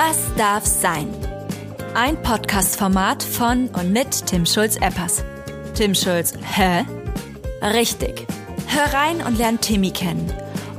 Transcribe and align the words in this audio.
Was 0.00 0.32
darf 0.36 0.64
sein? 0.64 1.08
Ein 1.94 2.22
Podcast-Format 2.22 3.20
von 3.20 3.66
und 3.70 3.92
mit 3.92 4.26
Tim 4.26 4.46
Schulz-Eppers. 4.46 5.24
Tim 5.74 5.92
Schulz, 5.92 6.34
hä? 6.54 6.84
Richtig. 7.60 8.24
Hör 8.68 8.94
rein 8.94 9.20
und 9.26 9.36
lern 9.38 9.60
Timmy 9.60 9.90
kennen. 9.90 10.32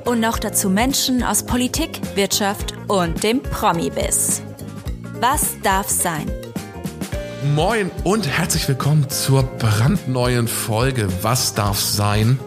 Und 0.06 0.22
noch 0.22 0.40
dazu 0.40 0.70
Menschen 0.70 1.22
aus 1.22 1.44
Politik, 1.44 2.00
Wirtschaft 2.16 2.74
und 2.88 3.22
dem 3.22 3.44
Promi-Biss. 3.44 4.42
Was 5.20 5.60
darf 5.64 5.90
sein? 5.90 6.32
Moin 7.54 7.92
und 8.06 8.26
herzlich 8.26 8.70
willkommen 8.70 9.10
zur 9.10 9.44
brandneuen 9.44 10.48
Folge 10.48 11.10
Was 11.24 11.54
darf 11.56 11.78
sein? 11.78 12.40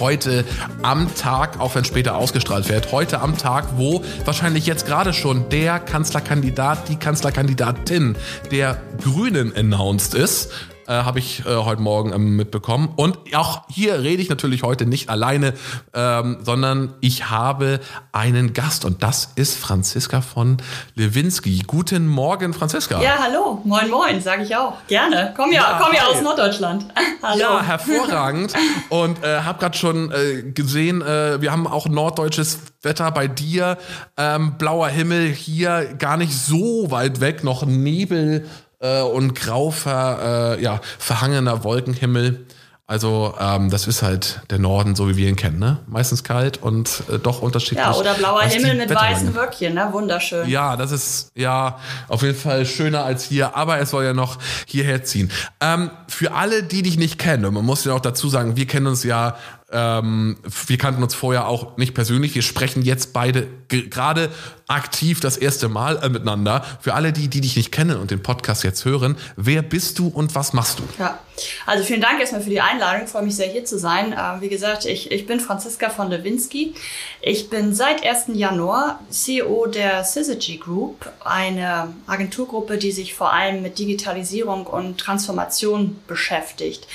Heute 0.00 0.44
am 0.82 1.14
Tag, 1.14 1.60
auch 1.60 1.74
wenn 1.74 1.84
später 1.84 2.16
ausgestrahlt 2.16 2.68
wird, 2.68 2.92
heute 2.92 3.20
am 3.20 3.36
Tag, 3.36 3.64
wo 3.76 4.02
wahrscheinlich 4.24 4.66
jetzt 4.66 4.86
gerade 4.86 5.12
schon 5.12 5.48
der 5.48 5.78
Kanzlerkandidat, 5.78 6.88
die 6.88 6.96
Kanzlerkandidatin 6.96 8.16
der 8.50 8.80
Grünen 9.02 9.54
announced 9.56 10.14
ist 10.14 10.52
äh, 10.88 10.92
habe 10.92 11.18
ich 11.18 11.44
äh, 11.46 11.54
heute 11.54 11.82
Morgen 11.82 12.12
ähm, 12.12 12.36
mitbekommen. 12.36 12.88
Und 12.96 13.18
auch 13.34 13.62
hier 13.68 14.00
rede 14.00 14.22
ich 14.22 14.30
natürlich 14.30 14.62
heute 14.62 14.86
nicht 14.86 15.10
alleine, 15.10 15.52
ähm, 15.94 16.38
sondern 16.42 16.94
ich 17.00 17.30
habe 17.30 17.80
einen 18.12 18.54
Gast 18.54 18.84
und 18.84 19.02
das 19.02 19.32
ist 19.36 19.56
Franziska 19.58 20.22
von 20.22 20.56
Lewinsky. 20.94 21.62
Guten 21.66 22.08
Morgen, 22.08 22.54
Franziska. 22.54 23.02
Ja, 23.02 23.18
hallo. 23.20 23.60
Moin, 23.64 23.90
moin, 23.90 24.20
sage 24.20 24.44
ich 24.44 24.56
auch. 24.56 24.74
Gerne. 24.86 25.34
Komm 25.36 25.52
ja, 25.52 25.60
ja 25.60 25.80
komm 25.82 25.94
ja 25.94 26.06
aus 26.06 26.22
Norddeutschland. 26.22 26.86
hallo. 27.22 27.38
Ja, 27.38 27.62
hervorragend. 27.62 28.54
und 28.88 29.22
äh, 29.22 29.40
habe 29.42 29.58
gerade 29.58 29.76
schon 29.76 30.10
äh, 30.10 30.42
gesehen, 30.42 31.02
äh, 31.02 31.40
wir 31.42 31.52
haben 31.52 31.66
auch 31.66 31.86
norddeutsches 31.86 32.60
Wetter 32.82 33.10
bei 33.10 33.28
dir. 33.28 33.76
Ähm, 34.16 34.54
blauer 34.56 34.88
Himmel 34.88 35.28
hier 35.28 35.94
gar 35.98 36.16
nicht 36.16 36.32
so 36.32 36.90
weit 36.90 37.20
weg, 37.20 37.44
noch 37.44 37.66
Nebel 37.66 38.46
äh, 38.80 39.02
und 39.02 39.34
grau 39.34 39.70
ver, 39.70 40.56
äh, 40.58 40.62
ja, 40.62 40.80
verhangener 40.98 41.64
Wolkenhimmel. 41.64 42.46
Also 42.90 43.34
ähm, 43.38 43.68
das 43.68 43.86
ist 43.86 44.02
halt 44.02 44.40
der 44.48 44.58
Norden, 44.58 44.96
so 44.96 45.10
wie 45.10 45.16
wir 45.18 45.28
ihn 45.28 45.36
kennen, 45.36 45.58
ne? 45.58 45.76
Meistens 45.86 46.24
kalt 46.24 46.62
und 46.62 47.02
äh, 47.12 47.18
doch 47.18 47.42
unterschiedlich. 47.42 47.84
Ja, 47.84 47.92
oder 47.92 48.14
blauer 48.14 48.40
Himmel 48.40 48.76
mit 48.76 48.88
weißen 48.88 49.34
Wölkchen, 49.34 49.74
ne? 49.74 49.90
Wunderschön. 49.92 50.48
Ja, 50.48 50.74
das 50.74 50.90
ist 50.90 51.30
ja 51.34 51.78
auf 52.08 52.22
jeden 52.22 52.34
Fall 52.34 52.64
schöner 52.64 53.04
als 53.04 53.24
hier, 53.24 53.54
aber 53.54 53.78
es 53.78 53.90
soll 53.90 54.04
ja 54.04 54.14
noch 54.14 54.38
hierher 54.64 55.04
ziehen. 55.04 55.30
Ähm, 55.60 55.90
für 56.08 56.32
alle, 56.32 56.62
die 56.62 56.82
dich 56.82 56.96
nicht 56.96 57.18
kennen, 57.18 57.44
und 57.44 57.52
man 57.52 57.66
muss 57.66 57.84
ja 57.84 57.92
auch 57.92 58.00
dazu 58.00 58.30
sagen, 58.30 58.56
wir 58.56 58.66
kennen 58.66 58.86
uns 58.86 59.04
ja 59.04 59.36
ähm, 59.70 60.38
wir 60.66 60.78
kannten 60.78 61.02
uns 61.02 61.14
vorher 61.14 61.46
auch 61.46 61.76
nicht 61.76 61.92
persönlich. 61.92 62.34
Wir 62.34 62.40
sprechen 62.40 62.82
jetzt 62.82 63.12
beide 63.12 63.48
gerade 63.68 64.30
aktiv 64.66 65.20
das 65.20 65.36
erste 65.36 65.68
Mal 65.68 65.98
äh, 66.02 66.08
miteinander. 66.08 66.64
Für 66.80 66.94
alle, 66.94 67.12
die, 67.12 67.28
die 67.28 67.42
dich 67.42 67.54
nicht 67.54 67.70
kennen 67.70 67.98
und 67.98 68.10
den 68.10 68.22
Podcast 68.22 68.64
jetzt 68.64 68.86
hören, 68.86 69.16
wer 69.36 69.60
bist 69.60 69.98
du 69.98 70.08
und 70.08 70.34
was 70.34 70.54
machst 70.54 70.78
du? 70.78 70.84
Ja, 70.98 71.18
also 71.66 71.84
vielen 71.84 72.00
Dank 72.00 72.18
erstmal 72.18 72.40
für 72.40 72.48
die 72.48 72.62
Einladung. 72.62 73.02
Ich 73.04 73.10
freue 73.10 73.24
mich 73.24 73.36
sehr, 73.36 73.48
hier 73.48 73.66
zu 73.66 73.78
sein. 73.78 74.14
Äh, 74.14 74.40
wie 74.40 74.48
gesagt, 74.48 74.86
ich, 74.86 75.10
ich 75.10 75.26
bin 75.26 75.38
Franziska 75.38 75.90
von 75.90 76.08
Lewinsky. 76.08 76.72
Ich 77.20 77.50
bin 77.50 77.74
seit 77.74 78.02
1. 78.02 78.28
Januar 78.28 79.00
CEO 79.10 79.66
der 79.66 80.02
Syzygy 80.02 80.56
Group, 80.56 81.10
eine 81.22 81.92
Agenturgruppe, 82.06 82.78
die 82.78 82.92
sich 82.92 83.12
vor 83.12 83.34
allem 83.34 83.60
mit 83.60 83.78
Digitalisierung 83.78 84.66
und 84.66 84.96
Transformation 84.96 85.98
beschäftigt. 86.06 86.86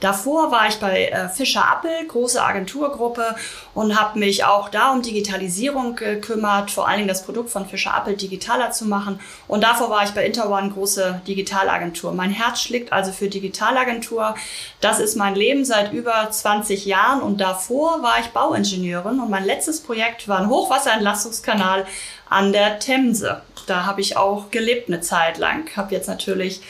Davor 0.00 0.50
war 0.50 0.68
ich 0.68 0.78
bei 0.78 1.06
äh, 1.06 1.28
Fischer 1.28 1.64
Appel, 1.70 2.06
große 2.06 2.42
Agenturgruppe 2.42 3.34
und 3.74 3.98
habe 3.98 4.18
mich 4.18 4.44
auch 4.44 4.68
da 4.68 4.92
um 4.92 5.00
Digitalisierung 5.00 5.96
gekümmert, 5.96 6.70
vor 6.70 6.86
allen 6.86 6.98
Dingen 6.98 7.08
das 7.08 7.24
Produkt 7.24 7.50
von 7.50 7.66
Fischer 7.66 7.94
Appel 7.94 8.14
digitaler 8.14 8.70
zu 8.72 8.84
machen. 8.84 9.20
Und 9.48 9.64
davor 9.64 9.88
war 9.88 10.04
ich 10.04 10.10
bei 10.10 10.26
Interone, 10.26 10.70
große 10.70 11.22
Digitalagentur. 11.26 12.12
Mein 12.12 12.30
Herz 12.30 12.60
schlägt 12.60 12.92
also 12.92 13.10
für 13.10 13.28
Digitalagentur. 13.28 14.34
Das 14.80 15.00
ist 15.00 15.16
mein 15.16 15.34
Leben 15.34 15.64
seit 15.64 15.92
über 15.92 16.30
20 16.30 16.84
Jahren 16.84 17.22
und 17.22 17.40
davor 17.40 18.02
war 18.02 18.20
ich 18.20 18.26
Bauingenieurin 18.28 19.20
und 19.20 19.30
mein 19.30 19.44
letztes 19.44 19.80
Projekt 19.80 20.28
war 20.28 20.40
ein 20.40 20.50
Hochwasserentlastungskanal 20.50 21.86
an 22.28 22.52
der 22.52 22.78
Themse. 22.78 23.40
Da 23.66 23.86
habe 23.86 24.00
ich 24.00 24.16
auch 24.16 24.50
gelebt 24.50 24.88
eine 24.88 25.00
Zeit 25.00 25.38
lang. 25.38 25.70
Habe 25.76 25.94
jetzt 25.94 26.08
natürlich 26.08 26.60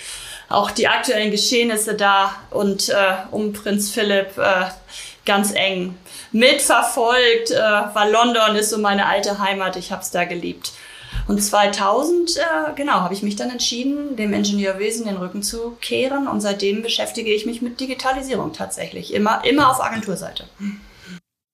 auch 0.49 0.71
die 0.71 0.89
aktuellen 0.89 1.31
Geschehnisse 1.31 1.95
da 1.95 2.35
und 2.51 2.89
äh, 2.89 2.95
um 3.31 3.53
Prinz 3.53 3.91
Philipp 3.91 4.39
äh, 4.39 4.67
ganz 5.25 5.53
eng 5.53 5.97
mitverfolgt, 6.33 7.51
äh, 7.51 7.61
weil 7.95 8.13
London 8.13 8.57
ist 8.57 8.71
so 8.71 8.79
meine 8.79 9.07
alte 9.07 9.39
Heimat, 9.39 9.77
ich 9.77 9.93
habe 9.93 10.03
es 10.03 10.11
da 10.11 10.25
geliebt. 10.25 10.73
Und 11.29 11.43
2000, 11.43 12.37
äh, 12.37 12.41
genau, 12.77 12.95
habe 12.95 13.15
ich 13.15 13.23
mich 13.23 13.37
dann 13.37 13.51
entschieden, 13.51 14.17
dem 14.17 14.33
Ingenieurwesen 14.33 15.07
den 15.07 15.17
Rücken 15.17 15.43
zu 15.43 15.77
kehren 15.81 16.29
und 16.29 16.41
seitdem 16.41 16.83
beschäftige 16.83 17.33
ich 17.33 17.47
mich 17.47 17.63
mit 17.63 17.81
Digitalisierung 17.81 18.53
tatsächlich, 18.53 19.13
immer, 19.13 19.45
immer 19.45 19.71
auf 19.71 19.83
Agenturseite. 19.83 20.45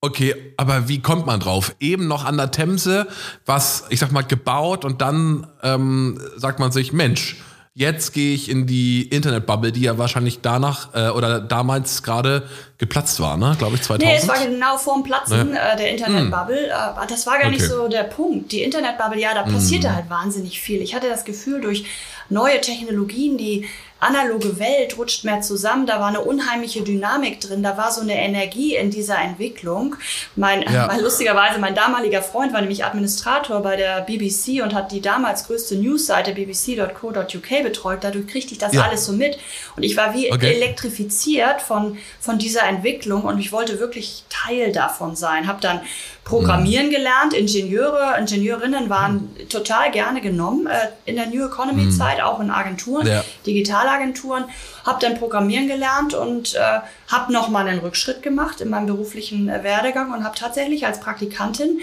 Okay, 0.03 0.34
aber 0.56 0.88
wie 0.88 1.00
kommt 1.00 1.26
man 1.26 1.41
drauf? 1.41 1.74
Eben 1.78 2.09
noch 2.09 2.24
an 2.24 2.36
der 2.36 2.50
Themse, 2.50 3.06
was, 3.47 3.84
ich 3.88 4.00
sag 4.00 4.10
mal, 4.10 4.22
gebaut 4.22 4.84
und 4.84 5.00
dann 5.00 5.47
ähm, 5.62 6.20
sagt 6.36 6.59
man 6.59 6.72
sich, 6.72 6.92
Mensch, 6.92 7.36
Jetzt 7.75 8.12
gehe 8.12 8.34
ich 8.34 8.50
in 8.50 8.66
die 8.66 9.09
Internetbubble, 9.09 9.72
die 9.72 9.81
ja 9.81 9.97
wahrscheinlich 9.97 10.43
danach 10.43 10.94
äh, 10.94 11.09
oder 11.09 11.41
damals 11.41 12.03
gerade 12.03 12.47
geplatzt 12.77 13.19
war, 13.19 13.38
ne? 13.38 13.56
Glaube 13.59 13.77
ich 13.77 13.83
2000. 13.83 14.12
Nee, 14.12 14.19
es 14.19 14.28
war 14.28 14.47
genau 14.47 14.77
vorm 14.77 15.03
Platzen 15.03 15.55
ja. 15.55 15.72
äh, 15.72 15.77
der 15.78 15.91
Internetbubble. 15.91 16.65
Hm. 16.65 17.03
Äh, 17.03 17.06
das 17.09 17.27
war 17.27 17.38
gar 17.38 17.47
okay. 17.47 17.53
nicht 17.53 17.66
so 17.66 17.88
der 17.88 18.03
Punkt. 18.03 18.53
Die 18.53 18.62
Internetbubble, 18.62 19.19
ja, 19.19 19.33
da 19.33 19.44
passierte 19.44 19.88
hm. 19.88 19.97
halt 19.97 20.10
wahnsinnig 20.10 20.60
viel. 20.60 20.83
Ich 20.83 20.94
hatte 20.94 21.09
das 21.09 21.25
Gefühl, 21.25 21.62
durch 21.62 21.87
neue 22.32 22.60
Technologien, 22.60 23.38
die 23.38 23.69
analoge 24.03 24.59
Welt 24.59 24.98
rutscht 24.98 25.25
mehr 25.25 25.41
zusammen. 25.43 25.87
Da 25.87 26.00
war 26.00 26.09
eine 26.09 26.20
unheimliche 26.20 26.82
Dynamik 26.82 27.41
drin. 27.41 27.62
Da 27.62 27.76
war 27.76 27.93
so 27.93 28.00
eine 28.00 28.15
Energie 28.15 28.75
in 28.75 28.91
dieser 28.91 29.19
Entwicklung. 29.19 29.94
Mein, 30.34 30.62
ja. 30.62 30.88
mein 30.88 31.00
lustigerweise, 31.00 31.60
mein 31.60 31.76
damaliger 31.76 32.21
Freund 32.21 32.53
war 32.53 32.60
nämlich 32.60 32.84
Administrator 32.84 33.60
bei 33.60 33.76
der 33.76 34.00
BBC 34.00 34.62
und 34.62 34.75
hat 34.75 34.91
die 34.91 35.00
damals 35.00 35.47
größte 35.47 35.76
Newsseite 35.76 36.32
bbc.co.uk 36.32 37.62
betreut. 37.62 37.98
Dadurch 38.03 38.26
kriegte 38.26 38.53
ich 38.53 38.59
das 38.59 38.72
ja. 38.72 38.82
alles 38.82 39.06
so 39.06 39.12
mit. 39.12 39.38
Und 39.76 39.84
ich 39.84 39.97
war 39.97 40.15
wie 40.15 40.32
okay. 40.32 40.53
elektrifiziert 40.53 41.62
von, 41.62 41.97
von 42.19 42.38
dieser 42.38 42.65
Entwicklung 42.65 43.22
und 43.22 43.38
ich 43.38 43.53
wollte 43.53 43.78
wirklich 43.78 44.25
Teil 44.28 44.72
davon 44.72 45.15
sein. 45.15 45.47
Hab 45.47 45.60
dann 45.60 45.81
Programmieren 46.25 46.91
gelernt. 46.91 47.34
Ingenieure, 47.34 48.16
Ingenieurinnen 48.19 48.88
waren 48.88 49.15
mhm. 49.37 49.49
total 49.49 49.91
gerne 49.91 50.21
genommen 50.21 50.66
äh, 50.66 50.88
in 51.05 51.16
der 51.16 51.27
New 51.27 51.44
Economy 51.44 51.91
Zeit, 51.91 52.19
mhm. 52.19 52.25
auch 52.25 52.41
in 52.41 52.50
Agenturen, 52.50 53.06
ja. 53.06 53.25
Digitalagenturen. 53.44 54.44
Habe 54.84 54.99
dann 55.00 55.19
Programmieren 55.19 55.66
gelernt 55.66 56.15
und 56.15 56.55
äh, 56.55 56.81
habe 57.09 57.33
nochmal 57.33 57.66
einen 57.66 57.81
Rückschritt 57.81 58.22
gemacht 58.22 58.60
in 58.60 58.71
meinem 58.71 58.87
beruflichen 58.87 59.49
äh, 59.49 59.65
Werdegang 59.65 60.12
und 60.12 60.25
habe 60.25 60.37
tatsächlich 60.37 60.87
als 60.87 61.00
Praktikantin 61.00 61.81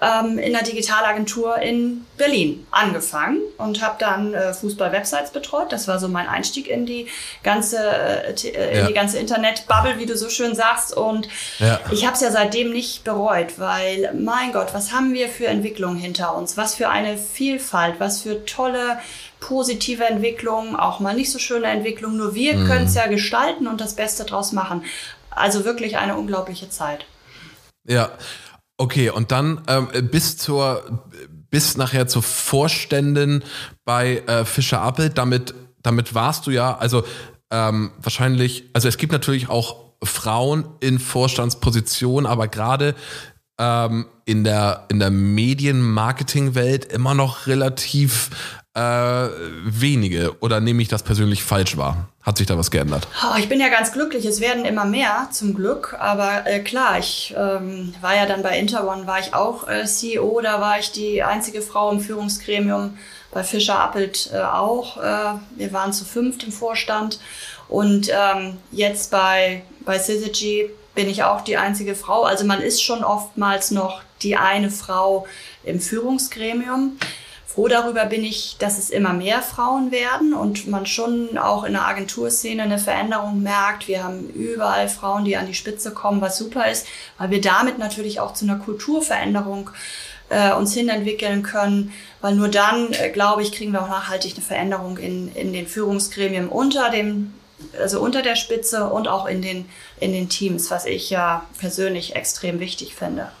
ähm, 0.00 0.38
in 0.38 0.52
der 0.52 0.62
Digitalagentur 0.62 1.56
in 1.58 2.06
Berlin 2.16 2.66
angefangen 2.70 3.40
und 3.56 3.82
habe 3.82 3.96
dann 3.98 4.32
äh, 4.32 4.52
Fußball-Websites 4.54 5.30
betreut. 5.30 5.72
Das 5.72 5.88
war 5.88 5.98
so 5.98 6.08
mein 6.08 6.28
Einstieg 6.28 6.68
in 6.68 6.86
die 6.86 7.08
ganze, 7.42 7.78
äh, 7.78 8.32
äh 8.32 8.70
in 8.70 8.78
ja. 8.78 8.86
die 8.86 8.94
ganze 8.94 9.18
Internet-Bubble, 9.18 9.98
wie 9.98 10.06
du 10.06 10.16
so 10.16 10.28
schön 10.28 10.54
sagst. 10.54 10.96
Und 10.96 11.28
ja. 11.58 11.80
ich 11.90 12.04
habe 12.06 12.14
es 12.14 12.20
ja 12.20 12.30
seitdem 12.30 12.72
nicht 12.72 13.04
bereut, 13.04 13.58
weil, 13.58 14.12
mein 14.14 14.52
Gott, 14.52 14.68
was 14.72 14.92
haben 14.92 15.14
wir 15.14 15.28
für 15.28 15.46
Entwicklungen 15.46 15.98
hinter 15.98 16.36
uns? 16.36 16.56
Was 16.56 16.74
für 16.74 16.88
eine 16.88 17.16
Vielfalt, 17.16 17.96
was 17.98 18.22
für 18.22 18.44
tolle 18.44 18.98
positive 19.40 20.04
Entwicklungen, 20.04 20.76
auch 20.76 21.00
mal 21.00 21.14
nicht 21.14 21.30
so 21.30 21.38
schöne 21.38 21.66
Entwicklungen. 21.66 22.16
Nur 22.16 22.34
wir 22.34 22.56
mhm. 22.56 22.66
können 22.66 22.86
es 22.86 22.94
ja 22.94 23.06
gestalten 23.06 23.66
und 23.66 23.80
das 23.80 23.94
Beste 23.94 24.24
draus 24.24 24.52
machen. 24.52 24.84
Also 25.30 25.64
wirklich 25.64 25.98
eine 25.98 26.16
unglaubliche 26.16 26.68
Zeit. 26.70 27.04
Ja, 27.84 28.10
Okay, 28.78 29.10
und 29.10 29.32
dann 29.32 29.62
ähm, 29.66 29.88
bis 30.08 30.36
zur 30.36 31.02
bis 31.50 31.76
nachher 31.76 32.06
zur 32.06 32.22
Vorständin 32.22 33.42
bei 33.84 34.18
äh, 34.18 34.44
Fischer 34.44 34.80
Appel. 34.80 35.10
Damit 35.10 35.52
damit 35.82 36.14
warst 36.14 36.46
du 36.46 36.52
ja 36.52 36.76
also 36.76 37.04
ähm, 37.50 37.90
wahrscheinlich. 38.00 38.70
Also 38.74 38.86
es 38.86 38.96
gibt 38.96 39.12
natürlich 39.12 39.48
auch 39.48 39.76
Frauen 40.04 40.64
in 40.78 41.00
Vorstandspositionen, 41.00 42.30
aber 42.30 42.46
gerade 42.46 42.94
ähm, 43.58 44.06
in 44.24 44.44
der 44.44 44.86
in 44.90 45.00
der 45.00 45.10
Medienmarketingwelt 45.10 46.84
immer 46.84 47.14
noch 47.14 47.48
relativ 47.48 48.30
äh, 48.78 49.30
wenige 49.64 50.36
oder 50.40 50.60
nehme 50.60 50.82
ich 50.82 50.88
das 50.88 51.02
persönlich 51.02 51.42
falsch 51.42 51.76
wahr? 51.76 52.08
Hat 52.22 52.38
sich 52.38 52.46
da 52.46 52.56
was 52.56 52.70
geändert? 52.70 53.08
Ich 53.38 53.48
bin 53.48 53.58
ja 53.58 53.68
ganz 53.68 53.92
glücklich. 53.92 54.24
Es 54.24 54.40
werden 54.40 54.64
immer 54.64 54.84
mehr, 54.84 55.28
zum 55.32 55.54
Glück. 55.54 55.96
Aber 55.98 56.46
äh, 56.46 56.60
klar, 56.60 56.98
ich 56.98 57.34
ähm, 57.36 57.94
war 58.00 58.14
ja 58.14 58.26
dann 58.26 58.42
bei 58.42 58.58
Interone, 58.58 59.06
war 59.06 59.18
ich 59.18 59.34
auch 59.34 59.66
äh, 59.66 59.84
CEO. 59.86 60.40
Da 60.42 60.60
war 60.60 60.78
ich 60.78 60.92
die 60.92 61.22
einzige 61.22 61.62
Frau 61.62 61.90
im 61.90 62.00
Führungsgremium. 62.00 62.98
Bei 63.32 63.42
Fischer 63.42 63.80
Appelt 63.80 64.30
äh, 64.32 64.38
auch. 64.38 64.98
Äh, 64.98 65.38
wir 65.56 65.72
waren 65.72 65.92
zu 65.92 66.04
fünft 66.04 66.44
im 66.44 66.52
Vorstand. 66.52 67.18
Und 67.68 68.10
ähm, 68.10 68.58
jetzt 68.70 69.10
bei, 69.10 69.62
bei 69.80 69.98
Syzygy 69.98 70.70
bin 70.94 71.08
ich 71.08 71.24
auch 71.24 71.40
die 71.40 71.56
einzige 71.56 71.94
Frau. 71.94 72.24
Also 72.24 72.44
man 72.44 72.60
ist 72.60 72.82
schon 72.82 73.02
oftmals 73.04 73.70
noch 73.70 74.02
die 74.22 74.36
eine 74.36 74.70
Frau 74.70 75.26
im 75.64 75.80
Führungsgremium. 75.80 76.98
Froh 77.58 77.66
darüber 77.66 78.04
bin 78.04 78.22
ich, 78.22 78.54
dass 78.60 78.78
es 78.78 78.88
immer 78.88 79.12
mehr 79.12 79.42
Frauen 79.42 79.90
werden 79.90 80.32
und 80.32 80.68
man 80.68 80.86
schon 80.86 81.36
auch 81.36 81.64
in 81.64 81.72
der 81.72 81.88
Agenturszene 81.88 82.62
eine 82.62 82.78
Veränderung 82.78 83.42
merkt. 83.42 83.88
Wir 83.88 84.04
haben 84.04 84.28
überall 84.28 84.88
Frauen, 84.88 85.24
die 85.24 85.36
an 85.36 85.48
die 85.48 85.54
Spitze 85.54 85.90
kommen, 85.90 86.20
was 86.20 86.38
super 86.38 86.70
ist, 86.70 86.86
weil 87.18 87.30
wir 87.30 87.40
damit 87.40 87.76
natürlich 87.78 88.20
auch 88.20 88.32
zu 88.32 88.44
einer 88.44 88.60
Kulturveränderung 88.60 89.70
äh, 90.28 90.52
uns 90.52 90.72
hinentwickeln 90.72 91.42
können, 91.42 91.92
weil 92.20 92.36
nur 92.36 92.46
dann, 92.46 92.92
äh, 92.92 93.10
glaube 93.10 93.42
ich, 93.42 93.50
kriegen 93.50 93.72
wir 93.72 93.82
auch 93.82 93.88
nachhaltig 93.88 94.34
eine 94.36 94.44
Veränderung 94.44 94.96
in, 94.96 95.34
in 95.34 95.52
den 95.52 95.66
Führungsgremien 95.66 96.48
unter 96.48 96.90
dem 96.90 97.34
also 97.76 98.00
unter 98.00 98.22
der 98.22 98.36
Spitze 98.36 98.88
und 98.88 99.08
auch 99.08 99.26
in 99.26 99.42
den, 99.42 99.68
in 99.98 100.12
den 100.12 100.28
Teams, 100.28 100.70
was 100.70 100.86
ich 100.86 101.10
ja 101.10 101.44
persönlich 101.58 102.14
extrem 102.14 102.60
wichtig 102.60 102.94
finde. 102.94 103.32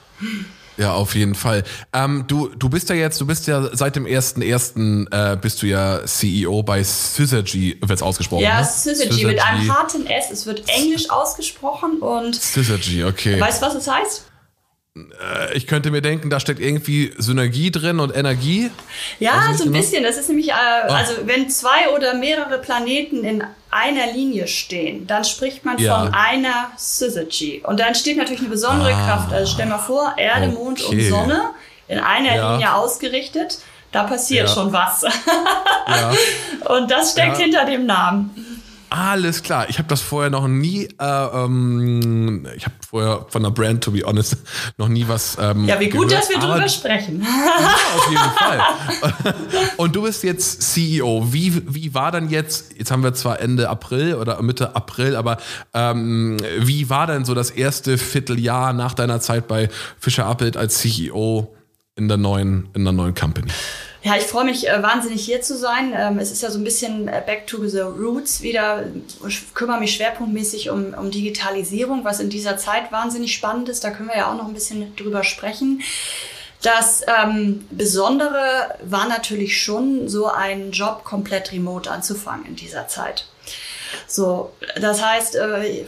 Ja, 0.78 0.92
auf 0.94 1.16
jeden 1.16 1.34
Fall. 1.34 1.64
Ähm, 1.92 2.24
du, 2.28 2.48
du 2.48 2.68
bist 2.68 2.88
ja 2.88 2.94
jetzt, 2.94 3.20
du 3.20 3.26
bist 3.26 3.48
ja 3.48 3.76
seit 3.76 3.96
dem 3.96 4.06
ersten 4.06 4.42
ersten 4.42 5.08
äh, 5.10 5.36
bist 5.40 5.60
du 5.60 5.66
ja 5.66 6.06
CEO 6.06 6.62
bei 6.62 6.84
Syzygy, 6.84 7.78
wird's 7.84 8.02
ausgesprochen? 8.02 8.44
Ja, 8.44 8.60
ne? 8.60 8.66
Syzygy 8.66 9.26
mit 9.26 9.44
einem 9.44 9.76
harten 9.76 10.06
S. 10.06 10.30
Es 10.30 10.46
wird 10.46 10.68
Englisch 10.68 11.10
ausgesprochen 11.10 11.98
und 11.98 12.36
Syzygy, 12.36 13.04
okay. 13.04 13.40
Weißt 13.40 13.60
du, 13.60 13.66
was 13.66 13.74
es 13.74 13.90
heißt? 13.90 14.24
Äh, 15.20 15.56
ich 15.56 15.66
könnte 15.66 15.90
mir 15.90 16.02
denken, 16.02 16.30
da 16.30 16.40
steckt 16.40 16.60
irgendwie 16.60 17.12
Synergie 17.18 17.70
drin 17.70 18.00
und 18.00 18.14
Energie. 18.14 18.70
Ja, 19.18 19.52
so 19.54 19.64
ein 19.64 19.70
genau? 19.70 19.78
bisschen. 19.78 20.02
Das 20.02 20.16
ist 20.16 20.28
nämlich, 20.28 20.50
äh, 20.50 20.52
oh. 20.88 20.92
also 20.92 21.12
wenn 21.24 21.48
zwei 21.50 21.90
oder 21.94 22.14
mehrere 22.14 22.58
Planeten 22.58 23.24
in 23.24 23.44
einer 23.70 24.12
Linie 24.12 24.46
stehen, 24.48 25.06
dann 25.06 25.24
spricht 25.24 25.64
man 25.64 25.78
ja. 25.78 25.98
von 25.98 26.14
einer 26.14 26.70
Syzygy. 26.76 27.62
Und 27.64 27.80
dann 27.80 27.94
steht 27.94 28.16
natürlich 28.16 28.40
eine 28.40 28.50
besondere 28.50 28.94
ah. 28.94 29.06
Kraft. 29.06 29.32
Also 29.32 29.52
stell 29.52 29.66
mal 29.66 29.78
vor, 29.78 30.14
Erde, 30.16 30.46
okay. 30.46 30.54
Mond 30.54 30.82
und 30.82 31.00
Sonne 31.02 31.50
in 31.88 31.98
einer 31.98 32.34
ja. 32.34 32.52
Linie 32.52 32.74
ausgerichtet. 32.74 33.58
Da 33.92 34.04
passiert 34.04 34.48
ja. 34.48 34.54
schon 34.54 34.72
was. 34.72 35.04
und 36.68 36.90
das 36.90 37.12
steckt 37.12 37.38
hinter 37.38 37.64
dem 37.64 37.86
Namen. 37.86 38.62
Alles 38.90 39.42
klar. 39.42 39.68
Ich 39.68 39.78
habe 39.78 39.88
das 39.88 40.00
vorher 40.00 40.30
noch 40.30 40.48
nie, 40.48 40.88
äh, 40.98 41.04
ähm, 41.04 42.46
ich 42.56 42.64
habe 42.64 42.74
vorher 42.88 43.26
von 43.28 43.42
der 43.42 43.50
Brand, 43.50 43.84
to 43.84 43.90
be 43.90 44.02
honest, 44.04 44.36
noch 44.78 44.88
nie 44.88 45.06
was. 45.06 45.36
Ähm, 45.40 45.66
ja, 45.66 45.78
wie 45.78 45.88
gut, 45.88 46.08
gehört, 46.08 46.24
dass 46.24 46.30
wir 46.30 46.38
drüber 46.38 46.68
sprechen. 46.68 47.22
Ja, 47.22 47.76
auf 47.96 48.10
jeden 48.10 48.32
Fall. 48.36 49.34
Und 49.76 49.94
du 49.94 50.02
bist 50.02 50.22
jetzt 50.22 50.62
CEO. 50.62 51.32
Wie, 51.32 51.62
wie 51.66 51.92
war 51.94 52.12
dann 52.12 52.30
jetzt, 52.30 52.76
jetzt 52.78 52.90
haben 52.90 53.02
wir 53.02 53.14
zwar 53.14 53.40
Ende 53.40 53.68
April 53.68 54.14
oder 54.14 54.40
Mitte 54.42 54.74
April, 54.74 55.16
aber 55.16 55.36
ähm, 55.74 56.38
wie 56.58 56.88
war 56.88 57.06
denn 57.06 57.24
so 57.24 57.34
das 57.34 57.50
erste 57.50 57.98
Vierteljahr 57.98 58.72
nach 58.72 58.94
deiner 58.94 59.20
Zeit 59.20 59.48
bei 59.48 59.68
Fischer 59.98 60.26
Appelt 60.26 60.56
als 60.56 60.78
CEO 60.78 61.54
in 61.96 62.08
der 62.08 62.16
neuen, 62.16 62.68
in 62.74 62.84
der 62.84 62.92
neuen 62.92 63.14
Company? 63.14 63.50
Ja, 64.08 64.16
ich 64.16 64.24
freue 64.24 64.46
mich 64.46 64.66
äh, 64.66 64.82
wahnsinnig 64.82 65.22
hier 65.22 65.42
zu 65.42 65.54
sein. 65.54 65.92
Ähm, 65.94 66.18
es 66.18 66.32
ist 66.32 66.42
ja 66.42 66.50
so 66.50 66.58
ein 66.58 66.64
bisschen 66.64 67.08
äh, 67.08 67.22
back 67.26 67.46
to 67.46 67.68
the 67.68 67.80
roots 67.80 68.40
wieder. 68.40 68.84
Ich 69.26 69.52
kümmere 69.52 69.78
mich 69.78 69.96
schwerpunktmäßig 69.96 70.70
um, 70.70 70.94
um 70.94 71.10
Digitalisierung, 71.10 72.06
was 72.06 72.18
in 72.18 72.30
dieser 72.30 72.56
Zeit 72.56 72.90
wahnsinnig 72.90 73.34
spannend 73.34 73.68
ist. 73.68 73.84
Da 73.84 73.90
können 73.90 74.08
wir 74.08 74.16
ja 74.16 74.30
auch 74.32 74.36
noch 74.38 74.48
ein 74.48 74.54
bisschen 74.54 74.96
drüber 74.96 75.24
sprechen. 75.24 75.82
Das 76.62 77.02
ähm, 77.06 77.66
Besondere 77.70 78.78
war 78.82 79.08
natürlich 79.08 79.60
schon, 79.60 80.08
so 80.08 80.28
einen 80.28 80.72
Job 80.72 81.04
komplett 81.04 81.52
remote 81.52 81.90
anzufangen 81.90 82.46
in 82.46 82.56
dieser 82.56 82.88
Zeit. 82.88 83.26
So, 84.06 84.52
das 84.80 85.04
heißt, 85.04 85.36
äh, 85.36 85.84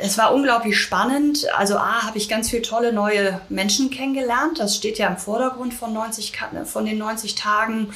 es 0.00 0.18
war 0.18 0.34
unglaublich 0.34 0.78
spannend. 0.78 1.46
Also 1.56 1.76
A, 1.76 2.02
habe 2.02 2.18
ich 2.18 2.28
ganz 2.28 2.50
viele 2.50 2.62
tolle 2.62 2.92
neue 2.92 3.40
Menschen 3.48 3.90
kennengelernt. 3.90 4.58
Das 4.58 4.76
steht 4.76 4.98
ja 4.98 5.08
im 5.08 5.16
Vordergrund 5.16 5.74
von, 5.74 5.92
90, 5.92 6.32
von 6.64 6.84
den 6.84 6.98
90 6.98 7.34
Tagen. 7.34 7.92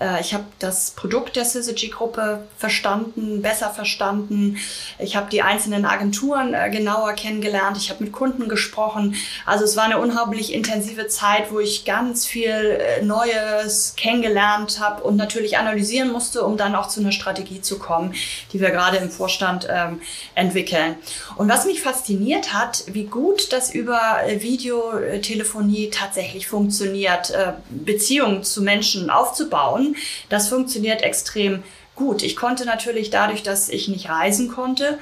Äh, 0.00 0.20
ich 0.20 0.34
habe 0.34 0.44
das 0.58 0.92
Produkt 0.92 1.36
der 1.36 1.44
Syzygy-Gruppe 1.44 2.46
verstanden, 2.58 3.42
besser 3.42 3.70
verstanden. 3.70 4.58
Ich 4.98 5.16
habe 5.16 5.30
die 5.30 5.42
einzelnen 5.42 5.84
Agenturen 5.84 6.54
äh, 6.54 6.70
genauer 6.70 7.12
kennengelernt. 7.12 7.76
Ich 7.76 7.90
habe 7.90 8.04
mit 8.04 8.12
Kunden 8.12 8.48
gesprochen. 8.48 9.16
Also 9.46 9.64
es 9.64 9.76
war 9.76 9.84
eine 9.84 9.98
unheimlich 9.98 10.52
intensive 10.52 11.06
Zeit, 11.08 11.50
wo 11.50 11.60
ich 11.60 11.84
ganz 11.84 12.26
viel 12.26 12.50
äh, 12.50 13.04
Neues 13.04 13.94
kennengelernt 13.96 14.80
habe 14.80 15.02
und 15.02 15.16
natürlich 15.16 15.58
analysieren 15.58 16.10
musste, 16.10 16.42
um 16.42 16.56
dann 16.56 16.74
auch 16.74 16.88
zu 16.88 17.00
einer 17.00 17.12
Strategie 17.12 17.60
zu 17.60 17.78
kommen, 17.78 18.14
die 18.52 18.60
wir 18.60 18.70
gerade 18.70 18.96
im 18.98 19.10
Vorstand 19.10 19.66
ähm, 19.70 20.00
entwickeln. 20.34 20.96
Und 21.36 21.48
was 21.48 21.66
mich 21.66 21.80
fasziniert 21.80 22.52
hat, 22.52 22.84
wie 22.88 23.04
gut 23.04 23.52
das 23.52 23.72
über 23.72 24.20
Videotelefonie 24.26 25.90
tatsächlich 25.90 26.46
funktioniert, 26.46 27.32
Beziehungen 27.70 28.44
zu 28.44 28.62
Menschen 28.62 29.10
aufzubauen 29.10 29.83
das 30.28 30.48
funktioniert 30.48 31.02
extrem 31.02 31.62
gut. 31.94 32.22
Ich 32.22 32.36
konnte 32.36 32.64
natürlich 32.64 33.10
dadurch, 33.10 33.42
dass 33.42 33.68
ich 33.68 33.88
nicht 33.88 34.08
reisen 34.08 34.48
konnte, 34.48 34.98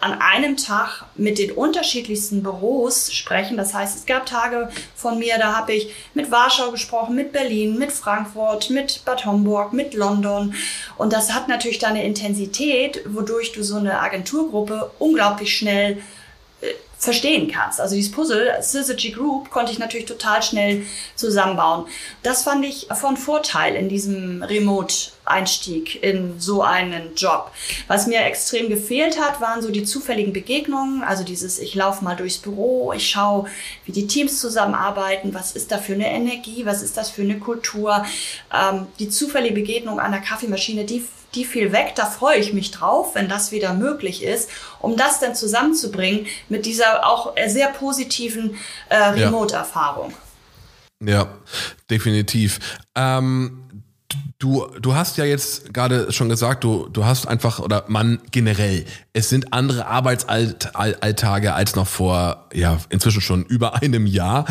an 0.00 0.20
einem 0.20 0.56
Tag 0.56 1.04
mit 1.16 1.38
den 1.38 1.50
unterschiedlichsten 1.50 2.42
Büros 2.42 3.12
sprechen. 3.12 3.56
Das 3.56 3.74
heißt, 3.74 3.98
es 3.98 4.06
gab 4.06 4.24
Tage 4.24 4.68
von 4.94 5.18
mir, 5.18 5.36
da 5.38 5.56
habe 5.56 5.72
ich 5.72 5.92
mit 6.14 6.30
Warschau 6.30 6.70
gesprochen, 6.70 7.16
mit 7.16 7.32
Berlin, 7.32 7.76
mit 7.78 7.90
Frankfurt, 7.90 8.70
mit 8.70 9.04
Bad 9.04 9.26
Homburg, 9.26 9.72
mit 9.72 9.94
London. 9.94 10.54
Und 10.96 11.12
das 11.12 11.32
hat 11.32 11.48
natürlich 11.48 11.80
dann 11.80 11.90
eine 11.90 12.04
Intensität, 12.04 13.00
wodurch 13.06 13.52
du 13.52 13.64
so 13.64 13.76
eine 13.76 14.00
Agenturgruppe 14.00 14.92
unglaublich 14.98 15.56
schnell 15.56 16.00
verstehen 17.04 17.50
kannst. 17.50 17.80
Also 17.80 17.94
dieses 17.94 18.10
Puzzle, 18.10 18.54
Syzygy 18.60 19.12
Group, 19.12 19.50
konnte 19.50 19.72
ich 19.72 19.78
natürlich 19.78 20.06
total 20.06 20.42
schnell 20.42 20.84
zusammenbauen. 21.14 21.86
Das 22.22 22.42
fand 22.42 22.64
ich 22.64 22.88
von 22.94 23.16
Vorteil 23.16 23.74
in 23.74 23.88
diesem 23.88 24.42
Remote-Einstieg 24.42 26.02
in 26.02 26.40
so 26.40 26.62
einen 26.62 27.14
Job. 27.14 27.52
Was 27.86 28.06
mir 28.06 28.20
extrem 28.20 28.68
gefehlt 28.68 29.20
hat, 29.20 29.40
waren 29.40 29.62
so 29.62 29.70
die 29.70 29.84
zufälligen 29.84 30.32
Begegnungen, 30.32 31.02
also 31.02 31.24
dieses, 31.24 31.58
ich 31.58 31.74
laufe 31.74 32.04
mal 32.04 32.16
durchs 32.16 32.38
Büro, 32.38 32.92
ich 32.92 33.08
schaue, 33.08 33.46
wie 33.84 33.92
die 33.92 34.06
Teams 34.06 34.40
zusammenarbeiten, 34.40 35.34
was 35.34 35.52
ist 35.52 35.70
da 35.70 35.78
für 35.78 35.94
eine 35.94 36.10
Energie, 36.10 36.66
was 36.66 36.82
ist 36.82 36.96
das 36.96 37.10
für 37.10 37.22
eine 37.22 37.38
Kultur. 37.38 38.04
Ähm, 38.52 38.86
die 38.98 39.08
zufällige 39.08 39.54
Begegnung 39.54 40.00
an 40.00 40.12
der 40.12 40.20
Kaffeemaschine, 40.20 40.84
die 40.84 41.04
die 41.34 41.44
viel 41.44 41.72
weg. 41.72 41.92
Da 41.96 42.06
freue 42.06 42.38
ich 42.38 42.52
mich 42.52 42.70
drauf, 42.70 43.14
wenn 43.14 43.28
das 43.28 43.52
wieder 43.52 43.74
möglich 43.74 44.22
ist, 44.22 44.50
um 44.80 44.96
das 44.96 45.20
dann 45.20 45.34
zusammenzubringen 45.34 46.26
mit 46.48 46.66
dieser 46.66 47.06
auch 47.06 47.34
sehr 47.46 47.68
positiven 47.68 48.56
äh, 48.88 48.96
Remote-Erfahrung. 48.96 50.12
Ja. 51.02 51.12
ja, 51.14 51.28
definitiv. 51.90 52.60
Ähm, 52.94 53.63
Du, 54.38 54.66
du 54.80 54.94
hast 54.94 55.16
ja 55.16 55.24
jetzt 55.24 55.72
gerade 55.72 56.12
schon 56.12 56.28
gesagt, 56.28 56.64
du, 56.64 56.88
du 56.92 57.04
hast 57.04 57.26
einfach, 57.26 57.60
oder 57.60 57.84
man 57.88 58.20
generell, 58.30 58.84
es 59.12 59.28
sind 59.28 59.52
andere 59.52 59.86
Arbeitsalltage 59.86 61.54
als 61.54 61.76
noch 61.76 61.86
vor, 61.86 62.48
ja, 62.52 62.78
inzwischen 62.90 63.20
schon 63.20 63.44
über 63.44 63.80
einem 63.82 64.06
Jahr. 64.06 64.44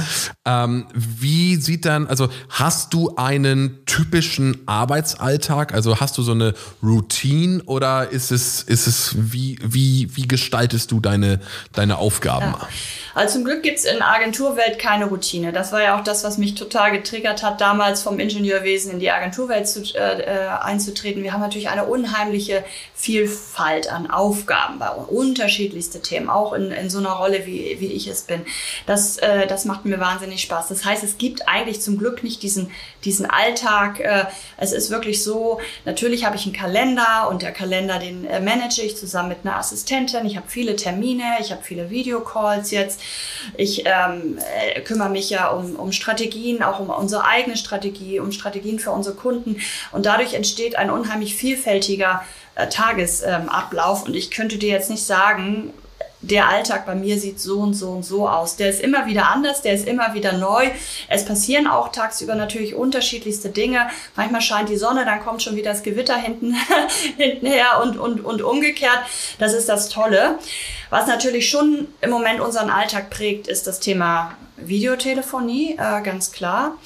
Ähm, 0.46 0.88
wie 0.93 1.58
sieht 1.58 1.86
dann, 1.86 2.08
also 2.08 2.29
hast 2.50 2.93
du 2.93 3.15
einen 3.17 3.86
typischen 3.86 4.63
Arbeitsalltag? 4.65 5.74
Also 5.74 6.00
hast 6.00 6.17
du 6.17 6.24
so 6.24 6.32
eine 6.32 6.53
Routine 6.82 7.62
oder 7.65 8.10
ist 8.10 8.32
es, 8.32 8.63
ist 8.63 8.88
es, 8.88 9.15
wie, 9.17 9.60
wie, 9.63 10.10
wie 10.15 10.27
gestaltest 10.27 10.91
du 10.91 11.00
deine, 11.00 11.39
deine 11.74 11.98
Aufgaben? 11.98 12.55
Ja. 12.60 12.67
Also 13.15 13.36
zum 13.36 13.43
Glück 13.43 13.62
gibt's 13.62 13.86
in 13.86 14.01
Agenturwelt 14.01 14.79
keine 14.79 15.05
Routine. 15.05 15.51
Das 15.51 15.72
war 15.72 15.84
ja 15.84 16.00
auch 16.00 16.03
das, 16.03 16.24
was 16.24 16.39
mich 16.39 16.55
total 16.55 16.91
getriggert 16.91 17.43
hat, 17.43 17.62
damals 17.62 18.01
vom 18.01 18.20
Ingenieurwesen 18.20 18.91
in 18.91 19.00
die 19.00 19.12
Agenturwelt 19.12 19.52
zu, 19.63 19.81
äh, 19.95 20.22
äh, 20.22 20.48
einzutreten. 20.62 21.22
Wir 21.24 21.33
haben 21.33 21.41
natürlich 21.41 21.69
eine 21.69 21.86
unheimliche 21.86 22.63
Vielfalt 22.95 23.91
an 23.91 24.10
Aufgaben 24.10 24.79
bei 24.79 24.89
unterschiedlichste 24.89 26.01
Themen, 26.01 26.29
auch 26.29 26.53
in, 26.53 26.72
in 26.72 26.89
so 26.89 27.00
einer 27.00 27.12
Rolle, 27.12 27.45
wie, 27.45 27.77
wie 27.79 27.91
ich 27.91 28.07
es 28.07 28.22
bin. 28.22 28.41
Das, 28.86 29.17
äh, 29.17 29.45
das 29.45 29.65
macht 29.65 29.86
mir 29.86 30.00
wahnsinnig 30.00 30.41
Spaß. 30.41 30.69
Das 30.69 30.86
heißt, 30.86 31.03
es 31.03 31.17
gibt 31.17 31.48
eigentlich 31.48 31.81
zum 31.81 31.98
Glück 31.98 32.24
nicht 32.24 32.41
diesen, 32.41 32.72
diesen 33.03 33.25
Alltag. 33.25 34.00
Äh, 34.00 34.25
es 34.57 34.72
ist 34.72 34.89
wirklich 34.89 35.24
so, 35.24 35.60
natürlich 35.86 36.25
habe 36.25 36.36
ich 36.36 36.45
einen 36.45 36.55
Kalender 36.55 37.27
und 37.29 37.41
der 37.41 37.51
Kalender, 37.51 38.00
den 38.00 38.25
äh, 38.25 38.39
manage 38.39 38.81
ich 38.81 38.98
zusammen 38.98 39.29
mit 39.29 39.39
einer 39.43 39.57
Assistentin. 39.57 40.25
Ich 40.25 40.38
habe 40.38 40.48
viele 40.48 40.75
Termine, 40.75 41.24
ich 41.39 41.51
habe 41.51 41.62
viele 41.63 41.89
Videocalls 41.89 42.72
jetzt. 42.72 43.01
Ich 43.57 43.83
ähm, 43.86 44.39
äh, 44.75 44.81
kümmere 44.81 45.10
mich 45.10 45.29
ja 45.29 45.50
um, 45.50 45.75
um 45.75 45.91
Strategien, 45.91 46.63
auch 46.63 46.79
um 46.79 46.89
unsere 46.89 47.25
eigene 47.25 47.57
Strategie, 47.57 48.19
um 48.19 48.31
Strategien 48.31 48.79
für 48.79 48.91
unsere 48.91 49.15
Kunden. 49.15 49.42
Und 49.91 50.05
dadurch 50.05 50.33
entsteht 50.33 50.75
ein 50.75 50.89
unheimlich 50.89 51.35
vielfältiger 51.35 52.23
äh, 52.55 52.67
Tagesablauf. 52.67 54.01
Ähm, 54.01 54.07
und 54.07 54.15
ich 54.15 54.31
könnte 54.31 54.57
dir 54.57 54.69
jetzt 54.69 54.89
nicht 54.89 55.03
sagen, 55.03 55.73
der 56.23 56.47
Alltag 56.47 56.85
bei 56.85 56.95
mir 56.95 57.19
sieht 57.19 57.39
so 57.39 57.59
und 57.59 57.73
so 57.73 57.91
und 57.91 58.03
so 58.03 58.29
aus. 58.29 58.55
Der 58.55 58.69
ist 58.69 58.79
immer 58.79 59.05
wieder 59.05 59.29
anders, 59.29 59.62
der 59.62 59.73
ist 59.73 59.85
immer 59.85 60.13
wieder 60.13 60.31
neu. 60.31 60.69
Es 61.09 61.25
passieren 61.25 61.67
auch 61.67 61.89
tagsüber 61.91 62.35
natürlich 62.35 62.75
unterschiedlichste 62.75 63.50
Dinge. 63.50 63.89
Manchmal 64.15 64.41
scheint 64.41 64.69
die 64.69 64.77
Sonne, 64.77 65.03
dann 65.03 65.21
kommt 65.21 65.43
schon 65.43 65.57
wieder 65.57 65.71
das 65.71 65.83
Gewitter 65.83 66.15
hinten, 66.15 66.55
hintenher 67.17 67.81
und, 67.83 67.97
und, 67.97 68.21
und 68.21 68.41
umgekehrt. 68.41 69.00
Das 69.38 69.53
ist 69.53 69.67
das 69.67 69.89
Tolle. 69.89 70.39
Was 70.89 71.07
natürlich 71.07 71.50
schon 71.50 71.88
im 72.00 72.09
Moment 72.09 72.39
unseren 72.39 72.69
Alltag 72.69 73.09
prägt, 73.09 73.47
ist 73.47 73.67
das 73.67 73.81
Thema 73.81 74.38
Videotelefonie, 74.55 75.73
äh, 75.73 76.01
ganz 76.03 76.31
klar. 76.31 76.77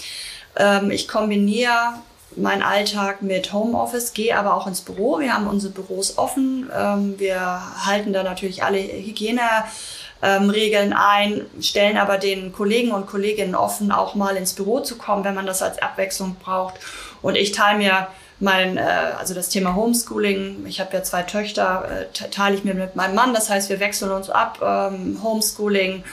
Ähm, 0.55 0.89
ich 0.89 1.07
kombiniere 1.07 1.93
meinen 2.37 2.63
Alltag 2.63 3.21
mit 3.21 3.53
Homeoffice, 3.53 4.13
gehe 4.13 4.37
aber 4.37 4.55
auch 4.55 4.67
ins 4.67 4.81
Büro. 4.81 5.19
Wir 5.19 5.33
haben 5.33 5.47
unsere 5.47 5.71
Büros 5.73 6.17
offen. 6.17 6.69
Ähm, 6.75 7.15
wir 7.17 7.61
halten 7.85 8.11
da 8.13 8.23
natürlich 8.23 8.63
alle 8.63 8.79
Hygieneregeln 8.79 10.93
ein, 10.93 11.45
stellen 11.61 11.97
aber 11.97 12.17
den 12.17 12.53
Kollegen 12.53 12.91
und 12.91 13.07
Kolleginnen 13.07 13.55
offen, 13.55 13.91
auch 13.91 14.15
mal 14.15 14.37
ins 14.37 14.53
Büro 14.53 14.79
zu 14.79 14.97
kommen, 14.97 15.23
wenn 15.23 15.35
man 15.35 15.45
das 15.45 15.61
als 15.61 15.81
Abwechslung 15.81 16.35
braucht. 16.41 16.75
Und 17.21 17.35
ich 17.35 17.51
teile 17.51 17.77
mir 17.77 18.07
mein, 18.39 18.77
äh, 18.77 19.13
also 19.17 19.33
das 19.33 19.49
Thema 19.49 19.75
Homeschooling, 19.75 20.65
ich 20.67 20.79
habe 20.79 20.93
ja 20.93 21.03
zwei 21.03 21.23
Töchter, 21.23 21.87
äh, 21.89 22.05
teile 22.29 22.55
ich 22.55 22.63
mir 22.63 22.75
mit 22.75 22.95
meinem 22.95 23.15
Mann. 23.15 23.33
Das 23.33 23.49
heißt, 23.49 23.69
wir 23.69 23.79
wechseln 23.79 24.11
uns 24.11 24.29
ab, 24.29 24.59
ähm, 24.61 25.19
Homeschooling 25.23 26.03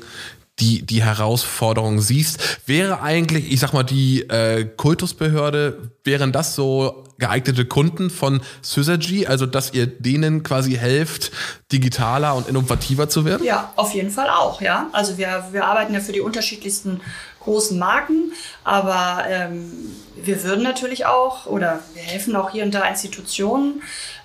die, 0.60 0.86
die 0.86 1.04
Herausforderung 1.04 2.02
siehst. 2.02 2.68
Wäre 2.68 3.02
eigentlich, 3.02 3.52
ich 3.52 3.60
sag 3.60 3.74
mal, 3.74 3.84
die 3.84 4.22
äh, 4.30 4.66
Kultusbehörde, 4.66 5.92
wären 6.04 6.32
das 6.32 6.56
so 6.56 7.04
geeignete 7.20 7.66
Kunden 7.66 8.10
von 8.10 8.42
Syzygy, 8.62 9.28
also 9.28 9.46
dass 9.46 9.74
ihr 9.74 9.86
denen 9.88 10.44
quasi 10.44 10.74
helft, 10.74 11.32
digitaler 11.72 12.36
und 12.36 12.48
innovativer 12.48 13.10
zu 13.10 13.26
werden? 13.26 13.46
Ja, 13.46 13.72
auf 13.76 13.94
jeden 13.94 14.10
Fall 14.10 14.30
auch, 14.30 14.62
ja. 14.62 14.88
Also 14.94 15.18
wir, 15.18 15.50
wir 15.52 15.66
arbeiten 15.66 15.94
ja 15.94 16.00
für 16.00 16.14
die 16.14 16.22
unterschiedlichsten 16.22 17.02
großen 17.42 17.78
Marken, 17.78 18.34
aber 18.64 19.24
ähm, 19.28 19.72
wir 20.16 20.44
würden 20.44 20.64
natürlich 20.64 21.06
auch 21.06 21.46
oder 21.46 21.80
wir 21.94 22.04
helfen 22.04 22.36
auch 22.36 22.52
hier 22.52 22.64
und 22.64 22.74
da 22.74 22.88
Institutionen 22.88 23.82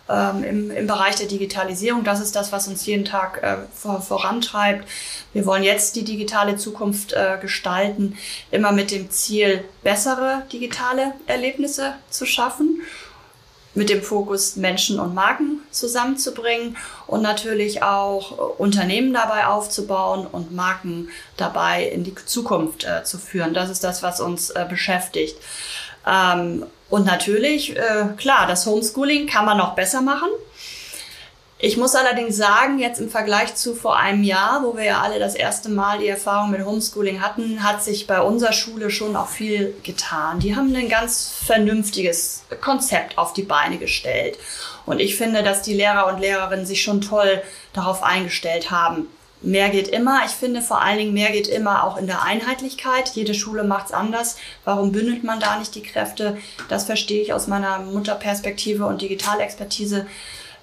ähm, 0.09 0.45
im, 0.45 0.71
im 0.71 0.87
Bereich 0.87 1.17
der 1.17 1.27
Digitalisierung. 1.27 2.05
Das 2.05 2.21
ist 2.21 2.37
das, 2.37 2.53
was 2.53 2.69
uns 2.69 2.87
jeden 2.87 3.05
Tag 3.05 3.43
äh, 3.43 3.57
vor, 3.73 4.01
vorantreibt. 4.01 4.89
Wir 5.33 5.47
wollen 5.47 5.63
jetzt 5.63 5.97
die 5.97 6.05
digitale 6.05 6.57
Zukunft 6.57 7.13
äh, 7.13 7.39
gestalten, 7.41 8.17
immer 8.51 8.73
mit 8.73 8.91
dem 8.91 9.11
Ziel, 9.11 9.65
bessere 9.83 10.43
digitale 10.53 11.13
Erlebnisse 11.27 11.95
zu 12.11 12.27
schaffen 12.27 12.83
mit 13.75 13.91
dem 13.91 14.03
Fokus, 14.03 14.57
Menschen 14.57 15.01
und 15.01 15.15
Marken 15.15 15.61
zusammenzubringen 15.71 16.77
und 17.07 17.23
natürlich 17.23 17.83
auch 17.83 18.59
Unternehmen 18.59 19.13
dabei 19.13 19.47
aufzubauen 19.47 20.27
und 20.27 20.55
Marken 20.55 21.09
dabei 21.37 21.85
in 21.85 22.05
die 22.05 22.15
Zukunft 22.15 22.85
äh, 22.85 23.03
zu 23.05 23.19
führen. 23.19 23.53
Das 23.53 23.71
ist 23.71 23.83
das, 23.83 24.03
was 24.03 24.21
uns 24.21 24.51
äh, 24.51 24.65
beschäftigt. 24.69 25.37
Ähm, 26.07 26.67
und 26.95 27.07
natürlich, 27.07 27.77
äh, 27.77 28.05
klar, 28.17 28.47
das 28.47 28.67
Homeschooling 28.67 29.27
kann 29.27 29.45
man 29.45 29.59
noch 29.59 29.75
besser 29.75 30.01
machen. 30.01 30.29
Ich 31.59 31.77
muss 31.77 31.97
allerdings 31.97 32.37
sagen, 32.37 32.79
jetzt 32.79 33.01
im 33.01 33.11
Vergleich 33.11 33.57
zu 33.57 33.75
vor 33.75 33.97
einem 33.97 34.23
Jahr, 34.23 34.63
wo 34.63 34.77
wir 34.77 34.85
ja 34.85 35.01
alle 35.01 35.19
das 35.19 35.35
erste 35.35 35.71
Mal 35.71 35.99
die 35.99 36.07
Erfahrung 36.07 36.53
mit 36.53 36.65
Homeschooling 36.65 37.21
hatten, 37.21 37.65
hat 37.65 37.83
sich 37.83 38.07
bei 38.07 38.21
unserer 38.21 38.53
Schule 38.53 38.91
schon 38.91 39.17
auch 39.17 39.27
viel 39.27 39.75
getan. 39.83 40.39
Die 40.39 40.55
haben 40.55 40.73
ein 40.73 40.89
ganz 40.89 41.35
vernünftiges 41.45 42.45
Konzept 42.61 43.19
auf 43.19 43.33
die 43.33 43.43
Beine 43.43 43.79
gestellt. 43.79 44.39
Und 44.87 45.01
ich 45.01 45.17
finde, 45.17 45.43
dass 45.43 45.63
die 45.63 45.75
Lehrer 45.75 46.07
und 46.07 46.21
Lehrerinnen 46.21 46.65
sich 46.65 46.85
schon 46.85 47.01
toll 47.01 47.43
darauf 47.73 48.05
eingestellt 48.05 48.71
haben. 48.71 49.09
Mehr 49.45 49.69
geht 49.69 49.89
immer. 49.89 50.23
Ich 50.25 50.33
finde 50.33 50.63
vor 50.63 50.81
allen 50.81 50.97
Dingen, 50.97 51.13
mehr 51.13 51.31
geht 51.31 51.49
immer 51.49 51.85
auch 51.85 51.99
in 51.99 52.07
der 52.07 52.23
Einheitlichkeit. 52.23 53.11
Jede 53.11 53.35
Schule 53.35 53.63
macht 53.63 53.87
es 53.87 53.93
anders. 53.93 54.37
Warum 54.65 54.91
bündelt 54.91 55.23
man 55.23 55.39
da 55.39 55.59
nicht 55.59 55.75
die 55.75 55.83
Kräfte? 55.83 56.39
Das 56.71 56.85
verstehe 56.85 57.21
ich 57.23 57.35
aus 57.35 57.47
meiner 57.47 57.81
Mutterperspektive 57.81 58.87
und 58.87 59.03
Digitalexpertise 59.03 60.07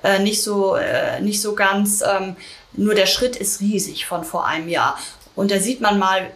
äh, 0.03 0.17
nicht, 0.19 0.41
so, 0.41 0.75
äh, 0.75 1.21
nicht 1.21 1.41
so 1.41 1.53
ganz. 1.53 2.01
Ähm, 2.01 2.35
nur 2.73 2.95
der 2.95 3.05
Schritt 3.05 3.35
ist 3.35 3.61
riesig 3.61 4.07
von 4.07 4.23
vor 4.23 4.47
einem 4.47 4.67
Jahr. 4.67 4.97
Und 5.35 5.51
da 5.51 5.59
sieht 5.59 5.79
man 5.79 5.99
mal, 5.99 6.31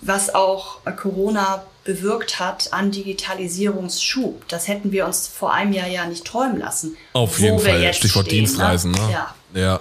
was 0.00 0.34
auch 0.34 0.78
Corona 0.96 1.64
bewirkt 1.84 2.40
hat 2.40 2.72
an 2.72 2.90
Digitalisierungsschub. 2.90 4.48
Das 4.48 4.66
hätten 4.66 4.90
wir 4.90 5.06
uns 5.06 5.28
vor 5.28 5.52
einem 5.52 5.72
Jahr 5.72 5.86
ja 5.86 6.06
nicht 6.06 6.24
träumen 6.24 6.58
lassen. 6.58 6.96
Auf 7.12 7.38
jeden 7.38 7.60
Fall. 7.60 7.94
Stichwort 7.94 8.26
stehen, 8.26 8.42
ne? 8.42 8.46
Dienstreisen. 8.46 8.90
Ne? 8.90 8.98
Ja. 9.12 9.34
Ja. 9.54 9.80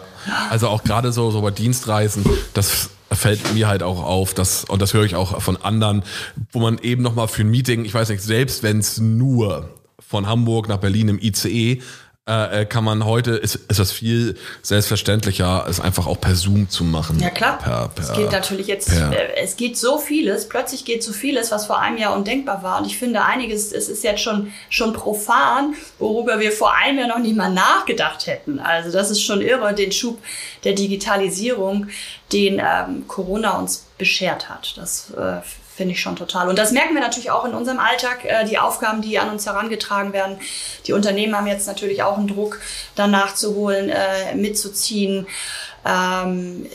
Also 0.49 0.67
auch 0.69 0.83
gerade 0.83 1.11
so, 1.11 1.31
so 1.31 1.41
bei 1.41 1.51
Dienstreisen, 1.51 2.23
das 2.53 2.89
fällt 3.11 3.53
mir 3.53 3.67
halt 3.67 3.83
auch 3.83 4.03
auf, 4.03 4.33
dass, 4.33 4.63
und 4.65 4.81
das 4.81 4.93
höre 4.93 5.03
ich 5.03 5.15
auch 5.15 5.41
von 5.41 5.57
anderen, 5.57 6.03
wo 6.51 6.59
man 6.59 6.77
eben 6.79 7.03
nochmal 7.03 7.27
für 7.27 7.43
ein 7.43 7.51
Meeting, 7.51 7.85
ich 7.85 7.93
weiß 7.93 8.09
nicht, 8.09 8.23
selbst 8.23 8.63
wenn 8.63 8.79
es 8.79 8.97
nur 8.97 9.69
von 9.99 10.27
Hamburg 10.27 10.67
nach 10.67 10.77
Berlin 10.77 11.09
im 11.09 11.19
ICE 11.19 11.81
äh, 12.25 12.61
äh, 12.61 12.65
kann 12.65 12.85
man 12.85 13.03
heute, 13.03 13.31
ist, 13.31 13.55
ist 13.55 13.79
das 13.79 13.91
viel 13.91 14.37
selbstverständlicher, 14.61 15.65
es 15.67 15.81
einfach 15.81 16.07
auch 16.07 16.21
per 16.21 16.35
Zoom 16.35 16.69
zu 16.69 16.85
machen. 16.85 17.19
Ja 17.19 17.29
klar. 17.29 17.57
Per, 17.57 17.89
per, 17.89 18.03
es 18.03 18.13
geht 18.13 18.31
natürlich 18.31 18.67
jetzt, 18.67 18.87
per, 18.87 19.11
äh, 19.11 19.43
es 19.43 19.57
geht 19.57 19.77
so 19.77 19.97
vieles, 19.97 20.47
plötzlich 20.47 20.85
geht 20.85 21.03
so 21.03 21.11
vieles, 21.11 21.51
was 21.51 21.65
vor 21.65 21.79
einem 21.79 21.97
Jahr 21.97 22.15
undenkbar 22.15 22.63
war. 22.63 22.79
Und 22.79 22.87
ich 22.87 22.97
finde 22.97 23.25
einiges, 23.25 23.73
es 23.73 23.89
ist 23.89 24.05
jetzt 24.05 24.21
schon, 24.21 24.53
schon 24.69 24.93
profan, 24.93 25.75
worüber 25.99 26.39
wir 26.39 26.53
vor 26.53 26.73
einem 26.73 26.99
Jahr 26.99 27.09
noch 27.09 27.19
nicht 27.19 27.35
mal 27.35 27.51
nachgedacht 27.51 28.25
hätten. 28.25 28.57
Also 28.59 28.89
das 28.89 29.11
ist 29.11 29.21
schon 29.21 29.41
irre, 29.41 29.73
den 29.73 29.91
Schub 29.91 30.17
der 30.63 30.73
Digitalisierung, 30.73 31.87
den 32.31 32.61
ähm, 32.65 33.05
Corona 33.09 33.57
uns 33.57 33.85
beschert 33.97 34.47
hat. 34.47 34.75
Das 34.77 35.11
äh, 35.11 35.41
finde 35.75 35.93
ich 35.93 36.01
schon 36.01 36.15
total. 36.15 36.49
Und 36.49 36.57
das 36.57 36.71
merken 36.71 36.93
wir 36.93 37.01
natürlich 37.01 37.31
auch 37.31 37.45
in 37.45 37.53
unserem 37.53 37.79
Alltag, 37.79 38.25
äh, 38.25 38.45
die 38.45 38.59
Aufgaben, 38.59 39.01
die 39.01 39.17
an 39.19 39.29
uns 39.29 39.45
herangetragen 39.45 40.13
werden. 40.13 40.37
Die 40.85 40.93
Unternehmen 40.93 41.35
haben 41.35 41.47
jetzt 41.47 41.67
natürlich 41.67 42.03
auch 42.03 42.17
einen 42.17 42.27
Druck, 42.27 42.59
dann 42.95 43.11
nachzuholen, 43.11 43.89
äh, 43.89 44.35
mitzuziehen. 44.35 45.27
Ähm, 45.85 46.65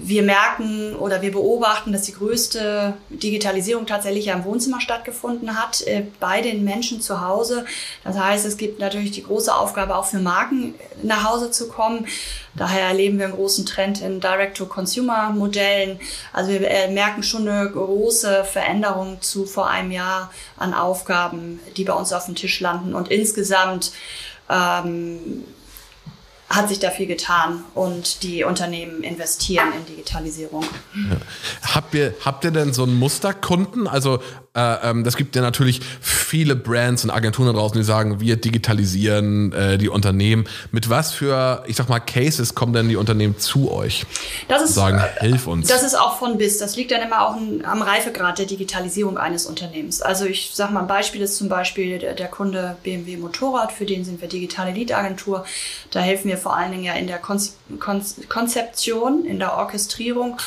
wir 0.00 0.22
merken 0.22 0.94
oder 0.96 1.22
wir 1.22 1.32
beobachten, 1.32 1.92
dass 1.92 2.02
die 2.02 2.12
größte 2.12 2.94
Digitalisierung 3.10 3.86
tatsächlich 3.86 4.26
ja 4.26 4.34
im 4.34 4.44
Wohnzimmer 4.44 4.80
stattgefunden 4.80 5.60
hat, 5.60 5.82
äh, 5.82 6.04
bei 6.20 6.40
den 6.40 6.64
Menschen 6.64 7.00
zu 7.00 7.20
Hause. 7.20 7.64
Das 8.04 8.18
heißt, 8.18 8.46
es 8.46 8.56
gibt 8.56 8.78
natürlich 8.78 9.10
die 9.10 9.22
große 9.22 9.54
Aufgabe, 9.54 9.96
auch 9.96 10.06
für 10.06 10.18
Marken 10.18 10.74
nach 11.02 11.24
Hause 11.24 11.50
zu 11.50 11.68
kommen. 11.68 12.06
Daher 12.54 12.88
erleben 12.88 13.18
wir 13.18 13.26
einen 13.26 13.34
großen 13.34 13.66
Trend 13.66 14.00
in 14.00 14.20
Direct-to-Consumer-Modellen. 14.20 16.00
Also 16.32 16.50
wir 16.50 16.68
äh, 16.68 16.90
merken 16.90 17.22
schon 17.22 17.48
eine 17.48 17.70
große 17.70 18.44
Veränderung 18.44 19.20
zu 19.20 19.46
vor 19.46 19.68
einem 19.68 19.90
Jahr 19.90 20.30
an 20.56 20.74
Aufgaben, 20.74 21.60
die 21.76 21.84
bei 21.84 21.92
uns 21.92 22.12
auf 22.12 22.26
dem 22.26 22.34
Tisch 22.34 22.60
landen. 22.60 22.94
Und 22.94 23.08
insgesamt 23.08 23.92
ähm, 24.50 25.44
hat 26.50 26.68
sich 26.68 26.78
da 26.78 26.90
viel 26.90 27.06
getan 27.06 27.64
und 27.74 28.22
die 28.22 28.44
Unternehmen 28.44 29.02
investieren 29.02 29.72
in 29.76 29.84
Digitalisierung. 29.84 30.64
Ja. 30.94 31.16
Habt, 31.74 31.94
ihr, 31.94 32.14
habt 32.24 32.44
ihr 32.44 32.50
denn 32.50 32.72
so 32.72 32.84
einen 32.84 32.98
Musterkunden? 32.98 33.86
Also 33.86 34.20
äh, 34.58 34.90
ähm, 34.90 35.04
das 35.04 35.16
gibt 35.16 35.36
ja 35.36 35.42
natürlich 35.42 35.80
viele 36.00 36.56
Brands 36.56 37.04
und 37.04 37.10
Agenturen 37.10 37.46
da 37.46 37.52
draußen, 37.52 37.78
die 37.78 37.84
sagen, 37.84 38.20
wir 38.20 38.36
digitalisieren 38.36 39.52
äh, 39.52 39.78
die 39.78 39.88
Unternehmen. 39.88 40.46
Mit 40.72 40.90
was 40.90 41.12
für, 41.12 41.62
ich 41.66 41.76
sag 41.76 41.88
mal, 41.88 42.00
Cases 42.00 42.54
kommen 42.54 42.72
denn 42.72 42.88
die 42.88 42.96
Unternehmen 42.96 43.38
zu 43.38 43.70
euch? 43.70 44.04
Das 44.48 44.62
ist, 44.62 44.74
sagen, 44.74 45.02
hilf 45.20 45.46
uns. 45.46 45.68
Das 45.68 45.82
ist 45.82 45.94
auch 45.94 46.18
von 46.18 46.38
bis. 46.38 46.58
Das 46.58 46.76
liegt 46.76 46.90
dann 46.90 47.02
immer 47.02 47.26
auch 47.26 47.36
am 47.36 47.82
Reifegrad 47.82 48.38
der 48.38 48.46
Digitalisierung 48.46 49.18
eines 49.18 49.46
Unternehmens. 49.46 50.02
Also 50.02 50.24
ich 50.24 50.50
sag 50.54 50.72
mal, 50.72 50.80
ein 50.80 50.88
Beispiel 50.88 51.22
ist 51.22 51.36
zum 51.36 51.48
Beispiel 51.48 51.98
der, 51.98 52.14
der 52.14 52.28
Kunde 52.28 52.76
BMW 52.82 53.16
Motorrad, 53.16 53.72
für 53.72 53.84
den 53.84 54.04
sind 54.04 54.20
wir 54.20 54.28
digitale 54.28 54.72
Lead-Agentur. 54.72 55.44
Da 55.90 56.00
helfen 56.00 56.28
wir 56.28 56.36
vor 56.36 56.56
allen 56.56 56.72
Dingen 56.72 56.84
ja 56.84 56.94
in 56.94 57.06
der 57.06 57.18
Konzeption, 57.18 59.24
in 59.24 59.38
der 59.38 59.56
Orchestrierung 59.56 60.38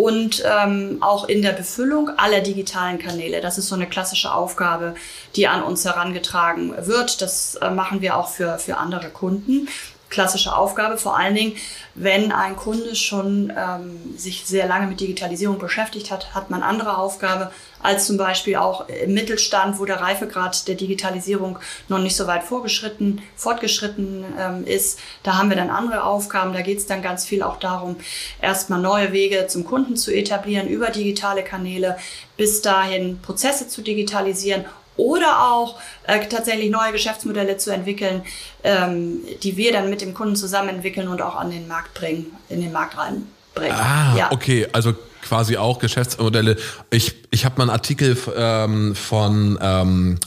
und 0.00 0.42
ähm, 0.46 0.96
auch 1.00 1.28
in 1.28 1.42
der 1.42 1.52
Befüllung 1.52 2.08
aller 2.16 2.40
digitalen 2.40 2.98
Kanäle. 2.98 3.42
Das 3.42 3.58
ist 3.58 3.68
so 3.68 3.74
eine 3.74 3.86
klassische 3.86 4.32
Aufgabe, 4.32 4.94
die 5.36 5.46
an 5.46 5.62
uns 5.62 5.84
herangetragen 5.84 6.74
wird. 6.86 7.20
Das 7.20 7.56
äh, 7.56 7.70
machen 7.70 8.00
wir 8.00 8.16
auch 8.16 8.30
für, 8.30 8.58
für 8.58 8.78
andere 8.78 9.10
Kunden. 9.10 9.68
Klassische 10.10 10.54
Aufgabe, 10.54 10.98
vor 10.98 11.16
allen 11.16 11.34
Dingen, 11.34 11.56
wenn 11.94 12.32
ein 12.32 12.56
Kunde 12.56 12.94
schon 12.94 13.52
ähm, 13.56 14.18
sich 14.18 14.44
sehr 14.44 14.66
lange 14.66 14.86
mit 14.86 15.00
Digitalisierung 15.00 15.58
beschäftigt 15.58 16.10
hat, 16.10 16.34
hat 16.34 16.50
man 16.50 16.62
andere 16.62 16.98
Aufgabe 16.98 17.50
als 17.82 18.06
zum 18.06 18.16
Beispiel 18.16 18.56
auch 18.56 18.88
im 18.88 19.14
Mittelstand, 19.14 19.78
wo 19.78 19.84
der 19.84 20.00
Reifegrad 20.00 20.68
der 20.68 20.74
Digitalisierung 20.74 21.58
noch 21.88 21.98
nicht 21.98 22.16
so 22.16 22.26
weit 22.26 22.42
vorgeschritten, 22.42 23.22
fortgeschritten 23.36 24.24
ähm, 24.38 24.64
ist. 24.66 24.98
Da 25.22 25.38
haben 25.38 25.48
wir 25.48 25.56
dann 25.56 25.70
andere 25.70 26.04
Aufgaben. 26.04 26.52
Da 26.52 26.60
geht 26.60 26.78
es 26.78 26.86
dann 26.86 27.02
ganz 27.02 27.24
viel 27.24 27.42
auch 27.42 27.58
darum, 27.58 27.96
erstmal 28.42 28.80
neue 28.80 29.12
Wege 29.12 29.46
zum 29.46 29.64
Kunden 29.64 29.96
zu 29.96 30.12
etablieren 30.12 30.68
über 30.68 30.90
digitale 30.90 31.42
Kanäle, 31.42 31.96
bis 32.36 32.62
dahin 32.62 33.20
Prozesse 33.22 33.68
zu 33.68 33.82
digitalisieren 33.82 34.64
oder 35.00 35.50
auch 35.50 35.80
äh, 36.06 36.26
tatsächlich 36.26 36.70
neue 36.70 36.92
Geschäftsmodelle 36.92 37.56
zu 37.56 37.72
entwickeln, 37.72 38.22
ähm, 38.62 39.20
die 39.42 39.56
wir 39.56 39.72
dann 39.72 39.88
mit 39.90 40.02
dem 40.02 40.14
Kunden 40.14 40.36
zusammen 40.36 40.68
entwickeln 40.68 41.08
und 41.08 41.22
auch 41.22 41.36
an 41.36 41.50
den 41.50 41.66
Markt 41.66 41.94
bringen, 41.94 42.26
in 42.48 42.60
den 42.60 42.72
Markt 42.72 42.98
reinbringen. 42.98 43.72
Ah, 43.72 44.14
ja. 44.16 44.32
okay, 44.32 44.68
also 44.72 44.94
quasi 45.22 45.56
auch 45.56 45.78
Geschäftsmodelle. 45.78 46.56
Ich, 46.90 47.14
ich 47.30 47.44
habe 47.44 47.56
mal 47.58 47.64
einen 47.64 47.70
Artikel 47.70 48.16
ähm, 48.36 48.94
von 48.94 49.58
ähm, 49.60 50.18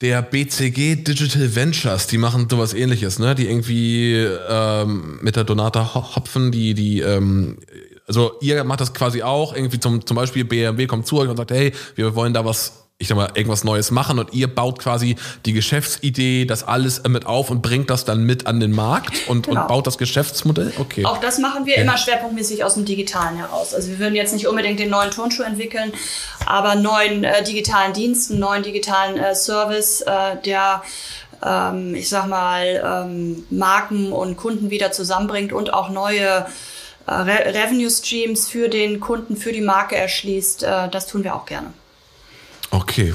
der 0.00 0.22
BCG 0.22 0.96
Digital 0.96 1.54
Ventures, 1.54 2.06
die 2.06 2.18
machen 2.18 2.48
sowas 2.50 2.72
ähnliches, 2.72 3.18
ne? 3.18 3.34
Die 3.34 3.46
irgendwie 3.46 4.14
ähm, 4.14 5.18
mit 5.20 5.36
der 5.36 5.44
Donata 5.44 5.94
Hopfen, 5.94 6.50
die, 6.50 6.72
die 6.72 7.00
ähm, 7.00 7.58
also 8.10 8.32
ihr 8.40 8.64
macht 8.64 8.80
das 8.80 8.92
quasi 8.92 9.22
auch, 9.22 9.54
irgendwie 9.54 9.78
zum, 9.78 10.04
zum 10.04 10.16
Beispiel 10.16 10.44
BMW 10.44 10.86
kommt 10.86 11.06
zu 11.06 11.18
euch 11.18 11.28
und 11.28 11.36
sagt, 11.36 11.52
hey, 11.52 11.72
wir 11.94 12.14
wollen 12.14 12.34
da 12.34 12.44
was 12.44 12.79
ich 13.00 13.08
sag 13.08 13.16
mal, 13.16 13.30
irgendwas 13.34 13.64
Neues 13.64 13.90
machen 13.90 14.18
und 14.18 14.34
ihr 14.34 14.46
baut 14.46 14.78
quasi 14.78 15.16
die 15.46 15.54
Geschäftsidee, 15.54 16.44
das 16.44 16.62
alles 16.62 17.02
mit 17.08 17.24
auf 17.24 17.48
und 17.48 17.62
bringt 17.62 17.88
das 17.88 18.04
dann 18.04 18.24
mit 18.24 18.46
an 18.46 18.60
den 18.60 18.72
Markt 18.72 19.26
und, 19.26 19.46
genau. 19.46 19.62
und 19.62 19.68
baut 19.68 19.86
das 19.86 19.96
Geschäftsmodell? 19.96 20.74
Okay. 20.78 21.06
Auch 21.06 21.16
das 21.16 21.38
machen 21.38 21.64
wir 21.64 21.76
ja. 21.76 21.82
immer 21.82 21.96
schwerpunktmäßig 21.96 22.62
aus 22.62 22.74
dem 22.74 22.84
Digitalen 22.84 23.38
heraus. 23.38 23.72
Also 23.72 23.88
wir 23.88 23.98
würden 23.98 24.14
jetzt 24.14 24.34
nicht 24.34 24.46
unbedingt 24.46 24.78
den 24.78 24.90
neuen 24.90 25.10
Turnschuh 25.10 25.42
entwickeln, 25.42 25.94
aber 26.44 26.74
neuen 26.74 27.24
äh, 27.24 27.42
digitalen 27.42 27.94
Dienst, 27.94 28.30
einen 28.30 28.40
neuen 28.40 28.62
digitalen 28.62 29.16
äh, 29.16 29.34
Service, 29.34 30.02
äh, 30.02 30.36
der 30.44 30.82
ähm, 31.42 31.94
ich 31.94 32.10
sag 32.10 32.28
mal, 32.28 33.06
ähm, 33.06 33.46
Marken 33.48 34.12
und 34.12 34.36
Kunden 34.36 34.68
wieder 34.68 34.92
zusammenbringt 34.92 35.54
und 35.54 35.72
auch 35.72 35.88
neue 35.88 36.46
äh, 37.06 37.12
Re 37.12 37.54
Revenue 37.54 37.90
Streams 37.90 38.46
für 38.46 38.68
den 38.68 39.00
Kunden, 39.00 39.38
für 39.38 39.52
die 39.52 39.62
Marke 39.62 39.96
erschließt. 39.96 40.64
Äh, 40.64 40.90
das 40.90 41.06
tun 41.06 41.24
wir 41.24 41.34
auch 41.34 41.46
gerne. 41.46 41.72
Okay. 42.70 43.14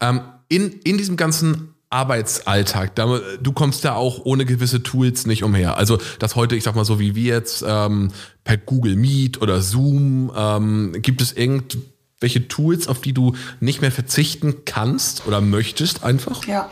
Ähm, 0.00 0.20
in, 0.48 0.80
in 0.84 0.98
diesem 0.98 1.16
ganzen 1.16 1.74
Arbeitsalltag, 1.90 2.96
du 2.96 3.52
kommst 3.52 3.84
ja 3.84 3.94
auch 3.94 4.24
ohne 4.24 4.44
gewisse 4.44 4.82
Tools 4.82 5.26
nicht 5.26 5.44
umher. 5.44 5.76
Also 5.76 5.98
das 6.18 6.34
heute, 6.34 6.56
ich 6.56 6.64
sag 6.64 6.74
mal 6.74 6.84
so 6.84 6.98
wie 6.98 7.14
wir 7.14 7.34
jetzt, 7.34 7.64
ähm, 7.66 8.10
per 8.42 8.56
Google 8.56 8.96
Meet 8.96 9.40
oder 9.40 9.60
Zoom, 9.60 10.32
ähm, 10.36 10.92
gibt 10.98 11.22
es 11.22 11.32
irgendwelche 11.32 12.48
Tools, 12.48 12.88
auf 12.88 13.00
die 13.00 13.12
du 13.12 13.36
nicht 13.60 13.80
mehr 13.80 13.92
verzichten 13.92 14.64
kannst 14.64 15.26
oder 15.26 15.40
möchtest 15.40 16.02
einfach? 16.02 16.44
Ja, 16.46 16.68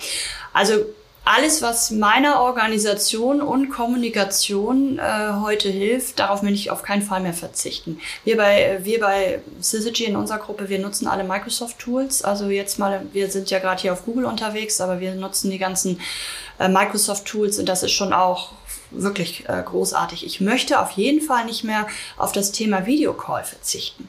also 0.53 0.75
alles, 1.25 1.63
was 1.63 1.93
meiner 1.93 2.41
Organisation 2.41 3.41
und 3.41 3.71
Kommunikation 3.71 4.99
äh, 4.99 5.33
heute 5.41 5.69
hilft, 5.69 6.19
darauf 6.19 6.43
will 6.43 6.53
ich 6.53 6.71
auf 6.71 6.83
keinen 6.83 7.03
Fall 7.03 7.21
mehr 7.21 7.33
verzichten. 7.33 8.01
Wir 8.25 8.37
bei, 8.37 8.81
wir 8.83 8.99
bei 8.99 9.41
Syzygy 9.61 10.07
in 10.07 10.17
unserer 10.17 10.39
Gruppe, 10.39 10.69
wir 10.69 10.81
nutzen 10.81 11.07
alle 11.07 11.23
Microsoft 11.23 11.79
Tools. 11.79 12.23
Also 12.23 12.51
jetzt 12.51 12.79
mal, 12.79 13.07
wir 13.13 13.31
sind 13.31 13.51
ja 13.51 13.61
gerade 13.61 13.81
hier 13.81 13.93
auf 13.93 14.05
Google 14.05 14.25
unterwegs, 14.25 14.81
aber 14.81 14.99
wir 14.99 15.15
nutzen 15.15 15.51
die 15.51 15.59
ganzen 15.59 16.01
äh, 16.59 16.69
Microsoft 16.69 17.27
Tools 17.27 17.59
und 17.59 17.69
das 17.69 17.85
ist 17.85 17.93
schon 17.93 18.13
auch 18.13 18.51
wirklich 18.95 19.49
äh, 19.49 19.63
großartig. 19.65 20.25
Ich 20.25 20.41
möchte 20.41 20.81
auf 20.81 20.93
jeden 20.93 21.21
Fall 21.21 21.45
nicht 21.45 21.65
mehr 21.65 21.87
auf 22.17 22.33
das 22.33 22.53
Thema 22.53 22.87
Videocall 22.87 23.45
verzichten. 23.45 24.09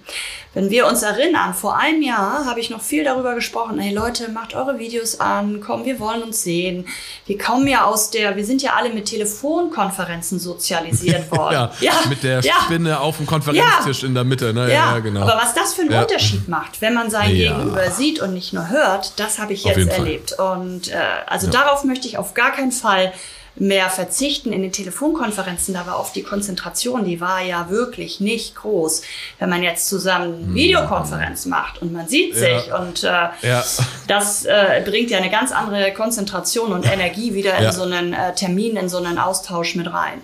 Wenn 0.54 0.70
wir 0.70 0.86
uns 0.86 1.02
erinnern, 1.02 1.54
vor 1.56 1.78
einem 1.78 2.04
Jahr 2.04 2.46
habe 2.46 2.60
ich 2.60 2.70
noch 2.70 2.82
viel 2.82 3.04
darüber 3.04 3.34
gesprochen, 3.34 3.80
hey 3.80 3.94
Leute, 3.94 4.30
macht 4.30 4.54
eure 4.54 4.78
Videos 4.78 5.20
an, 5.20 5.62
komm, 5.66 5.84
wir 5.86 6.00
wollen 6.00 6.22
uns 6.22 6.44
sehen. 6.44 6.88
Wir 7.26 7.40
kommen 7.40 7.68
ja 7.68 7.86
aus 7.86 8.12
der, 8.12 8.36
wir 8.36 8.46
sind 8.46 8.62
ja 8.62 8.74
alle 8.74 8.94
mit 8.94 9.06
Telefonkonferenzen 9.06 10.40
sozialisiert 10.40 11.32
worden. 11.36 11.54
ja, 11.54 11.72
ja, 11.80 11.94
mit 12.08 12.22
der 12.22 12.44
Spinne 12.44 12.90
ja. 12.90 13.00
auf 13.00 13.18
dem 13.18 13.26
Konferenztisch 13.26 14.04
ja. 14.04 14.08
in 14.08 14.14
der 14.14 14.24
Mitte. 14.24 14.54
Ne? 14.54 14.72
Ja, 14.72 15.00
genau. 15.00 15.22
Aber 15.22 15.42
was 15.42 15.56
das 15.56 15.74
für 15.74 15.82
einen 15.82 15.94
Unterschied 15.94 16.48
macht, 16.48 16.82
wenn 16.82 16.94
man 16.94 17.10
sein 17.10 17.30
Gegenüber 17.30 17.90
sieht 17.90 18.20
und 18.22 18.34
nicht 18.34 18.54
nur 18.54 18.70
hört, 18.70 19.20
das 19.20 19.40
habe 19.40 19.54
ich 19.54 19.64
jetzt 19.64 19.88
erlebt. 19.88 20.34
Und 20.34 20.90
äh, 20.90 20.98
also 21.26 21.50
darauf 21.50 21.84
möchte 21.84 22.08
ich 22.08 22.18
auf 22.18 22.34
gar 22.34 22.52
keinen 22.52 22.72
Fall 22.72 23.12
mehr 23.56 23.90
verzichten 23.90 24.52
in 24.52 24.62
den 24.62 24.72
Telefonkonferenzen, 24.72 25.74
da 25.74 25.86
war 25.86 26.00
oft 26.00 26.16
die 26.16 26.24
Konzentration, 26.24 27.06
die 27.06 27.22
war 27.22 27.42
ja 27.42 27.70
wirklich 27.70 28.20
nicht 28.20 28.56
groß. 28.56 29.04
Wenn 29.40 29.50
man 29.50 29.62
jetzt 29.62 29.88
zusammen 29.88 30.48
hm. 30.48 30.56
Videokonferenz 30.56 31.46
macht 31.46 31.82
und 31.82 31.94
man 31.94 32.08
sieht 32.08 32.36
sich 32.36 32.68
ja. 32.68 32.80
und 32.80 33.04
äh, 33.04 33.08
ja. 33.08 33.64
das 34.08 34.46
äh, 34.46 34.82
bringt 34.84 35.12
ja 35.12 35.20
eine 35.20 35.30
ganz 35.30 35.52
andere 35.52 35.94
Konzentration 35.94 36.74
und 36.74 36.92
Energie 36.92 37.34
wieder 37.34 37.58
in 37.58 37.72
so 37.72 37.84
einen 37.84 38.14
äh, 38.14 38.34
Termin, 38.34 38.76
in 38.76 38.90
so 38.90 38.98
einen 38.98 39.20
Austausch 39.20 39.76
mit 39.76 39.92
rein. 39.92 40.22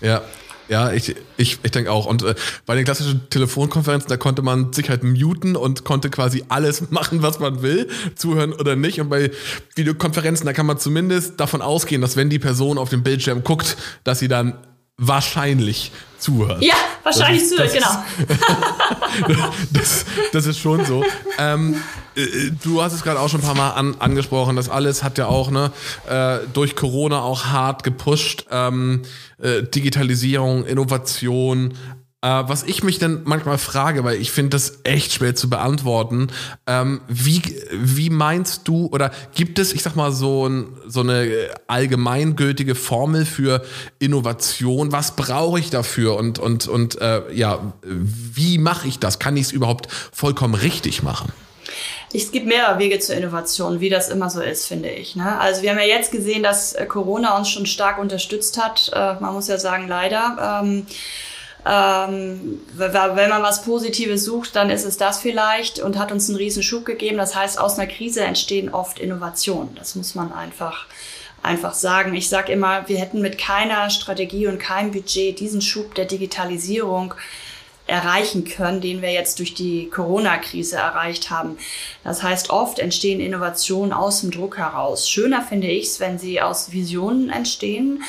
Ja, 0.00 0.22
ja, 0.68 0.92
ich, 0.92 1.16
ich, 1.36 1.58
ich 1.62 1.70
denke 1.70 1.90
auch. 1.90 2.06
Und 2.06 2.22
äh, 2.22 2.34
bei 2.66 2.74
den 2.74 2.84
klassischen 2.84 3.28
Telefonkonferenzen, 3.30 4.08
da 4.08 4.16
konnte 4.16 4.42
man 4.42 4.72
sich 4.72 4.90
halt 4.90 5.02
muten 5.02 5.56
und 5.56 5.84
konnte 5.84 6.10
quasi 6.10 6.44
alles 6.48 6.90
machen, 6.90 7.22
was 7.22 7.40
man 7.40 7.62
will, 7.62 7.88
zuhören 8.14 8.52
oder 8.52 8.76
nicht. 8.76 9.00
Und 9.00 9.08
bei 9.08 9.30
Videokonferenzen, 9.74 10.46
da 10.46 10.52
kann 10.52 10.66
man 10.66 10.78
zumindest 10.78 11.40
davon 11.40 11.62
ausgehen, 11.62 12.00
dass 12.00 12.16
wenn 12.16 12.30
die 12.30 12.38
Person 12.38 12.78
auf 12.78 12.90
dem 12.90 13.02
Bildschirm 13.02 13.44
guckt, 13.44 13.76
dass 14.04 14.18
sie 14.18 14.28
dann 14.28 14.54
wahrscheinlich 14.98 15.92
zuhört. 16.18 16.62
Ja, 16.62 16.74
wahrscheinlich 17.04 17.48
zuhört, 17.48 17.72
genau. 17.72 18.04
das, 19.72 20.04
das 20.32 20.46
ist 20.46 20.58
schon 20.58 20.84
so. 20.84 21.04
Ähm, 21.38 21.76
äh, 21.76 21.78
du 22.62 22.82
hast 22.82 22.92
es 22.92 23.02
gerade 23.02 23.20
auch 23.20 23.28
schon 23.28 23.40
ein 23.40 23.46
paar 23.46 23.54
Mal 23.54 23.70
an, 23.70 23.96
angesprochen. 23.98 24.56
Das 24.56 24.68
alles 24.68 25.02
hat 25.02 25.18
ja 25.18 25.26
auch 25.26 25.50
ne, 25.50 25.70
äh, 26.08 26.38
durch 26.52 26.76
Corona 26.76 27.20
auch 27.20 27.46
hart 27.46 27.84
gepusht. 27.84 28.46
Ähm, 28.50 29.02
äh, 29.40 29.62
Digitalisierung, 29.62 30.64
Innovation, 30.64 31.74
äh, 32.20 32.26
was 32.26 32.64
ich 32.64 32.82
mich 32.82 32.98
dann 32.98 33.20
manchmal 33.24 33.58
frage, 33.58 34.02
weil 34.02 34.16
ich 34.16 34.32
finde 34.32 34.50
das 34.50 34.80
echt 34.82 35.12
schwer 35.12 35.36
zu 35.36 35.48
beantworten, 35.48 36.28
ähm, 36.66 37.00
wie, 37.06 37.40
wie 37.70 38.10
meinst 38.10 38.66
du 38.66 38.86
oder 38.86 39.12
gibt 39.36 39.60
es, 39.60 39.72
ich 39.72 39.84
sag 39.84 39.94
mal, 39.94 40.10
so, 40.10 40.48
ein, 40.48 40.66
so 40.88 41.00
eine 41.00 41.30
allgemeingültige 41.68 42.74
Formel 42.74 43.24
für 43.24 43.62
Innovation? 44.00 44.90
Was 44.90 45.14
brauche 45.14 45.60
ich 45.60 45.70
dafür 45.70 46.16
und, 46.16 46.40
und, 46.40 46.66
und 46.66 47.00
äh, 47.00 47.22
ja, 47.32 47.72
wie 47.84 48.58
mache 48.58 48.88
ich 48.88 48.98
das? 48.98 49.20
Kann 49.20 49.36
ich 49.36 49.44
es 49.44 49.52
überhaupt 49.52 49.86
vollkommen 50.12 50.54
richtig 50.54 51.04
machen? 51.04 51.32
Es 52.12 52.32
gibt 52.32 52.46
mehrere 52.46 52.78
Wege 52.78 52.98
zur 53.00 53.16
Innovation, 53.16 53.80
wie 53.80 53.90
das 53.90 54.08
immer 54.08 54.30
so 54.30 54.40
ist, 54.40 54.66
finde 54.66 54.88
ich. 54.88 55.14
Ne? 55.14 55.38
Also 55.38 55.62
wir 55.62 55.70
haben 55.70 55.78
ja 55.78 55.84
jetzt 55.84 56.10
gesehen, 56.10 56.42
dass 56.42 56.74
Corona 56.88 57.36
uns 57.36 57.50
schon 57.50 57.66
stark 57.66 57.98
unterstützt 57.98 58.62
hat. 58.62 58.90
Äh, 58.94 59.14
man 59.20 59.34
muss 59.34 59.48
ja 59.48 59.58
sagen, 59.58 59.88
leider. 59.88 60.62
Ähm, 60.62 60.86
ähm, 61.66 62.60
wenn 62.74 63.28
man 63.28 63.42
was 63.42 63.62
Positives 63.62 64.24
sucht, 64.24 64.56
dann 64.56 64.70
ist 64.70 64.84
es 64.84 64.96
das 64.96 65.18
vielleicht 65.18 65.80
und 65.80 65.98
hat 65.98 66.12
uns 66.12 66.28
einen 66.28 66.38
riesen 66.38 66.62
Schub 66.62 66.86
gegeben. 66.86 67.18
Das 67.18 67.34
heißt, 67.34 67.58
aus 67.58 67.78
einer 67.78 67.90
Krise 67.90 68.22
entstehen 68.22 68.72
oft 68.72 68.98
Innovationen. 68.98 69.74
Das 69.74 69.94
muss 69.94 70.14
man 70.14 70.32
einfach 70.32 70.86
einfach 71.42 71.74
sagen. 71.74 72.14
Ich 72.14 72.28
sage 72.28 72.52
immer, 72.52 72.88
wir 72.88 72.98
hätten 72.98 73.20
mit 73.20 73.38
keiner 73.38 73.90
Strategie 73.90 74.46
und 74.46 74.58
keinem 74.58 74.90
Budget 74.90 75.38
diesen 75.38 75.60
Schub 75.60 75.94
der 75.94 76.04
Digitalisierung 76.04 77.14
erreichen 77.88 78.44
können, 78.44 78.80
den 78.80 79.02
wir 79.02 79.12
jetzt 79.12 79.38
durch 79.38 79.54
die 79.54 79.88
Corona-Krise 79.88 80.76
erreicht 80.76 81.30
haben. 81.30 81.56
Das 82.04 82.22
heißt, 82.22 82.50
oft 82.50 82.78
entstehen 82.78 83.18
Innovationen 83.18 83.92
aus 83.92 84.20
dem 84.20 84.30
Druck 84.30 84.58
heraus. 84.58 85.08
Schöner 85.08 85.42
finde 85.42 85.68
ich 85.68 85.86
es, 85.86 86.00
wenn 86.00 86.18
sie 86.18 86.40
aus 86.40 86.70
Visionen 86.70 87.30
entstehen 87.30 88.04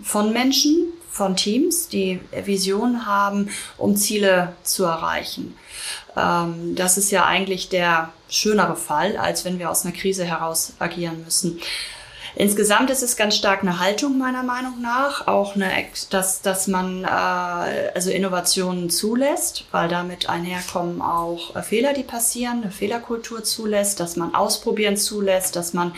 von 0.00 0.32
Menschen, 0.32 0.92
von 1.10 1.34
Teams, 1.36 1.88
die 1.88 2.20
Visionen 2.44 3.06
haben, 3.06 3.50
um 3.78 3.96
Ziele 3.96 4.54
zu 4.62 4.84
erreichen. 4.84 5.56
Ähm, 6.16 6.74
das 6.76 6.96
ist 6.96 7.10
ja 7.10 7.24
eigentlich 7.24 7.68
der 7.68 8.12
schönere 8.28 8.76
Fall, 8.76 9.16
als 9.16 9.44
wenn 9.44 9.58
wir 9.58 9.70
aus 9.70 9.84
einer 9.84 9.94
Krise 9.94 10.24
heraus 10.24 10.74
agieren 10.78 11.24
müssen. 11.24 11.60
Insgesamt 12.38 12.90
ist 12.90 13.02
es 13.02 13.16
ganz 13.16 13.34
stark 13.34 13.62
eine 13.62 13.80
Haltung 13.80 14.18
meiner 14.18 14.42
Meinung 14.42 14.82
nach, 14.82 15.26
auch 15.26 15.54
eine, 15.54 15.70
dass, 16.10 16.42
dass 16.42 16.66
man 16.66 17.02
äh, 17.02 17.06
also 17.94 18.10
Innovationen 18.10 18.90
zulässt, 18.90 19.64
weil 19.70 19.88
damit 19.88 20.28
einherkommen 20.28 21.00
auch 21.00 21.56
äh, 21.56 21.62
Fehler, 21.62 21.94
die 21.94 22.02
passieren, 22.02 22.62
eine 22.62 22.70
Fehlerkultur 22.70 23.42
zulässt, 23.42 24.00
dass 24.00 24.16
man 24.16 24.34
ausprobieren 24.34 24.98
zulässt, 24.98 25.56
dass 25.56 25.72
man 25.72 25.94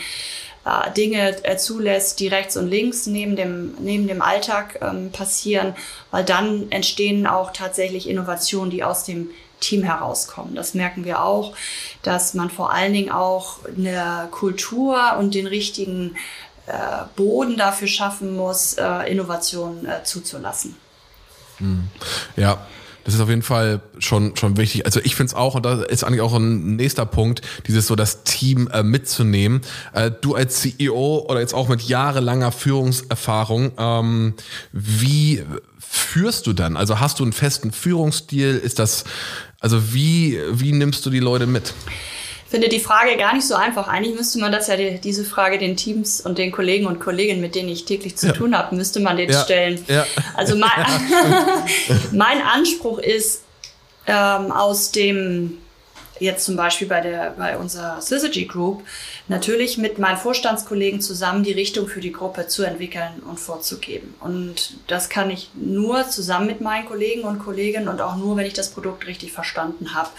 äh, 0.63 0.91
Dinge 0.93 1.43
äh, 1.43 1.57
zulässt, 1.57 2.21
die 2.21 2.29
rechts 2.29 2.55
und 2.55 2.69
links 2.69 3.05
neben 3.05 3.35
dem, 3.35 3.73
neben 3.79 4.07
dem 4.07 4.21
Alltag 4.21 4.79
ähm, 4.81 5.11
passieren, 5.11 5.75
weil 6.09 6.23
dann 6.23 6.71
entstehen 6.71 7.27
auch 7.27 7.51
tatsächlich 7.51 8.07
Innovationen, 8.07 8.71
die 8.71 8.85
aus 8.85 9.03
dem 9.03 9.29
Team 9.59 9.83
herauskommen. 9.83 10.55
Das 10.55 10.73
merken 10.73 11.05
wir 11.05 11.23
auch, 11.23 11.55
dass 12.03 12.33
man 12.33 12.49
vor 12.49 12.71
allen 12.71 12.93
Dingen 12.93 13.11
auch 13.11 13.59
eine 13.65 14.27
Kultur 14.31 15.17
und 15.17 15.33
den 15.33 15.47
richtigen 15.47 16.15
äh, 16.67 16.71
Boden 17.15 17.57
dafür 17.57 17.87
schaffen 17.87 18.35
muss, 18.35 18.73
äh, 18.73 19.11
Innovationen 19.11 19.85
äh, 19.85 20.03
zuzulassen. 20.03 20.75
Hm. 21.57 21.87
Ja, 22.35 22.65
das 23.09 23.15
ist 23.15 23.21
auf 23.21 23.29
jeden 23.29 23.41
Fall 23.41 23.81
schon, 23.97 24.35
schon 24.35 24.57
wichtig. 24.57 24.85
Also 24.85 24.99
ich 25.03 25.15
finde 25.15 25.31
es 25.31 25.33
auch, 25.33 25.55
und 25.55 25.65
da 25.65 25.81
ist 25.81 26.03
eigentlich 26.03 26.21
auch 26.21 26.35
ein 26.35 26.75
nächster 26.75 27.07
Punkt, 27.07 27.41
dieses 27.67 27.87
so 27.87 27.95
das 27.95 28.23
Team 28.23 28.69
äh, 28.71 28.83
mitzunehmen. 28.83 29.61
Äh, 29.93 30.11
du 30.11 30.35
als 30.35 30.61
CEO 30.61 31.25
oder 31.27 31.39
jetzt 31.39 31.55
auch 31.55 31.69
mit 31.69 31.81
jahrelanger 31.81 32.51
Führungserfahrung, 32.51 33.71
ähm, 33.77 34.33
wie 34.71 35.43
führst 35.79 36.45
du 36.45 36.53
dann? 36.53 36.77
Also 36.77 36.99
hast 36.99 37.19
du 37.19 37.23
einen 37.23 37.33
festen 37.33 37.71
Führungsstil? 37.71 38.55
Ist 38.55 38.77
das, 38.77 39.05
also 39.59 39.93
wie, 39.93 40.39
wie 40.51 40.71
nimmst 40.71 41.05
du 41.05 41.09
die 41.09 41.19
Leute 41.19 41.47
mit? 41.47 41.73
finde 42.49 42.67
die 42.67 42.79
Frage 42.79 43.15
gar 43.15 43.33
nicht 43.33 43.47
so 43.47 43.55
einfach. 43.55 43.87
Eigentlich 43.87 44.15
müsste 44.15 44.39
man 44.39 44.51
das 44.51 44.67
ja 44.67 44.75
die, 44.75 44.99
diese 44.99 45.23
Frage 45.23 45.59
den 45.59 45.77
Teams 45.77 46.19
und 46.19 46.37
den 46.37 46.51
Kollegen 46.51 46.87
und 46.87 46.99
Kolleginnen, 46.99 47.41
mit 47.41 47.53
denen 47.53 47.69
ich 47.69 47.85
täglich 47.85 48.17
zu 48.17 48.27
ja. 48.27 48.33
tun 48.33 48.57
habe, 48.57 48.75
müsste 48.75 48.99
man 48.99 49.17
den 49.17 49.29
ja. 49.29 49.43
stellen. 49.43 49.83
Ja. 49.87 50.05
Also 50.35 50.55
mein, 50.55 50.69
mein 52.11 52.41
Anspruch 52.41 52.97
ist 52.97 53.43
ähm, 54.07 54.51
aus 54.51 54.91
dem 54.91 55.59
jetzt 56.19 56.45
zum 56.45 56.55
Beispiel 56.55 56.87
bei 56.87 57.01
der 57.01 57.31
bei 57.37 57.57
unserer 57.57 58.01
Syzygy 58.01 58.45
Group 58.45 58.83
natürlich 59.27 59.77
mit 59.77 59.99
meinen 59.99 60.17
Vorstandskollegen 60.17 61.01
zusammen 61.01 61.43
die 61.43 61.51
Richtung 61.51 61.87
für 61.87 61.99
die 61.99 62.11
Gruppe 62.11 62.47
zu 62.47 62.63
entwickeln 62.63 63.21
und 63.27 63.39
vorzugeben. 63.39 64.13
Und 64.19 64.77
das 64.87 65.09
kann 65.09 65.29
ich 65.29 65.49
nur 65.53 66.07
zusammen 66.07 66.47
mit 66.47 66.61
meinen 66.61 66.87
Kollegen 66.87 67.23
und 67.23 67.39
Kolleginnen 67.39 67.87
und 67.87 68.01
auch 68.01 68.15
nur, 68.15 68.37
wenn 68.37 68.45
ich 68.45 68.53
das 68.53 68.69
Produkt 68.69 69.07
richtig 69.07 69.31
verstanden 69.31 69.93
habe. 69.93 70.09